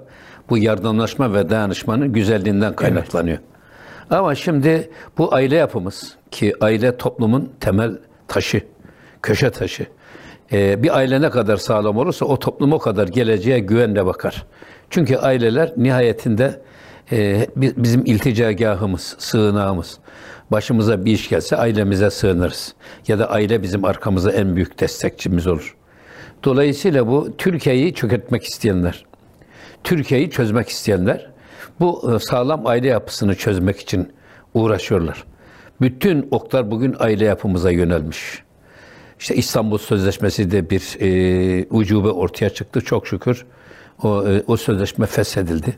bu 0.49 0.57
yardımlaşma 0.57 1.33
ve 1.33 1.49
dayanışmanın 1.49 2.13
güzelliğinden 2.13 2.75
kaynaklanıyor. 2.75 3.37
Ama 4.09 4.35
şimdi 4.35 4.89
bu 5.17 5.33
aile 5.35 5.55
yapımız 5.55 6.15
ki 6.31 6.53
aile 6.61 6.97
toplumun 6.97 7.51
temel 7.59 7.97
taşı, 8.27 8.61
köşe 9.21 9.49
taşı. 9.49 9.87
Ee, 10.51 10.83
bir 10.83 10.97
aile 10.97 11.21
ne 11.21 11.29
kadar 11.29 11.57
sağlam 11.57 11.97
olursa 11.97 12.25
o 12.25 12.39
toplum 12.39 12.73
o 12.73 12.79
kadar 12.79 13.07
geleceğe 13.07 13.59
güvenle 13.59 14.05
bakar. 14.05 14.45
Çünkü 14.89 15.17
aileler 15.17 15.73
nihayetinde 15.77 16.61
e, 17.11 17.47
bi- 17.55 17.73
bizim 17.77 18.05
ilticagahımız, 18.05 19.15
sığınağımız. 19.19 19.97
Başımıza 20.51 21.05
bir 21.05 21.11
iş 21.11 21.29
gelse 21.29 21.55
ailemize 21.57 22.09
sığınırız. 22.09 22.73
Ya 23.07 23.19
da 23.19 23.29
aile 23.31 23.63
bizim 23.63 23.85
arkamıza 23.85 24.31
en 24.31 24.55
büyük 24.55 24.79
destekçimiz 24.79 25.47
olur. 25.47 25.75
Dolayısıyla 26.43 27.07
bu 27.07 27.37
Türkiye'yi 27.37 27.93
çökertmek 27.93 28.43
isteyenler, 28.43 29.05
Türkiye'yi 29.83 30.29
çözmek 30.29 30.69
isteyenler 30.69 31.31
bu 31.79 32.15
e, 32.15 32.19
sağlam 32.19 32.67
aile 32.67 32.87
yapısını 32.87 33.35
çözmek 33.35 33.79
için 33.79 34.13
uğraşıyorlar. 34.53 35.23
Bütün 35.81 36.27
oklar 36.31 36.71
bugün 36.71 36.95
aile 36.99 37.25
yapımıza 37.25 37.71
yönelmiş. 37.71 38.43
İşte 39.19 39.35
İstanbul 39.35 39.77
Sözleşmesi 39.77 40.51
de 40.51 40.69
bir 40.69 40.97
e, 41.01 41.65
ucube 41.69 42.09
ortaya 42.09 42.49
çıktı. 42.49 42.81
Çok 42.81 43.07
şükür 43.07 43.45
o, 44.03 44.27
e, 44.27 44.43
o 44.47 44.57
sözleşme 44.57 45.05
feshedildi. 45.05 45.77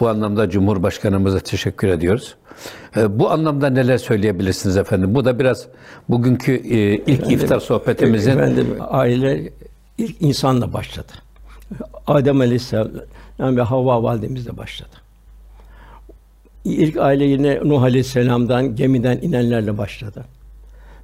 Bu 0.00 0.08
anlamda 0.08 0.50
Cumhurbaşkanımıza 0.50 1.38
teşekkür 1.38 1.88
ediyoruz. 1.88 2.34
E, 2.96 3.18
bu 3.18 3.30
anlamda 3.30 3.70
neler 3.70 3.98
söyleyebilirsiniz 3.98 4.76
efendim? 4.76 5.14
Bu 5.14 5.24
da 5.24 5.38
biraz 5.38 5.66
bugünkü 6.08 6.52
e, 6.52 6.94
ilk 6.94 7.32
iftar 7.32 7.60
sohbetimizin 7.60 8.30
Efendim 8.30 8.76
aile 8.80 9.52
ilk 9.98 10.22
insanla 10.22 10.72
başladı. 10.72 11.12
Adem 12.06 12.40
Aleyhisselam 12.40 12.88
yani 13.38 13.56
ve 13.56 13.62
Havva 13.62 14.02
validemizle 14.02 14.56
başladı. 14.56 14.96
İlk 16.64 16.96
aile 16.96 17.24
yine 17.24 17.60
Nuh 17.64 17.82
Aleyhisselam'dan 17.82 18.76
gemiden 18.76 19.18
inenlerle 19.22 19.78
başladı. 19.78 20.24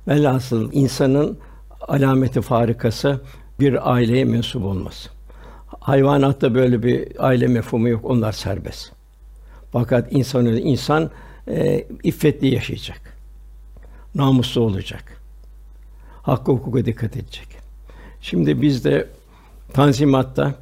Velhasıl 0.09 0.73
insanın 0.73 1.39
alameti 1.81 2.43
farikası 2.43 3.21
bir 3.61 3.93
aileye 3.93 4.25
mensup 4.25 4.65
olması. 4.65 5.16
Hayvanatta 5.87 6.55
böyle 6.55 6.83
bir 6.83 7.09
aile 7.19 7.47
mefhumu 7.47 7.89
yok. 7.89 8.05
Onlar 8.05 8.33
serbest. 8.33 8.93
Fakat 9.73 10.13
insan 10.13 10.47
insan 10.47 11.11
e, 11.49 11.87
iffetli 12.03 12.55
yaşayacak. 12.55 13.01
Namuslu 14.15 14.61
olacak. 14.61 15.23
Hakkı 16.23 16.53
hukuka 16.53 16.85
dikkat 16.85 17.17
edecek. 17.17 17.49
Şimdi 18.21 18.63
bizde 18.63 19.09
Tanzimat'ta 19.73 20.55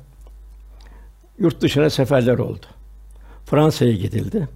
yurt 1.38 1.60
dışına 1.60 1.90
seferler 1.90 2.38
oldu. 2.38 2.66
Fransa'ya 3.44 3.92
gidildi. 3.92 4.48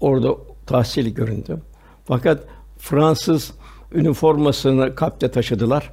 Orada 0.00 0.36
tahsil 0.66 1.14
göründü. 1.14 1.58
Fakat 2.04 2.44
Fransız 2.78 3.52
üniformasını 3.92 4.94
kalpte 4.94 5.30
taşıdılar. 5.30 5.90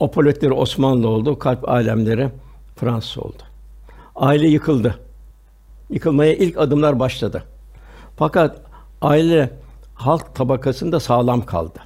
Apoletleri 0.00 0.52
Osmanlı 0.52 1.08
oldu, 1.08 1.38
kalp 1.38 1.68
alemleri 1.68 2.30
Fransız 2.76 3.18
oldu. 3.18 3.42
Aile 4.16 4.48
yıkıldı. 4.48 5.00
Yıkılmaya 5.90 6.34
ilk 6.34 6.58
adımlar 6.58 6.98
başladı. 6.98 7.44
Fakat 8.16 8.60
aile 9.02 9.50
halk 9.94 10.34
tabakasında 10.34 11.00
sağlam 11.00 11.46
kaldı. 11.46 11.78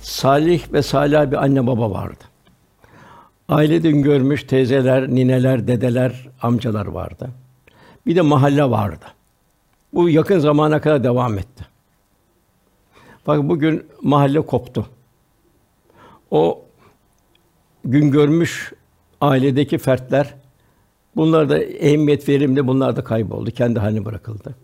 Salih 0.00 0.72
ve 0.72 0.82
salih 0.82 1.30
bir 1.30 1.36
anne 1.36 1.66
baba 1.66 1.90
vardı. 1.90 2.24
Ailede 3.48 3.90
görmüş 3.90 4.44
teyzeler, 4.44 5.08
nineler, 5.08 5.66
dedeler, 5.68 6.28
amcalar 6.42 6.86
vardı. 6.86 7.30
Bir 8.06 8.16
de 8.16 8.20
mahalle 8.20 8.70
vardı. 8.70 9.04
Bu 9.92 10.08
yakın 10.08 10.38
zamana 10.38 10.80
kadar 10.80 11.04
devam 11.04 11.38
etti. 11.38 11.66
Fakat 13.24 13.44
bugün 13.44 13.86
mahalle 14.02 14.40
koptu. 14.40 14.86
O 16.30 16.62
gün 17.84 18.10
görmüş 18.10 18.72
ailedeki 19.20 19.78
fertler 19.78 20.34
bunlar 21.16 21.48
da 21.48 21.58
ehemmiyet 21.58 22.28
verimli 22.28 22.66
bunlar 22.66 22.96
da 22.96 23.04
kayboldu. 23.04 23.50
Kendi 23.50 23.78
haline 23.78 24.04
bırakıldı. 24.04 24.54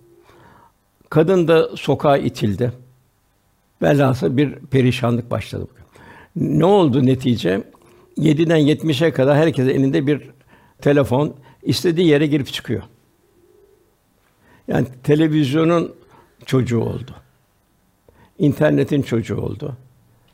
Kadın 1.10 1.48
da 1.48 1.76
sokağa 1.76 2.16
itildi. 2.16 2.72
Velhasıl 3.82 4.36
bir 4.36 4.54
perişanlık 4.54 5.30
başladı 5.30 5.66
bugün. 5.70 5.86
Ne 6.58 6.64
oldu 6.64 7.06
netice? 7.06 7.62
7'den 8.18 8.60
70'e 8.60 9.12
kadar 9.12 9.36
herkesin 9.36 9.68
elinde 9.68 10.06
bir 10.06 10.30
telefon 10.80 11.34
istediği 11.62 12.06
yere 12.06 12.26
girip 12.26 12.52
çıkıyor. 12.52 12.82
Yani 14.68 14.86
televizyonun 15.02 15.94
çocuğu 16.46 16.80
oldu. 16.80 17.14
İnternetin 18.38 19.02
çocuğu 19.02 19.40
oldu. 19.40 19.76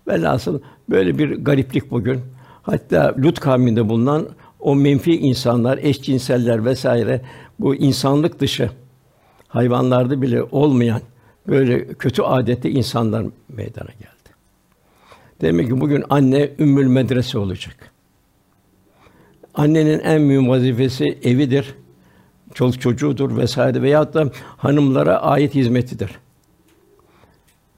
Velhasıl 0.08 0.60
böyle 0.90 1.18
bir 1.18 1.30
gariplik 1.30 1.90
bugün. 1.90 2.20
Hatta 2.62 3.14
Lut 3.18 3.40
kavminde 3.40 3.88
bulunan 3.88 4.28
o 4.60 4.74
menfi 4.74 5.16
insanlar, 5.16 5.78
eşcinseller 5.82 6.64
vesaire 6.64 7.20
bu 7.58 7.74
insanlık 7.74 8.40
dışı 8.40 8.70
hayvanlarda 9.48 10.22
bile 10.22 10.42
olmayan 10.42 11.00
böyle 11.48 11.86
kötü 11.94 12.22
adetli 12.22 12.70
insanlar 12.70 13.26
meydana 13.48 13.90
geldi. 13.90 14.36
Demek 15.40 15.68
ki 15.68 15.80
bugün 15.80 16.04
anne 16.10 16.50
ümmül 16.58 16.86
medrese 16.86 17.38
olacak. 17.38 17.92
Annenin 19.54 19.98
en 19.98 20.22
mühim 20.22 20.48
vazifesi 20.48 21.18
evidir, 21.22 21.74
çoluk 22.54 22.80
çocuğudur 22.80 23.36
vesaire 23.36 23.82
veyahut 23.82 24.14
da 24.14 24.30
hanımlara 24.56 25.16
ait 25.16 25.54
hizmetidir. 25.54 26.10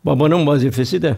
Babanın 0.04 0.46
vazifesi 0.46 1.02
de 1.02 1.16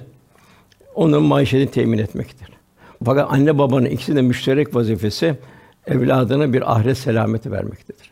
onun 0.94 1.22
maişetini 1.22 1.70
temin 1.70 1.98
etmektir. 1.98 2.55
Fakat 3.04 3.32
anne 3.32 3.58
babanın 3.58 3.86
ikisi 3.86 4.16
de 4.16 4.22
müşterek 4.22 4.74
vazifesi 4.74 5.36
evladına 5.86 6.52
bir 6.52 6.72
ahiret 6.72 6.98
selameti 6.98 7.52
vermektedir. 7.52 8.10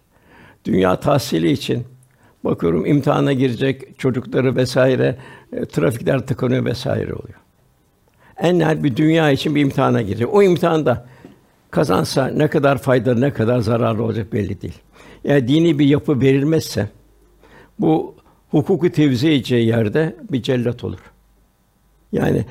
Dünya 0.65 1.01
tahsili 1.01 1.53
için 1.53 1.85
bakıyorum 2.45 2.87
imtihana 2.87 3.33
girecek 3.33 3.99
çocukları 3.99 4.57
vesaire 4.57 5.17
e, 5.53 5.65
trafikler 5.65 6.27
tıkanıyor 6.27 6.65
vesaire 6.65 7.15
oluyor. 7.15 7.39
En 8.39 8.59
nihayet 8.59 8.83
bir 8.83 8.97
dünya 8.97 9.31
için 9.31 9.55
bir 9.55 9.61
imtihana 9.61 10.03
girecek. 10.03 10.35
O 10.35 10.43
imtihanda 10.43 11.07
kazansa 11.71 12.27
ne 12.27 12.49
kadar 12.49 12.79
faydalı, 12.79 13.21
ne 13.21 13.33
kadar 13.33 13.59
zararlı 13.59 14.03
olacak 14.03 14.33
belli 14.33 14.63
değil. 14.63 14.79
Yani 15.25 15.49
dini 15.49 15.79
bir 15.79 15.87
yapı 15.87 16.21
verilmezse 16.21 16.89
bu 17.79 18.15
hukuku 18.51 18.91
tevzi 18.91 19.29
edeceği 19.29 19.67
yerde 19.67 20.17
bir 20.31 20.43
cellat 20.43 20.85
olur. 20.85 20.99
Yani 22.13 22.45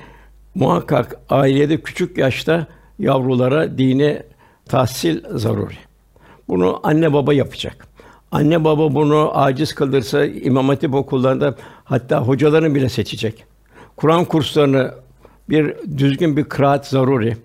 muhakkak 0.56 1.16
ailede 1.30 1.82
küçük 1.82 2.18
yaşta 2.18 2.68
yavrulara 3.00 3.78
dini 3.78 4.24
tahsil 4.66 5.38
zaruri. 5.38 5.78
Bunu 6.48 6.80
anne 6.84 7.14
baba 7.14 7.34
yapacak. 7.34 7.88
Anne 8.32 8.64
baba 8.64 8.96
bunu 8.96 9.32
aciz 9.38 9.76
kalırsa 9.76 10.26
İmam 10.26 10.70
Hatip 10.70 10.94
okullarında 10.94 11.56
hatta 11.84 12.22
hocalarını 12.22 12.76
bile 12.76 12.90
seçecek. 12.90 13.46
Kur'an 13.96 14.26
kurslarını 14.26 14.94
bir 15.50 15.76
düzgün 15.98 16.38
bir 16.38 16.44
kıraat 16.44 16.88
zaruri. 16.88 17.38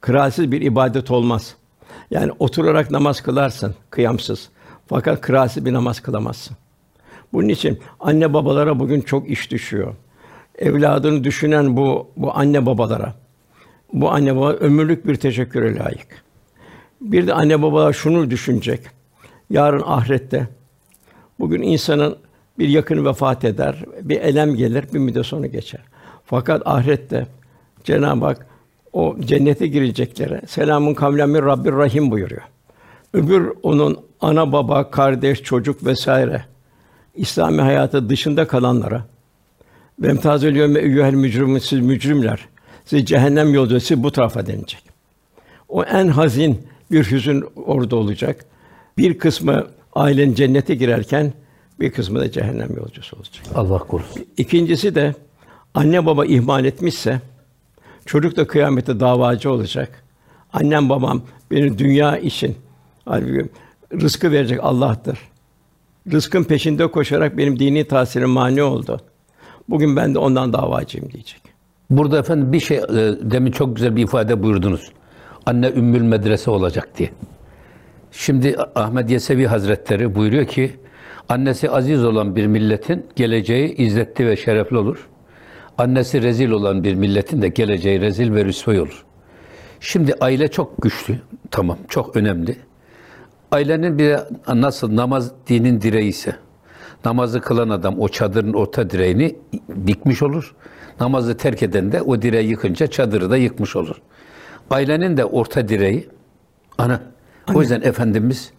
Kıraatsiz 0.00 0.52
bir 0.52 0.60
ibadet 0.60 1.10
olmaz. 1.10 1.56
Yani 2.10 2.32
oturarak 2.38 2.90
namaz 2.90 3.20
kılarsın 3.20 3.74
kıyamsız. 3.90 4.48
Fakat 4.86 5.20
kıraatsiz 5.20 5.64
bir 5.64 5.72
namaz 5.72 6.00
kılamazsın. 6.00 6.56
Bunun 7.32 7.48
için 7.48 7.80
anne 8.00 8.34
babalara 8.34 8.78
bugün 8.80 9.00
çok 9.00 9.30
iş 9.30 9.50
düşüyor. 9.50 9.94
Evladını 10.58 11.24
düşünen 11.24 11.76
bu 11.76 12.10
bu 12.16 12.36
anne 12.36 12.66
babalara 12.66 13.14
bu 13.92 14.10
anne 14.10 14.36
baba 14.36 14.52
ömürlük 14.52 15.06
bir 15.06 15.16
teşekküre 15.16 15.76
layık. 15.76 16.24
Bir 17.00 17.26
de 17.26 17.34
anne 17.34 17.62
babalar 17.62 17.92
şunu 17.92 18.30
düşünecek. 18.30 18.80
Yarın 19.50 19.82
ahirette 19.86 20.48
bugün 21.40 21.62
insanın 21.62 22.16
bir 22.58 22.68
yakını 22.68 23.04
vefat 23.04 23.44
eder, 23.44 23.84
bir 24.02 24.20
elem 24.20 24.54
gelir, 24.54 24.84
bir 24.94 24.98
müddet 24.98 25.26
sonra 25.26 25.46
geçer. 25.46 25.80
Fakat 26.24 26.62
ahirette 26.64 27.26
Cenab-ı 27.84 28.24
Hak 28.24 28.46
o 28.92 29.16
cennete 29.20 29.66
gireceklere 29.66 30.40
selamun 30.46 30.94
kavlen 30.94 31.30
min 31.30 31.42
Rabbir 31.42 31.72
Rahim 31.72 32.10
buyuruyor. 32.10 32.42
Öbür 33.12 33.52
onun 33.62 33.98
ana 34.20 34.52
baba, 34.52 34.90
kardeş, 34.90 35.42
çocuk 35.42 35.86
vesaire 35.86 36.44
İslami 37.14 37.60
hayatı 37.62 38.08
dışında 38.08 38.46
kalanlara 38.46 39.04
ve 39.98 40.08
emtazül 40.08 40.56
yevme 40.56 40.80
eyyuhel 40.80 41.14
mücrimun 41.14 41.58
siz 41.58 41.80
mücrimler. 41.80 42.48
Siz 42.84 43.04
cehennem 43.04 43.54
yolcu 43.54 43.80
siz 43.80 44.02
bu 44.02 44.12
tarafa 44.12 44.46
denilecek. 44.46 44.82
O 45.68 45.84
en 45.84 46.08
hazin 46.08 46.66
bir 46.90 47.10
hüzün 47.10 47.44
orada 47.56 47.96
olacak. 47.96 48.44
Bir 48.98 49.18
kısmı 49.18 49.66
ailenin 49.94 50.34
cennete 50.34 50.74
girerken 50.74 51.32
bir 51.80 51.90
kısmı 51.90 52.20
da 52.20 52.30
cehennem 52.30 52.76
yolcusu 52.76 53.16
olacak. 53.16 53.44
Allah 53.54 53.78
korusun. 53.78 54.24
İkincisi 54.36 54.94
de 54.94 55.14
anne 55.74 56.06
baba 56.06 56.26
ihmal 56.26 56.64
etmişse 56.64 57.20
çocuk 58.06 58.36
da 58.36 58.46
kıyamette 58.46 59.00
davacı 59.00 59.50
olacak. 59.50 60.04
Annem 60.52 60.88
babam 60.88 61.22
beni 61.50 61.78
dünya 61.78 62.18
için 62.18 62.56
halbuki 63.04 63.48
rızkı 63.92 64.32
verecek 64.32 64.58
Allah'tır. 64.62 65.18
Rızkın 66.12 66.44
peşinde 66.44 66.86
koşarak 66.86 67.36
benim 67.38 67.58
dini 67.58 67.88
tahsilim 67.88 68.30
mani 68.30 68.62
oldu. 68.62 69.00
Bugün 69.68 69.96
ben 69.96 70.14
de 70.14 70.18
ondan 70.18 70.52
davacıyım 70.52 71.10
diyecek. 71.10 71.40
Burada 71.90 72.18
efendim 72.18 72.52
bir 72.52 72.60
şey 72.60 72.76
e, 72.76 72.82
demin 73.20 73.52
çok 73.52 73.76
güzel 73.76 73.96
bir 73.96 74.02
ifade 74.02 74.42
buyurdunuz. 74.42 74.92
Anne 75.46 75.68
ümmül 75.76 76.02
medrese 76.02 76.50
olacak 76.50 76.88
diye. 76.98 77.10
Şimdi 78.12 78.56
Ahmed 78.74 79.08
Yesevi 79.08 79.46
Hazretleri 79.46 80.14
buyuruyor 80.14 80.46
ki 80.46 80.72
annesi 81.28 81.70
aziz 81.70 82.04
olan 82.04 82.36
bir 82.36 82.46
milletin 82.46 83.06
geleceği 83.16 83.76
izzetli 83.76 84.26
ve 84.26 84.36
şerefli 84.36 84.76
olur. 84.76 85.08
Annesi 85.78 86.22
rezil 86.22 86.50
olan 86.50 86.84
bir 86.84 86.94
milletin 86.94 87.42
de 87.42 87.48
geleceği 87.48 88.00
rezil 88.00 88.34
ve 88.34 88.44
rüsvay 88.44 88.80
olur. 88.80 89.04
Şimdi 89.80 90.14
aile 90.20 90.48
çok 90.48 90.82
güçlü. 90.82 91.20
Tamam, 91.50 91.78
çok 91.88 92.16
önemli. 92.16 92.56
Ailenin 93.52 93.98
bir 93.98 94.16
nasıl 94.48 94.96
namaz 94.96 95.32
dinin 95.48 95.80
direği 95.80 96.08
ise 96.08 96.36
namazı 97.04 97.40
kılan 97.40 97.68
adam 97.68 98.00
o 98.00 98.08
çadırın 98.08 98.52
orta 98.52 98.90
direğini 98.90 99.36
dikmiş 99.86 100.22
olur. 100.22 100.54
Namazı 101.00 101.36
terk 101.36 101.62
eden 101.62 101.92
de 101.92 102.02
o 102.02 102.22
direği 102.22 102.48
yıkınca 102.48 102.86
çadırı 102.86 103.30
da 103.30 103.36
yıkmış 103.36 103.76
olur. 103.76 103.96
Ailenin 104.70 105.16
de 105.16 105.24
orta 105.24 105.68
direği 105.68 106.08
ana. 106.78 107.02
O 107.54 107.60
yüzden 107.60 107.80
Efendimiz 107.80 108.52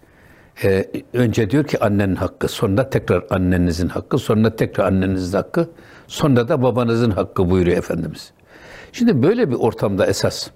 e, 0.64 0.86
önce 1.14 1.50
diyor 1.50 1.64
ki 1.64 1.80
annenin 1.80 2.16
hakkı, 2.16 2.48
sonra 2.48 2.89
tekrar 2.89 3.24
annenizin 3.30 3.89
hakkı, 3.89 4.18
sonra 4.18 4.56
tekrar 4.56 4.86
annenizin 4.86 5.38
hakkı, 5.38 5.70
sonra 6.08 6.48
da 6.48 6.64
babanızın 6.64 7.12
hakkı 7.12 7.50
buyuruyor 7.50 7.78
Efendimiz. 7.78 8.32
Şimdi 8.91 9.24
böyle 9.24 9.50
bir 9.50 9.56
ortamda 9.56 10.06
esas 10.06 10.50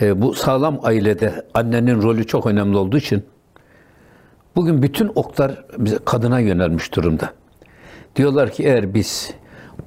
e, 0.00 0.22
bu 0.22 0.34
sağlam 0.34 0.80
ailede 0.82 1.46
annenin 1.54 2.02
rolü 2.02 2.26
çok 2.26 2.46
önemli 2.46 2.76
olduğu 2.76 2.96
için 2.96 3.24
bugün 4.56 4.82
bütün 4.82 5.12
oklar 5.14 5.64
bize 5.78 5.98
kadına 6.04 6.40
yönelmiş 6.40 6.94
durumda. 6.94 7.32
Diyorlar 8.16 8.50
ki 8.50 8.62
eğer 8.62 8.94
biz 8.94 9.34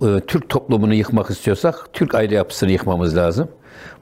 e, 0.02 0.20
Türk 0.28 0.50
toplumunu 0.50 0.94
yıkmak 0.94 1.30
istiyorsak 1.30 1.90
Türk 1.94 2.16
aile 2.16 2.36
yapısını 2.36 2.72
yıkmamız 2.72 3.18
lazım. 3.18 3.48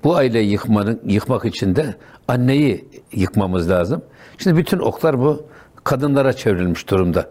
Bu 0.03 0.15
aileyi 0.15 0.51
yıkmanın 0.51 1.01
yıkmak 1.05 1.45
için 1.45 1.75
de 1.75 1.95
anneyi 2.27 2.89
yıkmamız 3.11 3.69
lazım. 3.69 4.01
Şimdi 4.37 4.57
bütün 4.57 4.79
oklar 4.79 5.19
bu 5.19 5.45
kadınlara 5.83 6.33
çevrilmiş 6.33 6.89
durumda. 6.89 7.29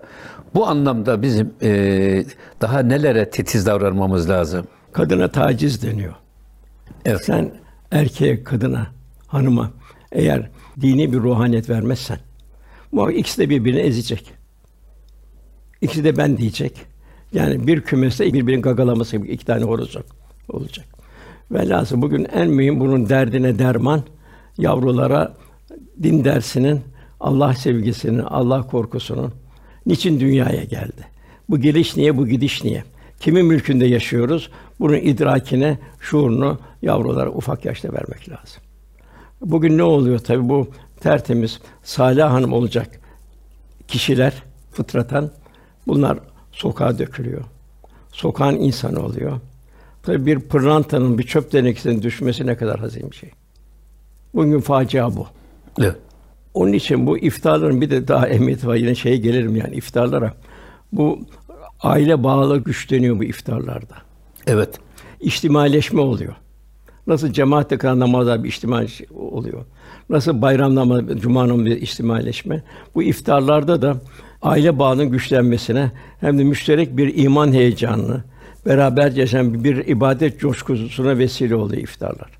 Bu 0.54 0.66
anlamda 0.66 1.22
bizim 1.22 1.54
e, 1.62 2.24
daha 2.60 2.78
nelere 2.78 3.30
titiz 3.30 3.66
davranmamız 3.66 4.30
lazım? 4.30 4.66
Kadına 4.92 5.28
taciz 5.28 5.82
deniyor. 5.82 6.14
Evet. 7.04 7.24
Sen 7.24 7.50
erkeğe, 7.90 8.44
kadına, 8.44 8.86
hanıma 9.26 9.70
eğer 10.12 10.50
dini 10.80 11.12
bir 11.12 11.18
ruhaniyet 11.18 11.70
vermezsen 11.70 12.18
muhakkak 12.92 13.18
ikisi 13.18 13.38
de 13.38 13.50
birbirini 13.50 13.80
ezecek. 13.80 14.30
İkisi 15.80 16.04
de 16.04 16.16
ben 16.16 16.38
diyecek. 16.38 16.72
Yani 17.32 17.66
bir 17.66 17.80
kümeste 17.80 18.32
birbirinin 18.32 18.62
gagalaması 18.62 19.16
gibi 19.16 19.28
iki 19.28 19.46
tane 19.46 19.64
horoz 19.64 19.96
olacak. 20.48 20.86
Velhasıl 21.50 22.02
bugün 22.02 22.24
en 22.24 22.50
mühim 22.50 22.80
bunun 22.80 23.08
derdine 23.08 23.58
derman 23.58 24.02
yavrulara 24.58 25.34
din 26.02 26.24
dersinin, 26.24 26.80
Allah 27.20 27.54
sevgisinin, 27.54 28.18
Allah 28.18 28.62
korkusunun 28.62 29.32
niçin 29.86 30.20
dünyaya 30.20 30.64
geldi? 30.64 31.06
Bu 31.48 31.60
geliş 31.60 31.96
niye, 31.96 32.16
bu 32.16 32.26
gidiş 32.26 32.64
niye? 32.64 32.84
Kimin 33.20 33.46
mülkünde 33.46 33.86
yaşıyoruz? 33.86 34.50
Bunun 34.80 34.96
idrakine, 34.96 35.78
şuurunu 36.00 36.58
yavrulara 36.82 37.30
ufak 37.30 37.64
yaşta 37.64 37.92
vermek 37.92 38.28
lazım. 38.28 38.62
Bugün 39.42 39.78
ne 39.78 39.82
oluyor 39.82 40.18
tabii 40.18 40.48
bu 40.48 40.68
tertemiz 41.00 41.60
Salih 41.82 42.24
Hanım 42.24 42.52
olacak 42.52 43.00
kişiler 43.88 44.42
fıtratan 44.72 45.30
bunlar 45.86 46.18
sokağa 46.52 46.98
dökülüyor. 46.98 47.44
Sokağın 48.12 48.56
insanı 48.56 49.00
oluyor. 49.00 49.40
Tabii 50.02 50.26
bir 50.26 50.40
pırlantanın 50.40 51.18
bir 51.18 51.22
çöp 51.22 51.50
tenekesinin 51.50 52.02
düşmesi 52.02 52.46
ne 52.46 52.56
kadar 52.56 52.80
hazin 52.80 53.10
bir 53.10 53.16
şey. 53.16 53.30
Bugün 54.34 54.60
facia 54.60 55.16
bu. 55.16 55.26
Evet. 55.80 55.96
Onun 56.54 56.72
için 56.72 57.06
bu 57.06 57.18
iftarların 57.18 57.80
bir 57.80 57.90
de 57.90 58.08
daha 58.08 58.28
ehemmiyeti 58.28 58.66
var. 58.66 58.74
Yine 58.74 58.94
şeye 58.94 59.16
gelirim 59.16 59.56
yani 59.56 59.74
iftarlara. 59.74 60.34
Bu 60.92 61.20
aile 61.80 62.24
bağlı 62.24 62.58
güçleniyor 62.58 63.18
bu 63.18 63.24
iftarlarda. 63.24 63.94
Evet. 64.46 64.78
İçtimaileşme 65.20 66.00
oluyor. 66.00 66.34
Nasıl 67.06 67.32
cemaatle 67.32 67.78
kılan 67.78 68.00
namazlar 68.00 68.44
bir 68.44 68.48
içtimai 68.48 68.86
oluyor. 69.14 69.64
Nasıl 70.10 70.42
bayram 70.42 70.74
namazı, 70.74 71.20
cuma 71.20 71.48
namazı 71.48 71.64
bir 71.64 71.82
içtimaileşme. 71.82 72.62
Bu 72.94 73.02
iftarlarda 73.02 73.82
da 73.82 73.96
aile 74.42 74.78
bağının 74.78 75.10
güçlenmesine 75.10 75.90
hem 76.20 76.38
de 76.38 76.44
müşterek 76.44 76.96
bir 76.96 77.16
iman 77.24 77.52
heyecanını, 77.52 78.24
beraberce 78.66 79.20
yaşayan 79.20 79.64
bir 79.64 79.86
ibadet 79.86 80.40
coşkusuna 80.40 81.18
vesile 81.18 81.54
oluyor 81.54 81.82
iftarlar. 81.82 82.30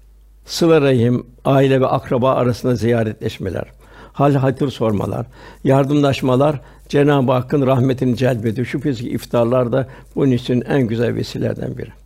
Sıla 0.44 0.80
rahim, 0.80 1.26
aile 1.44 1.80
ve 1.80 1.86
akraba 1.86 2.32
arasında 2.32 2.74
ziyaretleşmeler, 2.74 3.64
hal 4.12 4.34
hatır 4.34 4.70
sormalar, 4.70 5.26
yardımlaşmalar 5.64 6.60
Cenab-ı 6.88 7.32
Hakk'ın 7.32 7.66
rahmetini 7.66 8.16
celbediyor. 8.16 8.66
Şüphesiz 8.66 9.02
ki 9.02 9.10
iftarlar 9.10 9.72
da 9.72 9.88
bunun 10.16 10.30
için 10.30 10.60
en 10.60 10.86
güzel 10.86 11.14
vesilelerden 11.14 11.78
biri. 11.78 12.01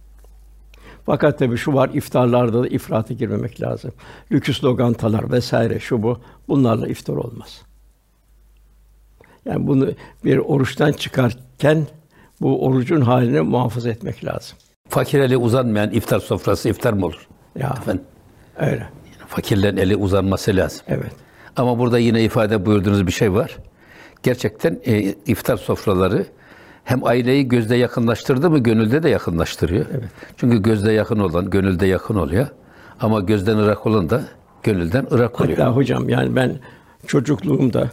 Fakat 1.07 1.39
tabii 1.39 1.57
şu 1.57 1.75
var, 1.75 1.91
iftarlarda 1.95 2.63
da 2.63 2.69
ifrata 2.69 3.15
girmemek 3.15 3.63
lazım. 3.63 3.93
Lüküs 4.33 4.65
lokantalar 4.65 5.33
vesaire 5.33 5.81
şu 5.81 6.03
bu, 6.03 6.21
bunlarla 6.49 6.87
iftar 6.89 7.15
olmaz. 7.15 7.63
Yani 9.45 9.67
bunu 9.67 9.89
bir 10.25 10.39
oruçtan 10.39 10.93
çıkarken 10.93 11.87
bu 12.41 12.67
orucun 12.67 13.01
halini 13.01 13.41
muhafaza 13.41 13.91
etmek 13.91 14.25
lazım. 14.25 14.59
Fakir 14.89 15.21
eli 15.21 15.37
uzanmayan 15.37 15.91
iftar 15.91 16.21
sofrası 16.21 16.69
iftar 16.69 16.93
mı 16.93 17.07
olur? 17.07 17.29
Ya 17.59 17.75
Efendim, 17.81 18.05
öyle. 18.59 18.89
fakirlerin 19.29 19.77
eli 19.77 19.97
uzanması 19.97 20.57
lazım. 20.57 20.81
Evet. 20.89 21.13
Ama 21.57 21.79
burada 21.79 21.99
yine 21.99 22.25
ifade 22.25 22.67
buyurduğunuz 22.67 23.07
bir 23.07 23.13
şey 23.13 23.33
var. 23.33 23.57
Gerçekten 24.23 24.81
e, 24.87 25.01
iftar 25.27 25.57
sofraları 25.57 26.27
hem 26.87 27.05
aileyi 27.05 27.49
gözde 27.49 27.77
yakınlaştırdı 27.77 28.51
mı 28.51 28.59
gönülde 28.59 29.03
de 29.03 29.09
yakınlaştırıyor. 29.09 29.87
Evet. 29.91 30.11
Çünkü 30.37 30.63
gözde 30.63 30.93
yakın 30.93 31.19
olan 31.19 31.51
gönülde 31.51 31.87
yakın 31.87 32.15
oluyor. 32.15 32.47
Ama 33.01 33.21
gözden 33.21 33.57
ırak 33.57 33.87
olan 33.87 34.11
da 34.11 34.25
gönülden 34.63 35.07
ırak 35.13 35.41
oluyor. 35.41 35.59
Hatta 35.59 35.77
hocam 35.77 36.09
yani 36.09 36.37
ben 36.37 36.59
çocukluğumda 37.07 37.91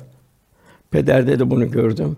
pederde 0.91 1.39
de 1.39 1.49
bunu 1.49 1.71
gördüm. 1.71 2.17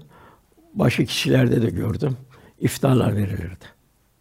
Başka 0.73 1.05
kişilerde 1.05 1.61
de 1.61 1.69
gördüm. 1.69 2.17
İftarlar 2.59 3.15
verilirdi. 3.15 3.65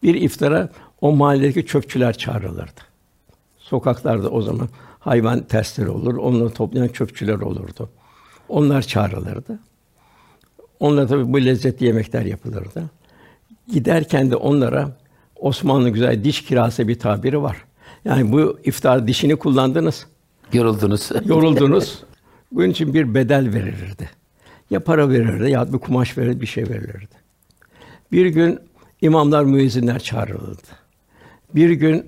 Bir 0.03 0.15
iftara 0.15 0.69
o 1.01 1.13
mahalledeki 1.13 1.67
çöpçüler 1.67 2.19
çağrılırdı. 2.19 2.81
Sokaklarda 3.59 4.31
o 4.31 4.43
zaman 4.43 4.69
hayvan 5.01 5.41
testleri 5.41 5.89
olur, 5.89 6.17
onları 6.17 6.51
toplayan 6.51 6.89
çöpçüler 6.89 7.41
olurdu. 7.41 7.91
Onlar 8.49 8.83
çağrılırdı. 8.83 9.59
Onlara 10.81 11.07
tabii 11.07 11.33
bu 11.33 11.45
lezzetli 11.45 11.87
yemekler 11.87 12.23
yapılırdı. 12.23 12.91
Giderken 13.73 14.31
de 14.31 14.37
onlara 14.37 14.97
Osmanlı 15.37 15.91
güzel 15.91 16.25
diş 16.25 16.45
kirası 16.45 16.89
bir 16.89 16.99
tabiri 16.99 17.43
var. 17.43 17.65
Yani 18.05 18.33
bu 18.33 18.59
iftar 18.65 19.07
dişini 19.07 19.37
kullandınız, 19.37 20.07
Yoruldunuz. 20.53 21.11
yoruldunuz. 21.25 22.03
Bunun 22.53 22.69
için 22.71 22.95
bir 22.95 23.15
bedel 23.15 23.55
verilirdi. 23.55 24.11
Ya 24.71 24.81
para 24.81 25.11
verirdi 25.11 25.51
ya 25.51 25.73
bir 25.73 25.79
kumaş 25.79 26.19
verir 26.19 26.41
bir 26.41 26.47
şey 26.47 26.65
verilirdi. 26.65 27.15
Bir 28.13 28.27
gün 28.27 28.59
imamlar, 29.01 29.45
müezzinler 29.45 29.99
çağrılırdı. 29.99 30.69
Bir 31.55 31.71
gün 31.71 32.07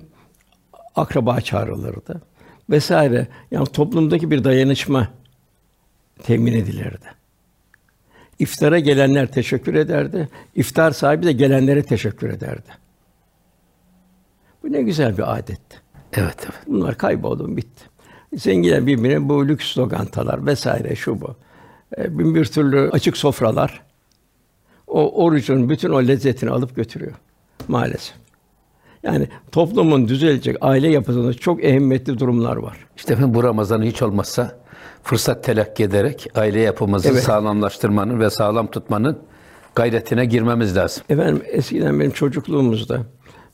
akraba 0.95 1.41
çağrılırdı 1.41 2.21
vesaire. 2.69 3.27
Yani 3.51 3.67
toplumdaki 3.67 4.31
bir 4.31 4.43
dayanışma 4.43 5.07
temin 6.23 6.53
edilirdi. 6.53 7.16
İftara 8.39 8.79
gelenler 8.79 9.31
teşekkür 9.31 9.73
ederdi. 9.73 10.29
İftar 10.55 10.91
sahibi 10.91 11.25
de 11.25 11.31
gelenlere 11.31 11.83
teşekkür 11.83 12.29
ederdi. 12.29 12.69
Bu 14.63 14.71
ne 14.71 14.81
güzel 14.81 15.17
bir 15.17 15.37
adetti. 15.37 15.77
Evet, 16.13 16.37
evet. 16.43 16.59
Bunlar 16.67 16.97
kayboldu, 16.97 17.57
bitti. 17.57 17.83
Zenginler 18.35 18.87
birbirine 18.87 19.29
bu 19.29 19.47
lüks 19.47 19.77
lokantalar 19.77 20.45
vesaire 20.45 20.95
şu 20.95 21.21
bu. 21.21 21.35
E, 21.97 22.19
bin 22.19 22.35
bir 22.35 22.45
türlü 22.45 22.89
açık 22.91 23.17
sofralar 23.17 23.81
o 24.87 25.23
orucun 25.23 25.69
bütün 25.69 25.89
o 25.89 26.07
lezzetini 26.07 26.49
alıp 26.49 26.75
götürüyor 26.75 27.13
maalesef. 27.67 28.15
Yani 29.03 29.27
toplumun 29.51 30.07
düzelecek 30.07 30.57
aile 30.61 30.89
yapısında 30.89 31.33
çok 31.33 31.63
ehemmiyetli 31.63 32.19
durumlar 32.19 32.55
var. 32.55 32.77
İşte 32.97 33.13
efendim 33.13 33.33
bu 33.33 33.43
Ramazan'ı 33.43 33.85
hiç 33.85 34.01
olmazsa 34.01 34.59
fırsat 35.07 35.43
telakki 35.43 35.83
ederek 35.83 36.27
aile 36.35 36.59
yapımızı 36.61 37.09
Evet. 37.09 37.23
sağlamlaştırmanın 37.23 38.19
ve 38.19 38.29
sağlam 38.29 38.67
tutmanın 38.67 39.19
gayretine 39.75 40.25
girmemiz 40.25 40.77
lazım. 40.77 41.03
Efendim 41.09 41.41
eskiden 41.51 41.99
benim 41.99 42.11
çocukluğumuzda 42.11 43.01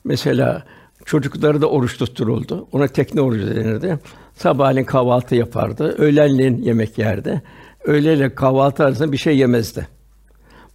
mesela 0.03 0.63
çocukları 1.05 1.61
da 1.61 1.69
oruç 1.69 1.97
tutturuldu. 1.97 2.67
Ona 2.71 2.87
tekne 2.87 3.21
orucu 3.21 3.55
denirdi. 3.55 3.99
Sabahleyin 4.35 4.85
kahvaltı 4.85 5.35
yapardı. 5.35 5.95
Öğlenleyin 5.97 6.61
yemek 6.61 6.97
yerdi. 6.97 7.41
Öğleyle 7.83 8.35
kahvaltı 8.35 8.83
arasında 8.83 9.11
bir 9.11 9.17
şey 9.17 9.37
yemezdi. 9.37 9.87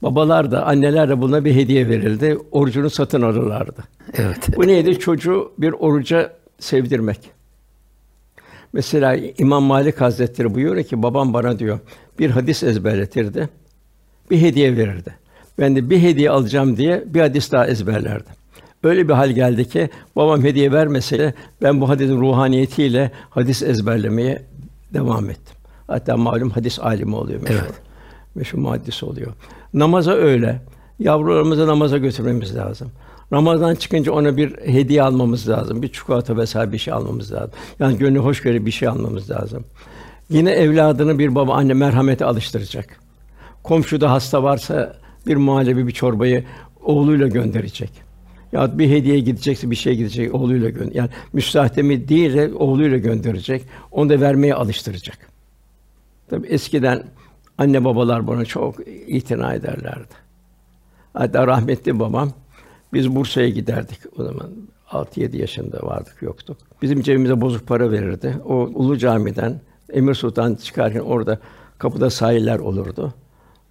Babalar 0.02 0.50
da, 0.50 0.66
anneler 0.66 1.08
de 1.08 1.20
buna 1.20 1.44
bir 1.44 1.54
hediye 1.54 1.88
verildi. 1.88 2.38
Orucunu 2.50 2.90
satın 2.90 3.22
alırlardı. 3.22 3.84
Evet. 4.14 4.56
Bu 4.56 4.66
neydi? 4.66 4.98
Çocuğu 4.98 5.52
bir 5.58 5.72
oruca 5.72 6.32
sevdirmek. 6.58 7.37
Mesela 8.72 9.16
İmam 9.38 9.62
Malik 9.62 10.00
Hazretleri 10.00 10.54
buyuruyor 10.54 10.84
ki 10.84 11.02
babam 11.02 11.34
bana 11.34 11.58
diyor 11.58 11.78
bir 12.18 12.30
hadis 12.30 12.62
ezberletirdi. 12.62 13.48
Bir 14.30 14.40
hediye 14.40 14.76
verirdi. 14.76 15.14
Ben 15.58 15.76
de 15.76 15.90
bir 15.90 16.02
hediye 16.02 16.30
alacağım 16.30 16.76
diye 16.76 17.04
bir 17.06 17.20
hadis 17.20 17.52
daha 17.52 17.66
ezberlerdim. 17.66 18.32
Öyle 18.82 19.08
bir 19.08 19.12
hal 19.12 19.30
geldi 19.30 19.68
ki 19.68 19.90
babam 20.16 20.42
hediye 20.42 20.72
vermese 20.72 21.34
ben 21.62 21.80
bu 21.80 21.88
hadisin 21.88 22.20
ruhaniyetiyle 22.20 23.10
hadis 23.30 23.62
ezberlemeye 23.62 24.42
devam 24.94 25.30
ettim. 25.30 25.56
Hatta 25.86 26.16
malum 26.16 26.50
hadis 26.50 26.78
alimi 26.80 27.16
oluyor 27.16 27.42
meşhur. 27.42 27.54
Evet. 27.54 27.74
Meşhur 28.34 28.58
muhaddis 28.58 29.02
oluyor. 29.02 29.32
Namaza 29.74 30.12
öyle. 30.12 30.60
Yavrularımızı 30.98 31.66
namaza 31.66 31.98
götürmemiz 31.98 32.56
lazım. 32.56 32.90
Ramazan 33.32 33.74
çıkınca 33.74 34.12
ona 34.12 34.36
bir 34.36 34.56
hediye 34.56 35.02
almamız 35.02 35.48
lazım. 35.48 35.82
Bir 35.82 35.92
çikolata 35.92 36.36
vesaire 36.36 36.72
bir 36.72 36.78
şey 36.78 36.94
almamız 36.94 37.32
lazım. 37.32 37.50
Yani 37.78 37.98
gönlü 37.98 38.18
hoş 38.18 38.42
göre 38.42 38.66
bir 38.66 38.70
şey 38.70 38.88
almamız 38.88 39.30
lazım. 39.30 39.64
Yine 40.30 40.50
evladını 40.50 41.18
bir 41.18 41.34
baba 41.34 41.54
anne 41.54 41.74
merhamete 41.74 42.24
alıştıracak. 42.24 43.00
Komşuda 43.62 44.10
hasta 44.10 44.42
varsa 44.42 44.96
bir 45.26 45.36
muhallebi 45.36 45.86
bir 45.86 45.92
çorbayı 45.92 46.44
oğluyla 46.84 47.28
gönderecek. 47.28 47.90
Ya 48.52 48.78
bir 48.78 48.90
hediye 48.90 49.20
gidecekse 49.20 49.70
bir 49.70 49.76
şey 49.76 49.96
gidecek 49.96 50.34
oğluyla 50.34 50.68
gönder. 50.68 50.94
Yani 50.94 51.10
müstahdemi 51.32 52.08
değil 52.08 52.34
de 52.34 52.54
oğluyla 52.54 52.98
gönderecek. 52.98 53.62
Onu 53.90 54.10
da 54.10 54.20
vermeye 54.20 54.54
alıştıracak. 54.54 55.18
Tabii 56.30 56.46
eskiden 56.46 57.02
anne 57.58 57.84
babalar 57.84 58.26
buna 58.26 58.44
çok 58.44 58.76
itina 59.06 59.54
ederlerdi. 59.54 60.14
Hatta 61.12 61.46
rahmetli 61.46 61.98
babam 61.98 62.32
biz 62.92 63.16
Bursa'ya 63.16 63.48
giderdik 63.48 63.98
o 64.18 64.24
zaman 64.24 64.50
6-7 64.90 65.36
yaşında 65.36 65.78
vardık 65.82 66.22
yoktuk. 66.22 66.56
Bizim 66.82 67.02
cebimize 67.02 67.40
bozuk 67.40 67.66
para 67.66 67.90
verirdi. 67.90 68.36
O 68.44 68.54
Ulu 68.54 68.98
Cami'den 68.98 69.60
Emir 69.92 70.14
Sultan 70.14 70.54
çıkarken 70.54 71.00
orada 71.00 71.38
kapıda 71.78 72.10
sahiller 72.10 72.58
olurdu. 72.58 73.14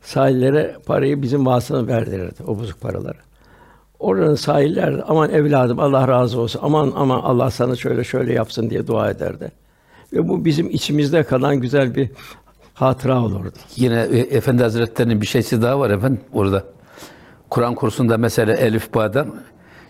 Sahillere 0.01 0.76
parayı 0.86 1.22
bizim 1.22 1.45
vasıtana 1.45 1.88
verdirirdi 1.88 2.43
o 2.47 2.59
bozuk 2.59 2.82
paraları. 2.82 3.18
Oranın 3.99 4.36
sahiller 4.36 5.03
aman 5.07 5.30
evladım 5.30 5.80
Allah 5.80 6.07
razı 6.07 6.39
olsun. 6.39 6.59
Aman 6.63 6.93
aman 6.95 7.20
Allah 7.20 7.51
sana 7.51 7.76
şöyle 7.76 8.03
şöyle 8.03 8.34
yapsın 8.34 8.70
diye 8.70 8.88
dua 8.88 9.09
ederdi. 9.09 9.51
Ve 10.13 10.28
bu 10.28 10.45
bizim 10.45 10.70
içimizde 10.70 11.24
kalan 11.24 11.59
güzel 11.59 11.95
bir 11.95 12.09
hatıra 12.74 13.24
olurdu. 13.24 13.57
Yine 13.76 14.07
e, 14.11 14.20
Efendi 14.20 14.63
Hazretleri'nin 14.63 15.22
bir 15.22 15.26
şeysi 15.26 15.61
daha 15.61 15.80
var 15.80 15.89
efendim 15.89 16.22
orada. 16.34 16.63
Kur'an 17.49 17.75
kursunda 17.75 18.17
mesela 18.17 18.53
Elif 18.53 18.93
Bağ'dan 18.93 19.35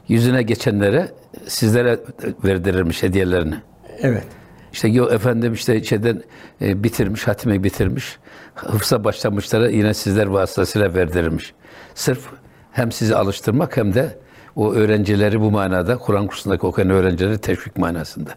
yüzüne 0.07 0.43
geçenlere 0.43 1.11
sizlere 1.47 1.99
verdirirmiş 2.43 3.03
hediyelerini. 3.03 3.55
Evet. 3.99 4.23
İşte 4.73 4.87
yo 4.87 5.09
efendim 5.09 5.53
işte 5.53 5.83
şeyden 5.83 6.23
e, 6.61 6.83
bitirmiş, 6.83 7.27
hatime 7.27 7.63
bitirmiş. 7.63 8.17
Hıfza 8.55 9.03
başlamışlara 9.03 9.69
yine 9.69 9.93
sizler 9.93 10.27
vasıtasıyla 10.27 10.93
verdirilmiş. 10.93 11.53
Sırf 11.95 12.19
hem 12.71 12.91
sizi 12.91 13.15
alıştırmak 13.15 13.77
hem 13.77 13.93
de 13.93 14.17
o 14.55 14.73
öğrencileri 14.73 15.41
bu 15.41 15.51
manada 15.51 15.97
Kur'an 15.97 16.27
kursundaki 16.27 16.65
okuyan 16.65 16.89
öğrencileri 16.89 17.37
teşvik 17.37 17.77
manasında. 17.77 18.29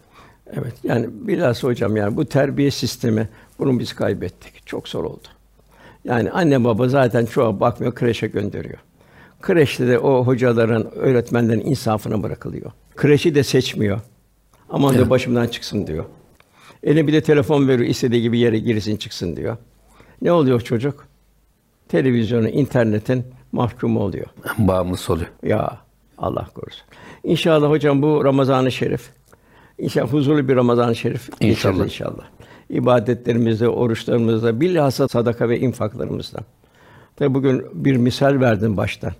Evet. 0.53 0.75
Yani 0.83 1.07
bilhassa 1.11 1.69
hocam 1.69 1.97
yani 1.97 2.17
bu 2.17 2.25
terbiye 2.25 2.71
sistemi 2.71 3.29
bunu 3.59 3.79
biz 3.79 3.93
kaybettik. 3.93 4.67
Çok 4.67 4.89
zor 4.89 5.05
oldu. 5.05 5.29
Yani 6.05 6.31
anne 6.31 6.65
baba 6.65 6.89
zaten 6.89 7.27
çoğu 7.27 7.61
bakmıyor, 7.61 7.95
kreşe 7.95 8.27
gönderiyor. 8.27 8.79
Kreşte 9.43 9.87
de 9.87 9.99
o 9.99 10.27
hocaların, 10.27 10.91
öğretmenlerin 10.95 11.61
insafına 11.61 12.23
bırakılıyor. 12.23 12.71
Kreşi 12.97 13.35
de 13.35 13.43
seçmiyor. 13.43 14.01
Aman 14.71 14.95
diyor 14.95 15.11
başımdan 15.11 15.47
çıksın 15.47 15.87
diyor. 15.87 16.05
Eline 16.83 17.07
bir 17.07 17.13
de 17.13 17.21
telefon 17.21 17.69
veriyor, 17.69 17.89
istediği 17.89 18.23
gibi 18.23 18.39
yere 18.39 18.59
girsin 18.59 18.97
çıksın 18.97 19.37
diyor. 19.37 19.57
Ne 20.23 20.33
oluyor 20.33 20.61
çocuk? 20.61 21.07
Televizyonu, 21.89 22.49
internetin 22.49 23.25
mahkumu 23.53 24.01
oluyor. 24.01 24.27
Bağımlısı 24.59 25.13
oluyor. 25.13 25.29
Ya 25.43 25.79
Allah 26.19 26.47
korusun. 26.55 26.83
İnşallah 27.25 27.71
hocam 27.71 28.03
bu 28.03 28.25
Ramazan-ı 28.25 28.73
Şerif 28.73 29.11
İnşallah 29.79 30.13
huzurlu 30.13 30.49
bir 30.49 30.57
Ramazan-ı 30.57 30.97
Şerif 30.97 31.31
İnşallah. 31.41 31.85
inşallah. 31.85 32.25
İbadetlerimizde, 32.71 33.69
oruçlarımızda, 33.69 34.61
bilhassa 34.61 35.09
sadaka 35.09 35.49
ve 35.49 35.61
infaklarımızda. 35.61 36.39
Tabi 37.17 37.35
bugün 37.35 37.67
bir 37.73 37.97
misal 37.97 38.41
verdim 38.41 38.77
baştan. 38.77 39.13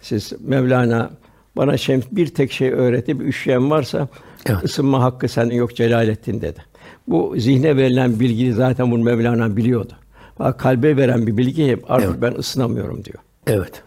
Siz 0.00 0.32
Mevlana 0.40 1.10
bana 1.56 1.76
şems 1.76 2.04
bir 2.12 2.26
tek 2.26 2.52
şey 2.52 2.70
öğretti. 2.70 3.20
Bir 3.20 3.24
üşüyen 3.24 3.70
varsa 3.70 4.08
Evet. 4.46 4.64
ısınma 4.64 5.02
hakkı 5.02 5.28
senin 5.28 5.54
yok 5.54 5.76
Celalettin 5.76 6.40
dedi. 6.40 6.64
Bu 7.08 7.34
zihne 7.38 7.76
verilen 7.76 8.20
bilgiyi 8.20 8.52
zaten 8.52 8.90
bunu 8.90 9.02
Mevlana 9.04 9.56
biliyordu. 9.56 9.92
Bak 10.38 10.58
kalbe 10.58 10.96
veren 10.96 11.26
bir 11.26 11.36
bilgi 11.36 11.68
hep 11.68 11.90
artık 11.90 12.10
Evet. 12.10 12.22
ben 12.22 12.32
ısınamıyorum 12.38 13.04
diyor. 13.04 13.18
Evet. 13.46 13.82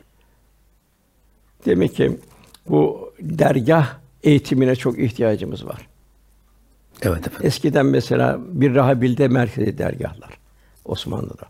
Demek 1.65 1.95
ki 1.95 2.17
bu 2.69 3.11
dergah 3.19 3.97
eğitimine 4.23 4.75
çok 4.75 4.99
ihtiyacımız 4.99 5.65
var. 5.65 5.87
Evet 7.01 7.27
efendim. 7.27 7.47
Eskiden 7.47 7.85
mesela 7.85 8.39
bir 8.47 8.75
rahabilde 8.75 9.27
merkezi 9.27 9.77
dergahlar 9.77 10.29
Osmanlı'da. 10.85 11.45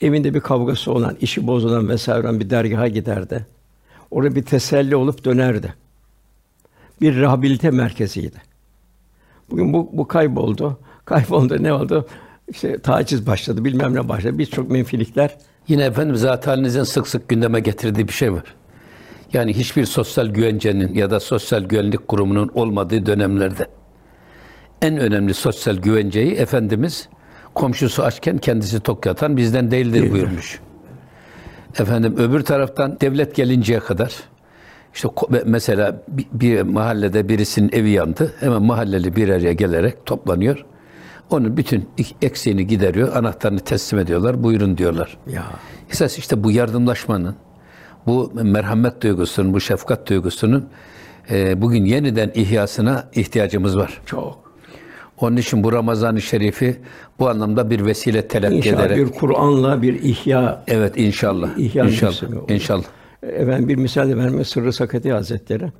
Evinde 0.00 0.34
bir 0.34 0.40
kavgası 0.40 0.92
olan, 0.92 1.16
işi 1.20 1.46
bozulan 1.46 1.88
vesaire 1.88 2.26
olan 2.26 2.40
bir 2.40 2.50
dergaha 2.50 2.88
giderdi. 2.88 3.46
Orada 4.10 4.34
bir 4.34 4.42
teselli 4.42 4.96
olup 4.96 5.24
dönerdi. 5.24 5.74
Bir 7.00 7.16
rehabilite 7.16 7.70
merkeziydi. 7.70 8.36
Bugün 9.50 9.72
bu, 9.72 9.90
bu 9.92 10.08
kayboldu. 10.08 10.78
Kayboldu 11.04 11.62
ne 11.62 11.72
oldu? 11.72 12.06
İşte 12.48 12.78
taciz 12.78 13.26
başladı, 13.26 13.64
bilmem 13.64 13.94
ne 13.94 14.08
başladı. 14.08 14.38
Birçok 14.38 14.70
menfilikler 14.70 15.36
Yine 15.68 15.84
efendim 15.84 16.16
zat 16.16 16.46
halinizin 16.46 16.82
sık 16.82 17.08
sık 17.08 17.28
gündeme 17.28 17.60
getirdiği 17.60 18.08
bir 18.08 18.12
şey 18.12 18.32
var. 18.32 18.54
Yani 19.32 19.56
hiçbir 19.56 19.84
sosyal 19.84 20.26
güvencenin 20.26 20.94
ya 20.94 21.10
da 21.10 21.20
sosyal 21.20 21.62
güvenlik 21.62 22.08
kurumunun 22.08 22.50
olmadığı 22.54 23.06
dönemlerde 23.06 23.66
en 24.82 24.98
önemli 24.98 25.34
sosyal 25.34 25.76
güvenceyi 25.76 26.32
Efendimiz 26.32 27.08
komşusu 27.54 28.02
açken 28.02 28.38
kendisi 28.38 28.80
tok 28.80 29.06
yatan 29.06 29.36
bizden 29.36 29.70
değildir 29.70 30.12
buyurmuş. 30.12 30.60
Efendim 31.78 32.14
öbür 32.18 32.40
taraftan 32.42 33.00
devlet 33.00 33.34
gelinceye 33.34 33.80
kadar 33.80 34.14
işte 34.94 35.08
mesela 35.44 36.02
bir, 36.08 36.26
bir 36.32 36.62
mahallede 36.62 37.28
birisinin 37.28 37.70
evi 37.72 37.90
yandı. 37.90 38.32
Hemen 38.40 38.62
mahalleli 38.62 39.16
bir 39.16 39.28
araya 39.28 39.52
gelerek 39.52 40.06
toplanıyor. 40.06 40.64
Onun 41.30 41.56
bütün 41.56 41.88
eksiğini 42.22 42.66
gideriyor. 42.66 43.16
Anahtarını 43.16 43.60
teslim 43.60 43.98
ediyorlar. 43.98 44.42
Buyurun 44.42 44.78
diyorlar. 44.78 45.18
ya 45.26 45.44
Esas 45.90 46.18
işte 46.18 46.44
bu 46.44 46.50
yardımlaşmanın, 46.50 47.36
bu 48.06 48.32
merhamet 48.34 49.02
duygusunun, 49.02 49.52
bu 49.52 49.60
şefkat 49.60 50.08
duygusunun 50.08 50.68
e, 51.30 51.62
bugün 51.62 51.84
yeniden 51.84 52.32
ihyasına 52.34 53.08
ihtiyacımız 53.14 53.76
var. 53.76 54.00
çok. 54.06 54.49
Onun 55.20 55.36
için 55.36 55.64
bu 55.64 55.72
Ramazan-ı 55.72 56.22
Şerif'i 56.22 56.76
bu 57.18 57.28
anlamda 57.28 57.70
bir 57.70 57.84
vesile 57.86 58.28
telakki 58.28 58.56
İnşallah 58.56 58.86
ederek. 58.86 59.06
bir 59.06 59.12
Kur'an'la 59.12 59.82
bir 59.82 60.02
ihya 60.02 60.64
Evet 60.66 60.96
inşallah. 60.96 61.58
İhya 61.58 61.84
inşallah. 61.84 62.50
İnşallah. 62.50 62.84
Efendim 63.22 63.68
bir 63.68 63.76
misal 63.76 64.08
de 64.08 64.16
vermek 64.16 64.46
Sırrı 64.46 64.72
Sakati 64.72 65.12
Hazretleri. 65.12 65.72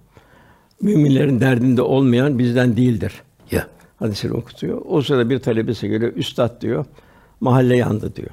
Müminlerin 0.82 1.40
derdinde 1.40 1.82
olmayan 1.82 2.38
bizden 2.38 2.76
değildir. 2.76 3.22
Ya. 3.50 3.66
Hadisini 3.98 4.32
okutuyor. 4.32 4.82
O 4.84 5.02
sırada 5.02 5.30
bir 5.30 5.38
talebesi 5.38 5.88
geliyor. 5.88 6.12
Üstad 6.16 6.60
diyor. 6.60 6.84
Mahalle 7.40 7.76
yandı 7.76 8.16
diyor. 8.16 8.30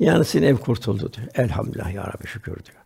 Yani 0.00 0.24
senin 0.24 0.46
ev 0.46 0.56
kurtuldu 0.56 1.12
diyor. 1.12 1.28
Elhamdülillah 1.34 1.94
ya 1.94 2.02
Rabbi 2.06 2.26
şükür 2.26 2.52
diyor. 2.52 2.79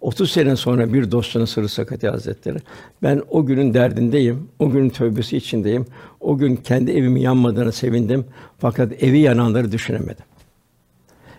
30 0.00 0.30
sene 0.30 0.56
sonra 0.56 0.92
bir 0.92 1.10
dostunun 1.10 1.44
Sırrı 1.44 1.68
Sakati 1.68 2.08
Hazretleri. 2.08 2.58
Ben 3.02 3.22
o 3.30 3.46
günün 3.46 3.74
derdindeyim. 3.74 4.48
O 4.58 4.70
günün 4.70 4.88
tövbesi 4.88 5.36
içindeyim. 5.36 5.86
O 6.20 6.38
gün 6.38 6.56
kendi 6.56 6.90
evimin 6.90 7.20
yanmadığını 7.20 7.72
sevindim. 7.72 8.24
Fakat 8.58 9.02
evi 9.02 9.18
yananları 9.18 9.72
düşünemedim. 9.72 10.24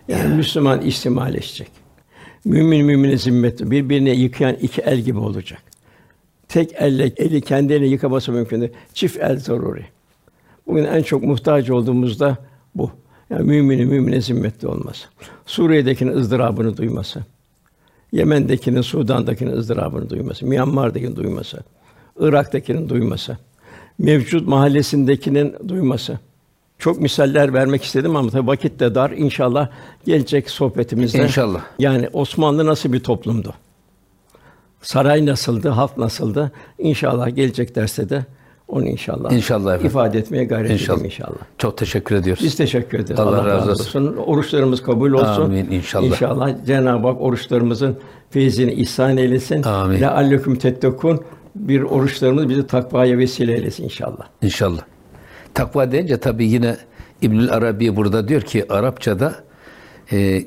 Yani 0.08 0.34
Müslüman 0.34 0.80
ihtimalleşecek. 0.80 1.70
Mümin 2.44 2.86
mümine 2.86 3.16
zimmetli. 3.16 3.70
Birbirini 3.70 4.10
yıkayan 4.10 4.54
iki 4.54 4.80
el 4.80 4.98
gibi 4.98 5.18
olacak. 5.18 5.62
Tek 6.48 6.72
elle 6.74 7.12
eli 7.16 7.40
kendi 7.40 7.72
elini 7.72 7.88
yıkaması 7.88 8.32
mümkün 8.32 8.60
değil. 8.60 8.72
Çift 8.94 9.16
el 9.16 9.38
zaruri. 9.38 9.84
Bugün 10.66 10.84
en 10.84 11.02
çok 11.02 11.22
muhtaç 11.22 11.70
olduğumuzda 11.70 12.36
bu. 12.74 12.90
Yani 13.30 13.46
müminin 13.46 13.88
mümine 13.88 14.20
zimmetli 14.20 14.68
olması. 14.68 15.06
Suriye'dekinin 15.46 16.16
ızdırabını 16.16 16.76
duyması. 16.76 17.24
Yemen'dekinin, 18.12 18.80
Sudan'dakinin 18.80 19.52
ızdırabını 19.52 20.10
duyması. 20.10 20.46
Myanmar'dakinin 20.46 21.16
duyması. 21.16 21.58
Irak'takinin 22.18 22.88
duyması. 22.88 23.38
Mevcut 23.98 24.48
mahallesindekinin 24.48 25.54
duyması. 25.68 26.18
Çok 26.78 27.00
misaller 27.00 27.54
vermek 27.54 27.84
istedim 27.84 28.16
ama 28.16 28.30
tabii 28.30 28.46
vakit 28.46 28.80
de 28.80 28.94
dar. 28.94 29.10
İnşallah 29.10 29.68
gelecek 30.06 30.50
sohbetimizde. 30.50 31.22
İnşallah. 31.22 31.62
Yani 31.78 32.08
Osmanlı 32.12 32.66
nasıl 32.66 32.92
bir 32.92 33.00
toplumdu? 33.00 33.54
Saray 34.82 35.26
nasıldı? 35.26 35.68
Halk 35.68 35.96
nasıldı? 35.98 36.52
İnşallah 36.78 37.36
gelecek 37.36 37.74
derste 37.74 38.08
de 38.08 38.26
onu 38.68 38.88
inşallah, 38.88 39.32
İnşallah 39.32 39.70
efendim. 39.74 39.86
ifade 39.86 40.18
etmeye 40.18 40.44
gayret 40.44 40.70
İnşallah. 40.70 41.04
inşallah. 41.04 41.38
Çok 41.58 41.78
teşekkür 41.78 42.16
ediyoruz. 42.16 42.44
Biz 42.44 42.56
teşekkür 42.56 42.98
ederiz. 42.98 43.20
Allah 43.20 43.46
razı 43.46 43.70
olsun. 43.70 44.16
Oruçlarımız 44.16 44.82
kabul 44.82 45.12
olsun. 45.12 45.42
Amin, 45.42 45.70
inşallah. 45.70 46.06
İnşallah 46.06 46.54
Cenab-ı 46.66 47.08
Hak 47.08 47.20
oruçlarımızın 47.20 47.96
feyzini 48.30 48.72
ihsan 48.72 49.16
eylesin. 49.16 49.62
Amin. 49.62 50.00
Lealleküm 50.00 50.56
tettekûn 50.56 51.20
bir 51.54 51.82
oruçlarımız 51.82 52.48
bizi 52.48 52.66
takvaya 52.66 53.18
vesile 53.18 53.54
eylesin 53.54 53.84
inşallah. 53.84 54.26
İnşallah. 54.42 54.80
Takva 55.54 55.92
deyince 55.92 56.16
tabii 56.16 56.46
yine 56.46 56.76
İbnül 57.22 57.52
Arabi 57.52 57.96
burada 57.96 58.28
diyor 58.28 58.42
ki 58.42 58.72
Arapçada 58.72 59.34
e, 60.12 60.42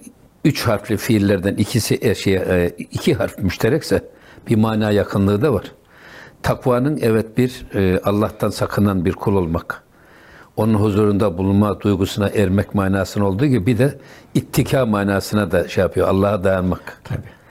üç 0.46 0.68
harfli 0.68 0.98
fiillerden 0.98 1.56
ikisi 1.56 1.98
e, 2.02 2.16
şey, 2.16 2.36
e, 2.36 2.72
iki 2.78 3.14
harf 3.14 3.38
müşterekse 3.40 4.02
bir 4.50 4.56
mana 4.56 4.92
yakınlığı 4.92 5.42
da 5.42 5.54
var. 5.54 5.72
Takvanın 6.44 7.00
evet 7.02 7.38
bir 7.38 7.66
e, 7.76 8.00
Allah'tan 8.04 8.50
sakınan 8.50 9.06
bir 9.06 9.14
kul 9.14 9.36
olmak. 9.36 9.84
Onun 10.58 10.74
huzurunda 10.74 11.38
bulunma 11.38 11.82
duygusuna 11.82 12.30
ermek 12.30 12.76
manasının 12.76 13.26
olduğu 13.26 13.46
gibi 13.46 13.66
bir 13.66 13.78
de 13.78 13.98
ittika 14.34 14.86
manasına 14.86 15.52
da 15.52 15.68
şey 15.68 15.82
yapıyor. 15.82 16.08
Allah'a 16.08 16.44
dayanmak. 16.44 17.02
Tabii. 17.04 17.42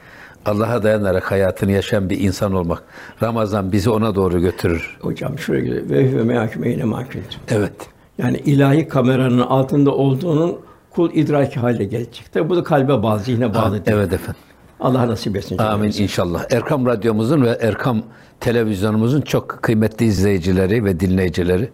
Allah'a 0.46 0.82
dayanarak 0.82 1.30
hayatını 1.30 1.72
yaşayan 1.72 2.10
bir 2.10 2.20
insan 2.20 2.52
olmak. 2.52 2.82
Ramazan 3.22 3.72
bizi 3.72 3.90
ona 3.90 4.14
doğru 4.14 4.40
götürür. 4.40 4.98
Hocam 5.00 5.38
şöyle. 5.38 5.88
Ve 5.88 6.28
ve 6.28 6.84
mahkûmtüm. 6.84 7.40
Evet. 7.48 7.72
Yani 8.18 8.36
ilahi 8.36 8.88
kameranın 8.88 9.40
altında 9.40 9.90
olduğunun 9.90 10.58
kul 10.90 11.10
idraki 11.14 11.60
hale 11.60 11.84
gelecek. 11.84 12.24
Tabi 12.32 12.48
bu 12.48 12.56
da 12.56 12.64
kalbe 12.64 13.02
bağlı, 13.02 13.20
zihne 13.20 13.54
bağlı 13.54 13.86
değil. 13.86 13.96
Evet 13.96 14.12
efendim. 14.12 14.40
Allah 14.80 15.08
nasip 15.08 15.36
etsin. 15.36 15.58
Amin 15.58 15.92
inşallah. 15.98 16.44
Erkam 16.50 16.86
Radyomuzun 16.86 17.42
ve 17.42 17.58
Erkam 17.60 18.02
Televizyonumuzun 18.40 19.20
çok 19.20 19.48
kıymetli 19.48 20.06
izleyicileri 20.06 20.84
ve 20.84 21.00
dinleyicileri, 21.00 21.70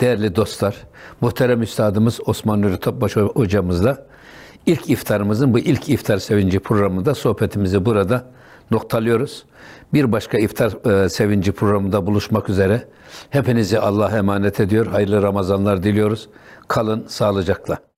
değerli 0.00 0.36
dostlar, 0.36 0.76
muhterem 1.20 1.62
üstadımız 1.62 2.20
Osman 2.26 2.62
Nuri 2.62 2.80
Topbaş 2.80 3.16
hocamızla 3.16 4.06
ilk 4.66 4.90
iftarımızın 4.90 5.54
bu 5.54 5.58
ilk 5.58 5.88
iftar 5.88 6.18
sevinci 6.18 6.60
programında 6.60 7.14
sohbetimizi 7.14 7.84
burada 7.84 8.24
noktalıyoruz. 8.70 9.44
Bir 9.94 10.12
başka 10.12 10.38
iftar 10.38 11.04
e, 11.04 11.08
sevinci 11.08 11.52
programında 11.52 12.06
buluşmak 12.06 12.48
üzere. 12.48 12.88
Hepinizi 13.30 13.78
Allah'a 13.78 14.18
emanet 14.18 14.60
ediyor. 14.60 14.86
Hayırlı 14.86 15.22
Ramazanlar 15.22 15.82
diliyoruz. 15.82 16.28
Kalın 16.68 17.04
sağlıcakla. 17.08 17.89